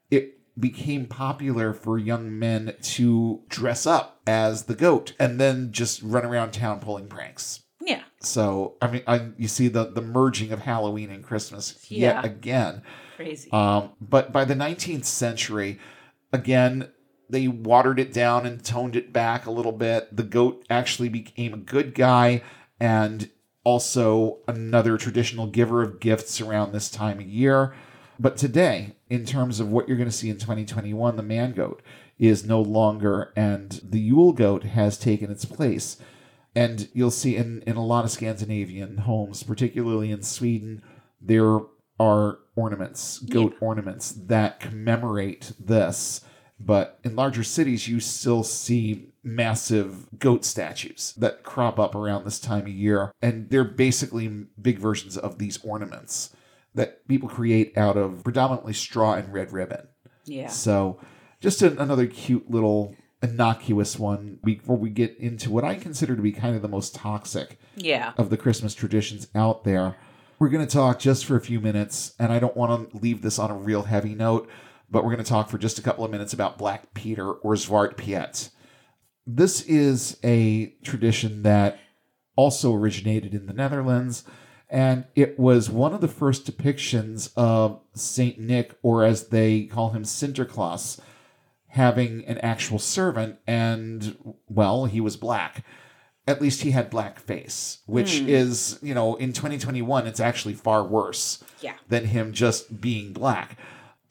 it 0.09 0.37
became 0.59 1.05
popular 1.05 1.73
for 1.73 1.97
young 1.97 2.37
men 2.37 2.75
to 2.81 3.41
dress 3.49 3.85
up 3.85 4.21
as 4.27 4.65
the 4.65 4.75
goat 4.75 5.13
and 5.19 5.39
then 5.39 5.71
just 5.71 6.01
run 6.03 6.25
around 6.25 6.51
town 6.51 6.79
pulling 6.79 7.07
pranks. 7.07 7.61
Yeah. 7.83 8.03
So, 8.19 8.75
I 8.81 8.87
mean, 8.91 9.01
I, 9.07 9.29
you 9.37 9.47
see 9.47 9.67
the, 9.67 9.85
the 9.91 10.01
merging 10.01 10.51
of 10.51 10.59
Halloween 10.61 11.09
and 11.09 11.23
Christmas 11.23 11.83
Yeah. 11.89 12.15
yet 12.15 12.25
again. 12.25 12.83
Crazy. 13.15 13.51
Um, 13.51 13.91
but 13.99 14.31
by 14.31 14.45
the 14.45 14.53
19th 14.53 15.05
century, 15.05 15.79
again, 16.31 16.89
they 17.31 17.47
watered 17.47 17.99
it 17.99 18.13
down 18.13 18.45
and 18.45 18.63
toned 18.63 18.95
it 18.95 19.13
back 19.13 19.45
a 19.45 19.51
little 19.51 19.71
bit. 19.71 20.15
The 20.15 20.23
goat 20.23 20.65
actually 20.69 21.09
became 21.09 21.53
a 21.53 21.57
good 21.57 21.95
guy 21.95 22.43
and 22.79 23.29
also 23.63 24.39
another 24.47 24.97
traditional 24.97 25.47
giver 25.47 25.81
of 25.81 25.99
gifts 25.99 26.41
around 26.41 26.71
this 26.71 26.89
time 26.89 27.19
of 27.19 27.27
year. 27.27 27.73
But 28.19 28.37
today, 28.37 28.95
in 29.09 29.25
terms 29.25 29.59
of 29.59 29.71
what 29.71 29.87
you're 29.87 29.97
going 29.97 30.09
to 30.09 30.15
see 30.15 30.29
in 30.29 30.37
2021, 30.37 31.15
the 31.15 31.23
man 31.23 31.53
goat 31.53 31.81
is 32.19 32.45
no 32.45 32.61
longer, 32.61 33.33
and 33.35 33.81
the 33.83 33.99
Yule 33.99 34.31
goat 34.31 34.63
has 34.63 34.97
taken 34.97 35.31
its 35.31 35.45
place. 35.45 35.97
And 36.53 36.89
you'll 36.93 37.11
see 37.11 37.35
in, 37.35 37.63
in 37.65 37.77
a 37.77 37.85
lot 37.85 38.05
of 38.05 38.11
Scandinavian 38.11 38.97
homes, 38.97 39.41
particularly 39.41 40.11
in 40.11 40.21
Sweden, 40.21 40.83
there 41.19 41.61
are 41.99 42.39
ornaments, 42.55 43.19
goat 43.19 43.55
ornaments 43.59 44.11
that 44.11 44.59
commemorate 44.59 45.53
this. 45.59 46.21
But 46.65 46.99
in 47.03 47.15
larger 47.15 47.43
cities, 47.43 47.87
you 47.87 47.99
still 47.99 48.43
see 48.43 49.07
massive 49.23 50.07
goat 50.19 50.43
statues 50.45 51.13
that 51.17 51.43
crop 51.43 51.79
up 51.79 51.95
around 51.95 52.23
this 52.25 52.39
time 52.39 52.61
of 52.63 52.69
year. 52.69 53.11
And 53.21 53.49
they're 53.49 53.63
basically 53.63 54.27
big 54.61 54.77
versions 54.79 55.17
of 55.17 55.37
these 55.39 55.59
ornaments 55.63 56.35
that 56.75 57.07
people 57.07 57.27
create 57.29 57.77
out 57.77 57.97
of 57.97 58.23
predominantly 58.23 58.73
straw 58.73 59.13
and 59.15 59.33
red 59.33 59.51
ribbon. 59.51 59.87
yeah. 60.25 60.47
So, 60.47 60.99
just 61.39 61.61
an, 61.63 61.77
another 61.79 62.05
cute 62.05 62.49
little 62.51 62.95
innocuous 63.23 63.97
one 63.99 64.39
before 64.43 64.77
we 64.77 64.89
get 64.89 65.17
into 65.17 65.49
what 65.51 65.63
I 65.63 65.75
consider 65.75 66.15
to 66.15 66.21
be 66.21 66.31
kind 66.31 66.55
of 66.55 66.61
the 66.61 66.67
most 66.67 66.93
toxic 66.95 67.59
Yeah. 67.75 68.13
of 68.17 68.29
the 68.29 68.37
Christmas 68.37 68.73
traditions 68.75 69.27
out 69.35 69.63
there. 69.63 69.95
We're 70.39 70.49
going 70.49 70.65
to 70.65 70.71
talk 70.71 70.99
just 70.99 71.25
for 71.25 71.35
a 71.35 71.41
few 71.41 71.59
minutes, 71.59 72.13
and 72.17 72.31
I 72.31 72.39
don't 72.39 72.57
want 72.57 72.91
to 72.91 72.97
leave 72.97 73.21
this 73.21 73.37
on 73.37 73.51
a 73.51 73.55
real 73.55 73.83
heavy 73.83 74.15
note, 74.15 74.49
but 74.91 75.03
we're 75.03 75.13
going 75.13 75.23
to 75.23 75.29
talk 75.29 75.49
for 75.49 75.57
just 75.57 75.79
a 75.79 75.81
couple 75.81 76.03
of 76.03 76.11
minutes 76.11 76.33
about 76.33 76.57
Black 76.57 76.93
Peter 76.93 77.31
or 77.31 77.53
Zwart 77.53 77.95
Piet. 77.95 78.49
This 79.25 79.61
is 79.61 80.17
a 80.23 80.75
tradition 80.83 81.43
that 81.43 81.79
also 82.35 82.73
originated 82.73 83.33
in 83.33 83.45
the 83.45 83.53
Netherlands, 83.53 84.25
and 84.69 85.05
it 85.15 85.39
was 85.39 85.69
one 85.69 85.93
of 85.93 86.01
the 86.01 86.07
first 86.07 86.45
depictions 86.45 87.31
of 87.35 87.79
Saint 87.93 88.39
Nick, 88.39 88.77
or 88.81 89.03
as 89.03 89.29
they 89.29 89.63
call 89.63 89.91
him, 89.91 90.03
Sinterklaas, 90.03 90.99
having 91.67 92.25
an 92.25 92.37
actual 92.39 92.79
servant, 92.79 93.37
and 93.47 94.35
well, 94.47 94.85
he 94.85 94.99
was 94.99 95.15
black. 95.15 95.63
At 96.27 96.41
least 96.41 96.61
he 96.61 96.71
had 96.71 96.89
black 96.89 97.19
face, 97.19 97.79
which 97.85 98.19
hmm. 98.19 98.29
is, 98.29 98.77
you 98.81 98.93
know, 98.93 99.15
in 99.15 99.33
2021, 99.33 100.05
it's 100.05 100.19
actually 100.19 100.53
far 100.53 100.83
worse 100.83 101.43
Yeah. 101.61 101.73
than 101.87 102.05
him 102.05 102.33
just 102.33 102.81
being 102.81 103.13
black. 103.13 103.57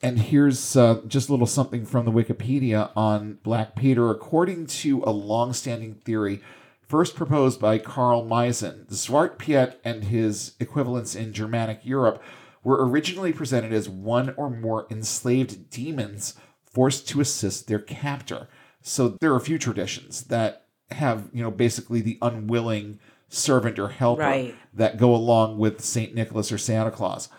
And 0.03 0.17
here's 0.17 0.75
uh, 0.75 1.01
just 1.07 1.29
a 1.29 1.31
little 1.31 1.45
something 1.47 1.85
from 1.85 2.05
the 2.05 2.11
Wikipedia 2.11 2.91
on 2.95 3.37
Black 3.43 3.75
Peter. 3.75 4.09
According 4.09 4.65
to 4.67 5.03
a 5.05 5.11
long-standing 5.11 5.95
theory, 5.95 6.41
first 6.87 7.15
proposed 7.15 7.59
by 7.59 7.77
Karl 7.77 8.25
Meisen, 8.25 8.87
Zwart 8.87 9.37
Piet 9.37 9.79
and 9.83 10.05
his 10.05 10.53
equivalents 10.59 11.13
in 11.15 11.33
Germanic 11.33 11.81
Europe 11.83 12.21
were 12.63 12.87
originally 12.87 13.31
presented 13.31 13.73
as 13.73 13.87
one 13.89 14.33
or 14.37 14.49
more 14.49 14.87
enslaved 14.89 15.69
demons 15.69 16.33
forced 16.63 17.07
to 17.09 17.21
assist 17.21 17.67
their 17.67 17.79
captor. 17.79 18.47
So 18.81 19.17
there 19.21 19.31
are 19.33 19.37
a 19.37 19.41
few 19.41 19.59
traditions 19.59 20.23
that 20.25 20.65
have, 20.89 21.29
you 21.31 21.43
know, 21.43 21.51
basically 21.51 22.01
the 22.01 22.17
unwilling 22.21 22.99
servant 23.29 23.77
or 23.77 23.89
helper 23.89 24.21
Right. 24.23 24.55
that 24.73 24.97
go 24.97 25.13
along 25.13 25.57
with 25.59 25.81
St. 25.81 26.13
Nicholas 26.15 26.51
or 26.51 26.57
Santa 26.57 26.91
Claus. 26.91 27.29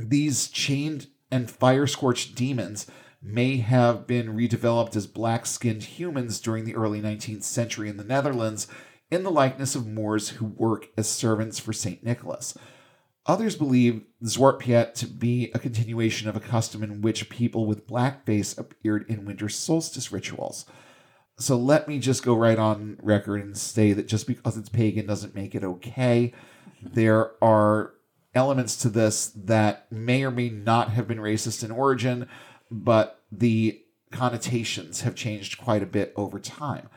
These 0.00 0.48
chained 0.48 1.06
and 1.30 1.50
fire 1.50 1.86
scorched 1.86 2.34
demons 2.34 2.86
may 3.20 3.58
have 3.58 4.06
been 4.06 4.36
redeveloped 4.36 4.94
as 4.96 5.06
black 5.06 5.46
skinned 5.46 5.82
humans 5.82 6.40
during 6.40 6.64
the 6.64 6.76
early 6.76 7.00
19th 7.00 7.42
century 7.42 7.88
in 7.88 7.96
the 7.96 8.04
Netherlands 8.04 8.68
in 9.10 9.22
the 9.22 9.30
likeness 9.30 9.74
of 9.74 9.86
Moors 9.86 10.30
who 10.30 10.46
work 10.46 10.88
as 10.96 11.08
servants 11.08 11.58
for 11.58 11.72
St. 11.72 12.04
Nicholas. 12.04 12.56
Others 13.26 13.56
believe 13.56 14.04
Zwart 14.24 14.58
Piet 14.58 14.94
to 14.96 15.06
be 15.06 15.50
a 15.52 15.58
continuation 15.58 16.28
of 16.28 16.36
a 16.36 16.40
custom 16.40 16.82
in 16.82 17.02
which 17.02 17.28
people 17.28 17.66
with 17.66 17.86
blackface 17.86 18.56
appeared 18.56 19.04
in 19.08 19.26
winter 19.26 19.48
solstice 19.48 20.12
rituals. 20.12 20.64
So 21.38 21.56
let 21.56 21.86
me 21.86 21.98
just 21.98 22.24
go 22.24 22.34
right 22.34 22.58
on 22.58 22.98
record 23.02 23.42
and 23.42 23.56
say 23.56 23.92
that 23.92 24.08
just 24.08 24.26
because 24.26 24.56
it's 24.56 24.70
pagan 24.70 25.06
doesn't 25.06 25.34
make 25.34 25.54
it 25.54 25.62
okay. 25.62 26.32
There 26.82 27.32
are 27.42 27.92
elements 28.38 28.76
to 28.76 28.88
this 28.88 29.26
that 29.36 29.90
may 29.92 30.22
or 30.22 30.30
may 30.30 30.48
not 30.48 30.90
have 30.90 31.06
been 31.06 31.18
racist 31.18 31.62
in 31.62 31.70
origin, 31.70 32.26
but 32.70 33.22
the 33.30 33.82
connotations 34.10 35.02
have 35.02 35.14
changed 35.14 35.58
quite 35.58 35.82
a 35.82 35.86
bit 35.86 36.12
over 36.16 36.38
time. 36.38 36.88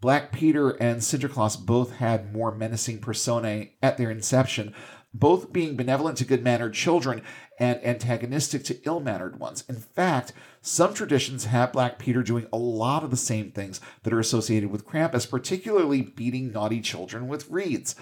Black 0.00 0.30
Peter 0.30 0.70
and 0.70 1.00
Sinterklaas 1.00 1.64
both 1.64 1.96
had 1.96 2.32
more 2.32 2.54
menacing 2.54 3.00
personae 3.00 3.72
at 3.82 3.98
their 3.98 4.10
inception, 4.10 4.74
both 5.12 5.52
being 5.52 5.76
benevolent 5.76 6.18
to 6.18 6.24
good 6.24 6.44
mannered 6.44 6.74
children 6.74 7.22
and 7.58 7.84
antagonistic 7.84 8.62
to 8.64 8.78
ill 8.84 9.00
mannered 9.00 9.40
ones. 9.40 9.64
In 9.68 9.76
fact, 9.76 10.32
some 10.60 10.94
traditions 10.94 11.46
have 11.46 11.72
Black 11.72 11.98
Peter 11.98 12.22
doing 12.22 12.46
a 12.52 12.58
lot 12.58 13.02
of 13.02 13.10
the 13.10 13.16
same 13.16 13.50
things 13.50 13.80
that 14.02 14.12
are 14.12 14.20
associated 14.20 14.70
with 14.70 14.86
Krampus, 14.86 15.28
particularly 15.28 16.02
beating 16.02 16.52
naughty 16.52 16.80
children 16.80 17.26
with 17.26 17.48
reeds. 17.50 17.96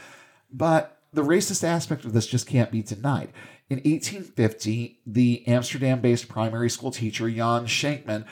But 0.52 0.93
the 1.14 1.22
racist 1.22 1.64
aspect 1.64 2.04
of 2.04 2.12
this 2.12 2.26
just 2.26 2.46
can't 2.46 2.70
be 2.70 2.82
denied. 2.82 3.32
In 3.70 3.78
1850, 3.78 5.00
the 5.06 5.46
Amsterdam 5.46 6.00
based 6.00 6.28
primary 6.28 6.68
school 6.68 6.90
teacher 6.90 7.30
Jan 7.30 7.66
Schenkman 7.66 8.24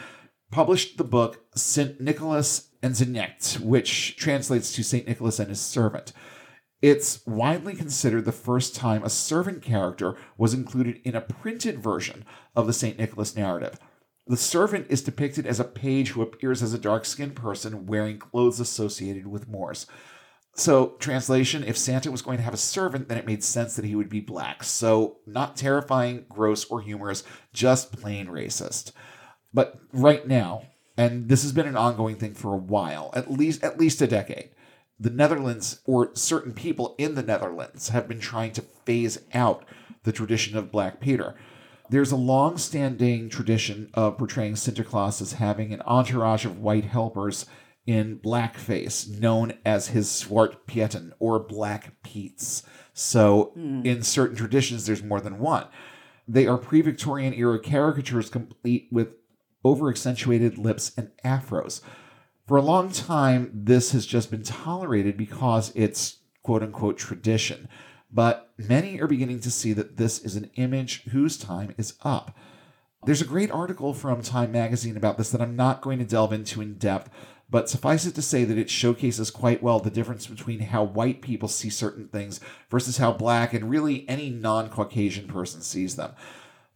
published 0.50 0.98
the 0.98 1.04
book 1.04 1.44
St. 1.54 2.00
Nicholas 2.00 2.68
and 2.82 2.94
Knecht, 2.94 3.60
which 3.60 4.16
translates 4.16 4.72
to 4.72 4.82
St. 4.82 5.06
Nicholas 5.06 5.38
and 5.38 5.48
his 5.48 5.60
servant. 5.60 6.12
It's 6.82 7.24
widely 7.26 7.74
considered 7.74 8.24
the 8.24 8.32
first 8.32 8.74
time 8.74 9.04
a 9.04 9.10
servant 9.10 9.62
character 9.62 10.16
was 10.36 10.52
included 10.52 11.00
in 11.04 11.14
a 11.14 11.20
printed 11.20 11.80
version 11.80 12.24
of 12.56 12.66
the 12.66 12.72
St. 12.72 12.98
Nicholas 12.98 13.36
narrative. 13.36 13.78
The 14.26 14.36
servant 14.36 14.86
is 14.88 15.02
depicted 15.02 15.46
as 15.46 15.60
a 15.60 15.64
page 15.64 16.10
who 16.10 16.22
appears 16.22 16.62
as 16.62 16.74
a 16.74 16.78
dark 16.78 17.04
skinned 17.04 17.36
person 17.36 17.86
wearing 17.86 18.18
clothes 18.18 18.60
associated 18.60 19.26
with 19.28 19.48
Moors. 19.48 19.86
So, 20.54 20.96
translation 20.98 21.64
if 21.64 21.78
Santa 21.78 22.10
was 22.10 22.20
going 22.20 22.36
to 22.36 22.42
have 22.42 22.52
a 22.52 22.58
servant, 22.58 23.08
then 23.08 23.16
it 23.16 23.26
made 23.26 23.42
sense 23.42 23.74
that 23.74 23.86
he 23.86 23.94
would 23.94 24.10
be 24.10 24.20
black. 24.20 24.62
So, 24.62 25.16
not 25.26 25.56
terrifying, 25.56 26.26
gross, 26.28 26.66
or 26.66 26.82
humorous, 26.82 27.24
just 27.54 27.92
plain 27.92 28.26
racist. 28.26 28.92
But 29.54 29.80
right 29.92 30.26
now, 30.26 30.64
and 30.96 31.28
this 31.28 31.42
has 31.42 31.52
been 31.52 31.66
an 31.66 31.76
ongoing 31.76 32.16
thing 32.16 32.34
for 32.34 32.52
a 32.52 32.58
while, 32.58 33.10
at 33.14 33.30
least 33.30 33.64
at 33.64 33.80
least 33.80 34.02
a 34.02 34.06
decade, 34.06 34.50
the 35.00 35.10
Netherlands 35.10 35.80
or 35.86 36.14
certain 36.14 36.52
people 36.52 36.94
in 36.98 37.14
the 37.14 37.22
Netherlands 37.22 37.88
have 37.88 38.06
been 38.06 38.20
trying 38.20 38.52
to 38.52 38.62
phase 38.84 39.18
out 39.32 39.64
the 40.04 40.12
tradition 40.12 40.56
of 40.56 40.70
Black 40.70 41.00
Peter. 41.00 41.34
There's 41.88 42.12
a 42.12 42.16
long 42.16 42.58
standing 42.58 43.28
tradition 43.28 43.90
of 43.94 44.18
portraying 44.18 44.54
Sinterklaas 44.54 45.20
as 45.20 45.34
having 45.34 45.72
an 45.72 45.82
entourage 45.82 46.44
of 46.44 46.60
white 46.60 46.84
helpers 46.84 47.46
in 47.86 48.18
blackface, 48.18 49.08
known 49.08 49.54
as 49.64 49.88
his 49.88 50.06
Zwart 50.06 50.66
Pieten 50.66 51.12
or 51.18 51.38
Black 51.38 52.02
Pete's. 52.02 52.62
So, 52.92 53.52
hmm. 53.54 53.84
in 53.84 54.02
certain 54.02 54.36
traditions, 54.36 54.86
there's 54.86 55.02
more 55.02 55.20
than 55.20 55.38
one. 55.38 55.66
They 56.28 56.46
are 56.46 56.58
pre 56.58 56.80
Victorian 56.82 57.34
era 57.34 57.58
caricatures 57.58 58.30
complete 58.30 58.88
with 58.92 59.08
over 59.64 59.88
accentuated 59.88 60.58
lips 60.58 60.92
and 60.96 61.10
afros. 61.24 61.80
For 62.46 62.56
a 62.56 62.62
long 62.62 62.90
time, 62.90 63.50
this 63.52 63.92
has 63.92 64.06
just 64.06 64.30
been 64.30 64.42
tolerated 64.42 65.16
because 65.16 65.72
it's 65.74 66.18
quote 66.42 66.62
unquote 66.62 66.98
tradition. 66.98 67.68
But 68.12 68.50
many 68.58 69.00
are 69.00 69.06
beginning 69.06 69.40
to 69.40 69.50
see 69.50 69.72
that 69.72 69.96
this 69.96 70.20
is 70.20 70.36
an 70.36 70.50
image 70.56 71.04
whose 71.04 71.38
time 71.38 71.74
is 71.78 71.94
up. 72.02 72.36
There's 73.04 73.22
a 73.22 73.26
great 73.26 73.50
article 73.50 73.94
from 73.94 74.22
Time 74.22 74.52
magazine 74.52 74.96
about 74.96 75.18
this 75.18 75.30
that 75.30 75.40
I'm 75.40 75.56
not 75.56 75.80
going 75.80 75.98
to 75.98 76.04
delve 76.04 76.32
into 76.32 76.60
in 76.60 76.74
depth, 76.74 77.10
but 77.52 77.68
suffice 77.68 78.06
it 78.06 78.14
to 78.14 78.22
say 78.22 78.44
that 78.44 78.56
it 78.56 78.70
showcases 78.70 79.30
quite 79.30 79.62
well 79.62 79.78
the 79.78 79.90
difference 79.90 80.26
between 80.26 80.60
how 80.60 80.82
white 80.82 81.20
people 81.20 81.48
see 81.48 81.68
certain 81.68 82.08
things 82.08 82.40
versus 82.70 82.96
how 82.96 83.12
black 83.12 83.52
and 83.52 83.68
really 83.68 84.08
any 84.08 84.30
non 84.30 84.70
Caucasian 84.70 85.28
person 85.28 85.60
sees 85.60 85.94
them. 85.96 86.12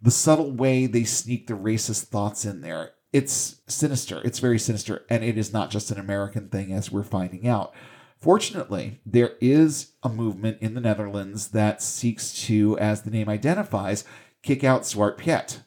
The 0.03 0.11
subtle 0.11 0.53
way 0.53 0.85
they 0.87 1.05
sneak 1.05 1.47
the 1.47 1.55
racist 1.55 2.05
thoughts 2.05 2.45
in 2.45 2.61
there. 2.61 2.93
It's 3.11 3.63
sinister. 3.67 4.21
It's 4.23 4.39
very 4.39 4.59
sinister, 4.59 5.07
and 5.09 5.25
it 5.25 5.39
is 5.39 5.51
not 5.51 5.71
just 5.71 5.91
an 5.91 5.99
American 5.99 6.51
thing, 6.51 6.75
as 6.75 6.93
we're 6.93 7.03
finding 7.03 7.49
out. 7.49 7.73
Fortunately, 8.19 9.01
there 9.07 9.33
is 9.41 9.93
a 10.03 10.11
movement 10.11 10.59
in 10.61 10.75
the 10.75 10.83
Netherlands 10.83 11.49
that 11.49 11.81
seeks 11.81 12.35
to, 12.45 12.79
as 12.79 13.01
the 13.01 13.11
name 13.11 13.31
identifies, 13.31 14.05
kick 14.43 14.63
out 14.63 14.83
Zwart 14.83 15.17
Piet. 15.17 15.63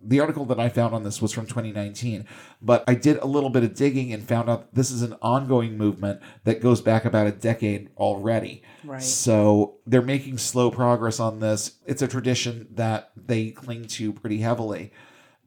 The 0.00 0.20
article 0.20 0.44
that 0.46 0.60
I 0.60 0.68
found 0.68 0.94
on 0.94 1.02
this 1.02 1.20
was 1.20 1.32
from 1.32 1.46
2019, 1.46 2.24
but 2.62 2.84
I 2.86 2.94
did 2.94 3.16
a 3.16 3.26
little 3.26 3.50
bit 3.50 3.64
of 3.64 3.74
digging 3.74 4.12
and 4.12 4.26
found 4.26 4.48
out 4.48 4.74
this 4.74 4.90
is 4.90 5.02
an 5.02 5.16
ongoing 5.20 5.76
movement 5.76 6.20
that 6.44 6.60
goes 6.60 6.80
back 6.80 7.04
about 7.04 7.26
a 7.26 7.32
decade 7.32 7.90
already. 7.96 8.62
Right. 8.84 9.02
So 9.02 9.78
they're 9.86 10.00
making 10.00 10.38
slow 10.38 10.70
progress 10.70 11.18
on 11.18 11.40
this. 11.40 11.78
It's 11.84 12.02
a 12.02 12.08
tradition 12.08 12.68
that 12.70 13.10
they 13.16 13.50
cling 13.50 13.86
to 13.86 14.12
pretty 14.12 14.38
heavily. 14.38 14.92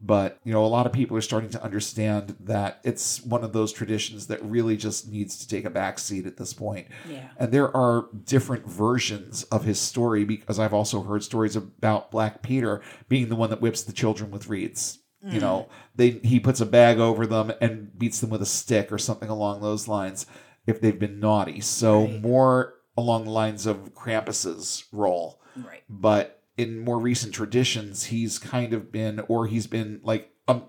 But, 0.04 0.40
you 0.42 0.52
know, 0.52 0.64
a 0.64 0.66
lot 0.66 0.86
of 0.86 0.92
people 0.92 1.16
are 1.16 1.22
starting 1.22 1.50
to 1.50 1.62
understand 1.62 2.36
that 2.40 2.80
it's 2.82 3.22
one 3.22 3.44
of 3.44 3.52
those 3.52 3.72
traditions 3.72 4.26
that 4.26 4.42
really 4.42 4.76
just 4.76 5.08
needs 5.08 5.38
to 5.38 5.46
take 5.48 5.64
a 5.64 5.70
back 5.70 6.00
seat 6.00 6.26
at 6.26 6.36
this 6.36 6.52
point. 6.52 6.88
Yeah. 7.08 7.28
And 7.38 7.52
there 7.52 7.74
are 7.76 8.08
different 8.24 8.66
versions 8.66 9.44
of 9.44 9.64
his 9.64 9.78
story 9.78 10.24
because 10.24 10.58
I've 10.58 10.74
also 10.74 11.02
heard 11.02 11.22
stories 11.22 11.54
about 11.54 12.10
Black 12.10 12.42
Peter 12.42 12.82
being 13.08 13.28
the 13.28 13.36
one 13.36 13.50
that 13.50 13.60
whips 13.60 13.82
the 13.82 13.92
children 13.92 14.32
with 14.32 14.48
reeds. 14.48 14.98
You 15.24 15.38
mm. 15.38 15.40
know, 15.40 15.68
they 15.94 16.10
he 16.10 16.40
puts 16.40 16.60
a 16.60 16.66
bag 16.66 16.98
over 16.98 17.24
them 17.24 17.52
and 17.60 17.96
beats 17.96 18.20
them 18.20 18.30
with 18.30 18.42
a 18.42 18.46
stick 18.46 18.90
or 18.90 18.98
something 18.98 19.28
along 19.28 19.60
those 19.60 19.86
lines 19.86 20.26
if 20.66 20.80
they've 20.80 20.98
been 20.98 21.20
naughty. 21.20 21.60
So 21.60 22.06
Right. 22.06 22.20
more 22.20 22.74
along 22.96 23.24
the 23.24 23.30
lines 23.30 23.66
of 23.66 23.94
Krampus's 23.94 24.84
role 24.90 25.40
Right. 25.56 25.84
but 25.88 26.41
in 26.56 26.78
more 26.78 26.98
recent 26.98 27.34
traditions 27.34 28.04
he's 28.04 28.38
kind 28.38 28.72
of 28.72 28.92
been 28.92 29.20
or 29.28 29.46
he's 29.46 29.66
been 29.66 30.00
like 30.02 30.30
um, 30.48 30.64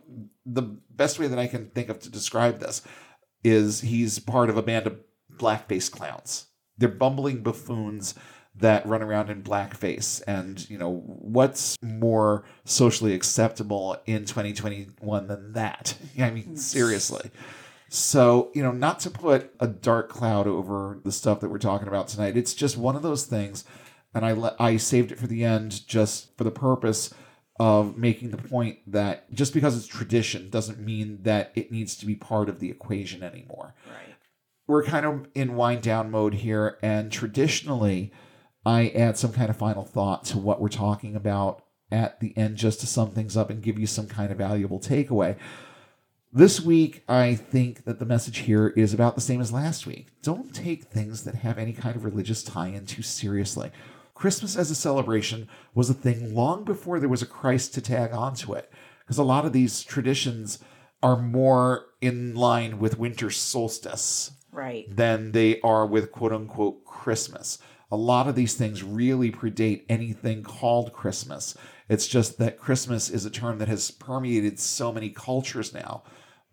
the 0.45 0.61
best 0.61 1.19
way 1.19 1.27
that 1.27 1.39
i 1.39 1.47
can 1.47 1.69
think 1.69 1.89
of 1.89 1.99
to 1.99 2.09
describe 2.09 2.59
this 2.59 2.81
is 3.43 3.81
he's 3.81 4.19
part 4.19 4.49
of 4.49 4.57
a 4.57 4.61
band 4.61 4.88
of 4.88 4.97
blackface 5.36 5.91
clowns. 5.91 6.47
They're 6.77 6.89
bumbling 6.89 7.43
buffoons 7.43 8.15
that 8.55 8.86
run 8.86 9.01
around 9.01 9.29
in 9.29 9.43
blackface. 9.43 10.21
And 10.27 10.67
you 10.69 10.77
know 10.77 11.01
what's 11.05 11.77
more 11.81 12.45
socially 12.65 13.13
acceptable 13.13 13.97
in 14.05 14.25
2021 14.25 15.27
than 15.27 15.53
that? 15.53 15.95
I 16.19 16.29
mean 16.29 16.55
seriously. 16.55 17.31
So, 17.89 18.49
you 18.55 18.63
know, 18.63 18.71
not 18.71 18.99
to 19.01 19.11
put 19.11 19.53
a 19.59 19.67
dark 19.67 20.09
cloud 20.09 20.47
over 20.47 20.99
the 21.03 21.11
stuff 21.11 21.41
that 21.41 21.49
we're 21.49 21.59
talking 21.59 21.88
about 21.88 22.07
tonight, 22.07 22.36
it's 22.36 22.55
just 22.55 22.75
one 22.75 22.95
of 22.95 23.03
those 23.03 23.25
things. 23.25 23.65
And 24.14 24.26
I, 24.26 24.32
le- 24.34 24.55
I 24.59 24.78
saved 24.78 25.11
it 25.11 25.20
for 25.20 25.28
the 25.28 25.43
end 25.43 25.88
just 25.88 26.36
for 26.38 26.43
the 26.43 26.51
purpose 26.51 27.14
of 27.59 27.97
making 27.97 28.32
the 28.32 28.38
point 28.38 28.80
that 28.88 29.32
just 29.34 29.53
because 29.53 29.78
it's 29.78 29.88
tradition 29.88 30.49
doesn't 30.49 30.80
mean 30.80 31.20
that 31.24 31.51
it 31.55 31.72
needs 31.72 31.95
to 31.97 32.05
be 32.05 32.16
part 32.16 32.49
of 32.49 32.59
the 32.59 32.70
equation 32.70 33.24
anymore. 33.24 33.76
Right. 33.88 34.16
We're 34.68 34.84
kind 34.84 35.05
of 35.05 35.28
in 35.36 35.55
wind 35.55 35.82
down 35.82 36.09
mode 36.09 36.36
here. 36.36 36.78
And 36.82 37.11
traditionally, 37.11 38.11
I 38.66 38.89
add 38.89 39.18
some 39.18 39.34
kind 39.34 39.49
of 39.49 39.57
final 39.57 39.84
thought 39.84 40.26
to 40.26 40.38
what 40.38 40.61
we're 40.61 40.70
talking 40.70 41.16
about 41.16 41.64
at 41.91 42.20
the 42.20 42.36
end 42.38 42.57
just 42.57 42.80
to 42.80 42.88
sum 42.88 43.11
things 43.11 43.38
up 43.38 43.49
and 43.49 43.61
give 43.61 43.78
you 43.78 43.86
some 43.86 44.07
kind 44.07 44.32
of 44.32 44.38
valuable 44.38 44.80
takeaway. 44.80 45.36
This 46.32 46.59
week, 46.59 47.03
I 47.07 47.36
think 47.36 47.86
that 47.86 47.99
the 47.99 48.05
message 48.05 48.39
here 48.39 48.70
is 48.70 48.91
about 48.93 49.14
the 49.14 49.22
same 49.22 49.39
as 49.39 49.51
last 49.51 49.86
week. 49.86 50.07
Don't 50.24 50.55
take 50.55 50.86
things 50.86 51.26
that 51.26 51.36
have 51.36 51.59
any 51.59 51.74
kind 51.74 51.95
of 51.95 52.03
religious 52.03 52.41
tie 52.41 52.70
in 52.70 52.88
too 52.88 53.03
seriously. 53.03 53.72
Christmas 54.14 54.55
as 54.55 54.70
a 54.72 54.76
celebration 54.76 55.47
was 55.74 55.89
a 55.89 55.93
thing 55.93 56.34
long 56.34 56.64
before 56.64 56.99
there 56.99 57.09
was 57.09 57.22
a 57.22 57.28
Christ 57.28 57.74
to 57.74 57.82
tag 57.82 58.14
onto 58.14 58.53
it, 58.53 58.72
because 58.99 59.18
a 59.18 59.24
lot 59.24 59.45
of 59.45 59.53
these 59.53 59.84
traditions 59.84 60.59
are 61.01 61.18
more 61.22 61.86
in 61.99 62.36
line 62.36 62.80
with 62.80 62.97
winter 62.99 63.30
solstice 63.30 64.32
Right. 64.51 64.86
than 64.95 65.32
they 65.32 65.59
are 65.61 65.86
with 65.86 66.11
quote 66.11 66.32
unquote 66.32 66.86
Christmas. 66.86 67.57
A 67.91 67.97
lot 67.97 68.28
of 68.28 68.36
these 68.36 68.53
things 68.55 68.84
really 68.84 69.32
predate 69.32 69.84
anything 69.89 70.43
called 70.43 70.93
Christmas. 70.93 71.55
It's 71.89 72.07
just 72.07 72.38
that 72.38 72.57
Christmas 72.57 73.09
is 73.09 73.26
a 73.26 73.30
term 73.30 73.57
that 73.59 73.68
has 73.68 73.91
permeated 73.91 74.59
so 74.59 74.91
many 74.93 75.09
cultures 75.09 75.74
now 75.74 76.03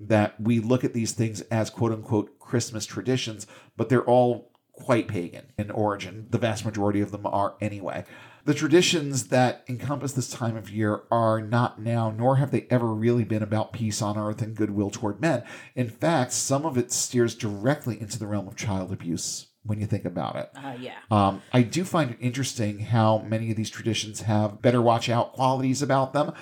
that 0.01 0.41
we 0.41 0.61
look 0.61 0.83
at 0.83 0.95
these 0.95 1.13
things 1.13 1.43
as 1.43 1.71
quote 1.71 1.93
unquote 1.93 2.39
Christmas 2.39 2.85
traditions, 2.87 3.47
but 3.77 3.89
they're 3.89 4.05
all 4.05 4.50
quite 4.81 5.09
pagan 5.09 5.47
in 5.59 5.71
origin. 5.71 6.27
The 6.31 6.39
vast 6.39 6.65
majority 6.65 7.01
of 7.01 7.13
them 7.13 7.27
are 7.27 7.55
anyway. 7.61 8.05
The 8.45 8.55
traditions 8.55 9.29
that 9.29 9.65
encompass 9.69 10.13
this 10.13 10.31
time 10.31 10.57
of 10.57 10.71
year 10.71 11.03
are 11.11 11.41
not 11.41 11.81
now, 11.81 12.11
nor 12.11 12.37
have 12.37 12.51
they 12.51 12.67
ever 12.71 12.87
really 12.87 13.25
been 13.25 13.43
about 13.43 13.73
peace 13.73 14.01
on 14.01 14.17
earth 14.17 14.41
and 14.41 14.57
goodwill 14.57 14.91
toward 14.91 15.21
men. 15.21 15.45
In 15.75 15.91
fact, 15.91 16.33
some 16.33 16.65
of 16.65 16.79
it 16.79 16.91
steers 16.91 17.35
directly 17.35 18.01
into 18.01 18.19
the 18.19 18.27
realm 18.27 18.49
of 18.49 18.57
child 18.57 18.93
abuse 18.93 19.49
when 19.63 19.79
you 19.79 19.87
think 19.87 20.07
about 20.07 20.37
it. 20.37 20.51
Uh, 20.57 20.75
yeah. 20.81 20.97
Um, 21.11 21.43
I 21.53 21.63
do 21.63 21.85
find 21.85 22.13
it 22.13 22.17
interesting 22.19 22.79
how 22.81 23.19
many 23.19 23.51
of 23.51 23.57
these 23.57 23.69
traditions 23.69 24.23
have 24.23 24.63
better 24.63 24.81
watch 24.81 25.11
out 25.11 25.35
qualities 25.35 25.83
about 25.83 26.15
them. 26.15 26.33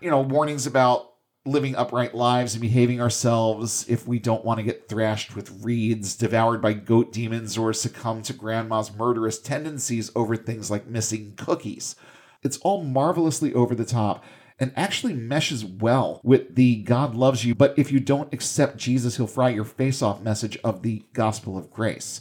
You 0.00 0.10
know, 0.10 0.22
warnings 0.22 0.66
about 0.66 1.12
living 1.46 1.76
upright 1.76 2.14
lives 2.14 2.54
and 2.54 2.60
behaving 2.60 3.00
ourselves 3.00 3.86
if 3.88 4.06
we 4.06 4.18
don't 4.18 4.44
want 4.44 4.58
to 4.58 4.64
get 4.64 4.88
thrashed 4.88 5.34
with 5.34 5.62
reeds, 5.62 6.14
devoured 6.14 6.60
by 6.60 6.72
goat 6.72 7.12
demons, 7.12 7.56
or 7.56 7.72
succumb 7.72 8.22
to 8.22 8.32
grandma's 8.32 8.94
murderous 8.94 9.38
tendencies 9.38 10.10
over 10.14 10.36
things 10.36 10.70
like 10.70 10.86
missing 10.86 11.34
cookies. 11.36 11.96
It's 12.42 12.58
all 12.58 12.84
marvelously 12.84 13.54
over 13.54 13.74
the 13.74 13.84
top 13.84 14.24
and 14.58 14.72
actually 14.76 15.12
meshes 15.12 15.64
well 15.64 16.20
with 16.24 16.54
the 16.54 16.76
God 16.82 17.14
loves 17.14 17.44
you, 17.44 17.54
but 17.54 17.78
if 17.78 17.92
you 17.92 18.00
don't 18.00 18.32
accept 18.32 18.78
Jesus, 18.78 19.16
he'll 19.16 19.26
fry 19.26 19.50
your 19.50 19.64
face 19.64 20.02
off 20.02 20.22
message 20.22 20.58
of 20.64 20.82
the 20.82 21.04
gospel 21.12 21.58
of 21.58 21.70
grace. 21.70 22.20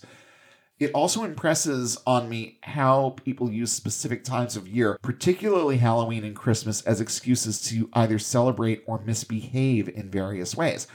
It 0.78 0.91
also 0.91 1.23
impresses 1.23 1.97
on 2.05 2.28
me 2.28 2.59
how 2.61 3.15
people 3.23 3.49
use 3.49 3.71
specific 3.71 4.26
times 4.26 4.57
of 4.57 4.67
year, 4.67 4.99
particularly 5.01 5.78
Halloween 5.78 6.26
and 6.26 6.36
Christmas, 6.36 6.82
as 6.82 6.99
excuses 6.99 7.62
to 7.70 7.89
either 7.93 8.20
celebrate 8.20 8.83
or 8.86 8.99
misbehave 8.99 9.87
in 9.87 10.12
various 10.12 10.55
ways. 10.55 10.87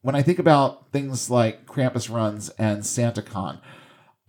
When 0.00 0.14
I 0.14 0.22
think 0.22 0.38
about 0.38 0.90
things 0.90 1.28
like 1.28 1.66
Krampus 1.66 2.10
runs 2.10 2.48
and 2.50 2.82
SantaCon, 2.82 3.60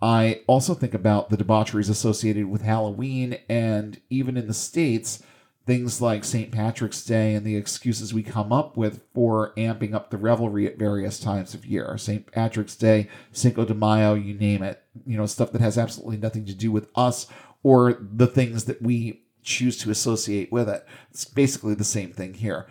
I 0.02 0.42
also 0.46 0.74
think 0.74 0.92
about 0.92 1.30
the 1.30 1.38
debaucheries 1.38 1.88
associated 1.88 2.46
with 2.46 2.60
Halloween 2.60 3.38
and 3.48 3.98
even 4.10 4.36
in 4.36 4.46
the 4.46 4.52
States, 4.52 5.22
things 5.66 6.00
like 6.00 6.24
St. 6.24 6.50
Patrick's 6.50 7.04
Day 7.04 7.34
and 7.34 7.46
the 7.46 7.56
excuses 7.56 8.12
we 8.12 8.22
come 8.22 8.52
up 8.52 8.76
with 8.76 9.02
for 9.14 9.52
amping 9.56 9.94
up 9.94 10.10
the 10.10 10.16
revelry 10.16 10.66
at 10.66 10.78
various 10.78 11.20
times 11.20 11.54
of 11.54 11.64
year. 11.64 11.96
St. 11.98 12.30
Patrick's 12.30 12.74
Day, 12.74 13.08
Cinco 13.30 13.64
de 13.64 13.74
Mayo, 13.74 14.14
you 14.14 14.34
name 14.34 14.62
it. 14.62 14.82
You 15.06 15.16
know, 15.16 15.26
stuff 15.26 15.52
that 15.52 15.60
has 15.60 15.78
absolutely 15.78 16.16
nothing 16.16 16.44
to 16.46 16.54
do 16.54 16.72
with 16.72 16.88
us 16.96 17.26
or 17.62 17.98
the 18.00 18.26
things 18.26 18.64
that 18.64 18.82
we 18.82 19.22
choose 19.42 19.76
to 19.78 19.90
associate 19.90 20.50
with 20.50 20.68
it. 20.68 20.86
It's 21.10 21.24
basically 21.24 21.74
the 21.74 21.84
same 21.84 22.12
thing 22.12 22.34
here. 22.34 22.66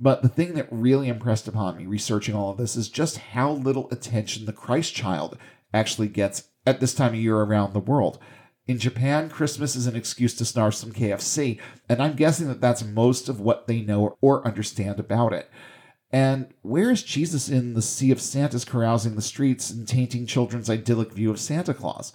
But 0.00 0.22
the 0.22 0.28
thing 0.28 0.54
that 0.54 0.68
really 0.70 1.08
impressed 1.08 1.48
upon 1.48 1.76
me 1.76 1.86
researching 1.86 2.34
all 2.34 2.50
of 2.50 2.56
this 2.56 2.76
is 2.76 2.88
just 2.88 3.18
how 3.18 3.50
little 3.50 3.88
attention 3.90 4.46
the 4.46 4.52
Christ 4.52 4.94
child 4.94 5.36
actually 5.74 6.08
gets 6.08 6.44
at 6.66 6.80
this 6.80 6.94
time 6.94 7.14
of 7.14 7.20
year 7.20 7.36
around 7.36 7.72
the 7.72 7.80
world. 7.80 8.18
In 8.68 8.78
Japan, 8.78 9.30
Christmas 9.30 9.74
is 9.74 9.86
an 9.86 9.96
excuse 9.96 10.34
to 10.34 10.44
snarf 10.44 10.74
some 10.74 10.92
KFC, 10.92 11.58
and 11.88 12.02
I'm 12.02 12.14
guessing 12.14 12.48
that 12.48 12.60
that's 12.60 12.84
most 12.84 13.30
of 13.30 13.40
what 13.40 13.66
they 13.66 13.80
know 13.80 14.18
or 14.20 14.46
understand 14.46 15.00
about 15.00 15.32
it. 15.32 15.50
And 16.12 16.52
where 16.60 16.90
is 16.90 17.02
Jesus 17.02 17.48
in 17.48 17.72
the 17.72 17.80
sea 17.80 18.10
of 18.10 18.20
Santas 18.20 18.66
carousing 18.66 19.16
the 19.16 19.22
streets 19.22 19.70
and 19.70 19.88
tainting 19.88 20.26
children's 20.26 20.68
idyllic 20.68 21.12
view 21.12 21.30
of 21.30 21.40
Santa 21.40 21.72
Claus? 21.72 22.12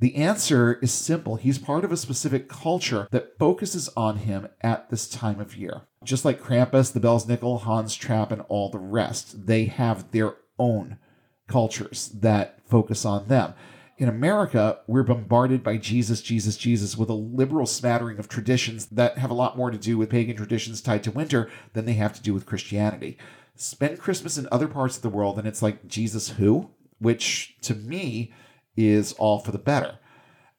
The 0.00 0.16
answer 0.16 0.80
is 0.82 0.92
simple. 0.92 1.36
He's 1.36 1.58
part 1.60 1.84
of 1.84 1.92
a 1.92 1.96
specific 1.96 2.48
culture 2.48 3.06
that 3.12 3.38
focuses 3.38 3.88
on 3.96 4.18
him 4.18 4.48
at 4.62 4.90
this 4.90 5.08
time 5.08 5.38
of 5.38 5.56
year. 5.56 5.82
Just 6.02 6.24
like 6.24 6.42
Krampus, 6.42 6.92
the 6.92 6.98
Belsnickel, 6.98 7.60
Hans 7.60 7.94
Trapp, 7.94 8.32
and 8.32 8.42
all 8.48 8.68
the 8.68 8.80
rest, 8.80 9.46
they 9.46 9.66
have 9.66 10.10
their 10.10 10.34
own 10.58 10.98
cultures 11.46 12.08
that 12.08 12.58
focus 12.68 13.04
on 13.04 13.28
them. 13.28 13.54
In 13.96 14.08
America, 14.08 14.80
we're 14.88 15.04
bombarded 15.04 15.62
by 15.62 15.76
Jesus, 15.76 16.20
Jesus, 16.20 16.56
Jesus 16.56 16.96
with 16.96 17.08
a 17.08 17.14
liberal 17.14 17.64
smattering 17.64 18.18
of 18.18 18.28
traditions 18.28 18.86
that 18.86 19.18
have 19.18 19.30
a 19.30 19.34
lot 19.34 19.56
more 19.56 19.70
to 19.70 19.78
do 19.78 19.96
with 19.96 20.10
pagan 20.10 20.36
traditions 20.36 20.82
tied 20.82 21.04
to 21.04 21.12
winter 21.12 21.48
than 21.74 21.84
they 21.84 21.92
have 21.92 22.12
to 22.14 22.22
do 22.22 22.34
with 22.34 22.44
Christianity. 22.44 23.16
Spend 23.54 24.00
Christmas 24.00 24.36
in 24.36 24.48
other 24.50 24.66
parts 24.66 24.96
of 24.96 25.02
the 25.02 25.08
world, 25.08 25.38
and 25.38 25.46
it's 25.46 25.62
like, 25.62 25.86
Jesus 25.86 26.30
who? 26.30 26.70
Which 26.98 27.56
to 27.62 27.74
me 27.76 28.32
is 28.76 29.12
all 29.12 29.38
for 29.38 29.52
the 29.52 29.58
better. 29.58 30.00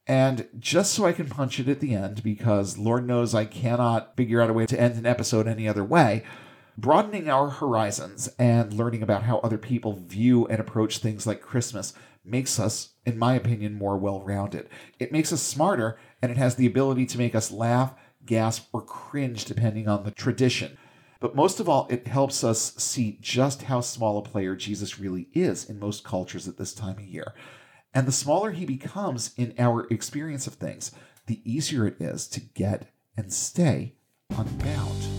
And 0.08 0.48
just 0.58 0.94
so 0.94 1.06
I 1.06 1.12
can 1.12 1.28
punch 1.28 1.60
it 1.60 1.68
at 1.68 1.82
the 1.82 1.94
end, 1.94 2.24
because 2.24 2.78
Lord 2.78 3.06
knows 3.06 3.36
I 3.36 3.44
cannot 3.44 4.16
figure 4.16 4.42
out 4.42 4.50
a 4.50 4.54
way 4.54 4.66
to 4.68 4.80
end 4.80 4.96
an 4.96 5.06
episode 5.06 5.46
any 5.46 5.68
other 5.68 5.84
way, 5.84 6.24
broadening 6.78 7.30
our 7.30 7.50
horizons 7.50 8.30
and 8.40 8.72
learning 8.72 9.04
about 9.04 9.24
how 9.24 9.40
other 9.40 9.58
people 9.58 9.94
view 9.94 10.48
and 10.48 10.62
approach 10.62 11.00
things 11.00 11.28
like 11.28 11.42
Christmas 11.42 11.94
makes 12.26 12.60
us, 12.60 12.90
in 13.06 13.18
my 13.18 13.36
opinion, 13.36 13.74
more 13.74 13.98
well 13.98 14.22
rounded. 14.22 14.70
It 15.00 15.12
makes 15.12 15.32
us 15.32 15.42
smarter, 15.42 15.98
and 16.22 16.32
it 16.32 16.38
has 16.38 16.56
the 16.56 16.68
ability 16.68 17.06
to 17.08 17.18
make 17.18 17.36
us 17.36 17.52
laugh, 17.52 17.94
gasp, 18.26 18.68
or 18.74 18.82
cringe 18.82 19.46
depending 19.46 19.88
on 19.88 20.04
the 20.04 20.12
tradition. 20.12 20.78
But 21.20 21.36
most 21.36 21.60
of 21.60 21.70
all, 21.70 21.88
it 21.90 22.08
helps 22.08 22.44
us 22.44 22.74
see 22.76 23.18
just 23.22 23.64
how 23.64 23.82
small 23.82 24.18
a 24.18 24.22
player 24.22 24.56
Jesus 24.56 25.00
really 25.00 25.28
is 25.34 25.70
in 25.70 25.80
most 25.80 26.04
cultures 26.04 26.48
at 26.48 26.58
this 26.58 26.74
time 26.74 26.98
of 26.98 27.06
year. 27.06 27.34
And 27.94 28.06
the 28.06 28.12
smaller 28.12 28.52
he 28.52 28.66
becomes 28.66 29.32
in 29.38 29.54
our 29.58 29.88
experience 29.90 30.48
of 30.48 30.56
things, 30.56 30.92
the 31.28 31.42
easier 31.50 31.88
it 31.88 32.00
is 32.00 32.28
to 32.28 32.42
get 32.42 32.92
and 33.18 33.32
stay 33.32 33.96
unbound. 34.30 35.15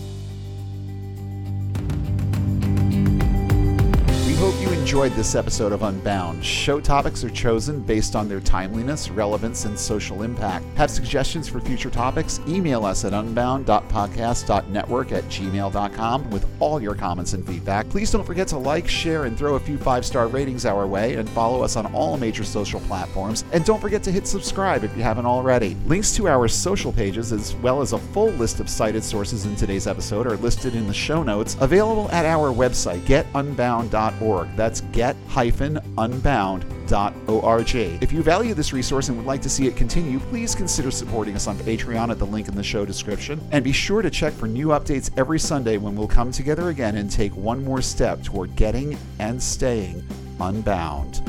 Enjoyed 4.87 5.11
this 5.15 5.35
episode 5.35 5.73
of 5.73 5.83
Unbound. 5.83 6.41
Show 6.41 6.79
topics 6.79 7.21
are 7.21 7.29
chosen 7.29 7.81
based 7.81 8.15
on 8.15 8.29
their 8.29 8.39
timeliness, 8.39 9.09
relevance, 9.09 9.65
and 9.65 9.77
social 9.77 10.23
impact. 10.23 10.63
Have 10.77 10.89
suggestions 10.89 11.49
for 11.49 11.59
future 11.59 11.89
topics? 11.89 12.39
Email 12.47 12.85
us 12.85 13.03
at 13.03 13.11
unbound.podcast.network 13.11 15.11
at 15.11 15.25
gmail.com 15.25 16.29
with 16.29 16.45
all 16.61 16.81
your 16.81 16.95
comments 16.95 17.33
and 17.33 17.45
feedback. 17.45 17.89
Please 17.89 18.11
don't 18.11 18.23
forget 18.23 18.47
to 18.47 18.57
like, 18.57 18.87
share, 18.87 19.25
and 19.25 19.37
throw 19.37 19.55
a 19.55 19.59
few 19.59 19.77
five 19.77 20.05
star 20.05 20.29
ratings 20.29 20.65
our 20.65 20.87
way, 20.87 21.15
and 21.15 21.29
follow 21.31 21.63
us 21.63 21.75
on 21.75 21.87
all 21.87 22.15
major 22.15 22.45
social 22.45 22.79
platforms. 22.79 23.43
And 23.51 23.65
don't 23.65 23.81
forget 23.81 24.03
to 24.03 24.11
hit 24.11 24.25
subscribe 24.25 24.85
if 24.85 24.95
you 24.95 25.03
haven't 25.03 25.25
already. 25.25 25.75
Links 25.85 26.15
to 26.15 26.29
our 26.29 26.47
social 26.47 26.93
pages, 26.93 27.33
as 27.33 27.53
well 27.55 27.81
as 27.81 27.91
a 27.91 27.99
full 27.99 28.29
list 28.29 28.61
of 28.61 28.69
cited 28.69 29.03
sources 29.03 29.45
in 29.45 29.57
today's 29.57 29.85
episode, 29.85 30.27
are 30.27 30.37
listed 30.37 30.75
in 30.75 30.87
the 30.87 30.93
show 30.93 31.23
notes, 31.23 31.57
available 31.59 32.09
at 32.11 32.23
our 32.23 32.53
website, 32.53 33.01
getunbound.org 33.01 33.97
get-unbound.org. 33.97 34.55
That's 34.81 34.95
get-unbound.org. 34.95 37.75
If 37.75 38.11
you 38.11 38.23
value 38.23 38.53
this 38.53 38.73
resource 38.73 39.09
and 39.09 39.17
would 39.17 39.25
like 39.25 39.41
to 39.41 39.49
see 39.49 39.67
it 39.67 39.75
continue, 39.75 40.19
please 40.19 40.55
consider 40.55 40.91
supporting 40.91 41.35
us 41.35 41.47
on 41.47 41.57
Patreon 41.57 42.09
at 42.09 42.19
the 42.19 42.25
link 42.25 42.47
in 42.47 42.55
the 42.55 42.63
show 42.63 42.85
description. 42.85 43.41
And 43.51 43.63
be 43.63 43.71
sure 43.71 44.01
to 44.01 44.09
check 44.09 44.33
for 44.33 44.47
new 44.47 44.67
updates 44.67 45.09
every 45.17 45.39
Sunday 45.39 45.77
when 45.77 45.95
we'll 45.95 46.07
come 46.07 46.31
together 46.31 46.69
again 46.69 46.97
and 46.97 47.11
take 47.11 47.35
one 47.35 47.63
more 47.63 47.81
step 47.81 48.23
toward 48.23 48.55
getting 48.55 48.97
and 49.19 49.41
staying 49.41 50.03
unbound. 50.39 51.21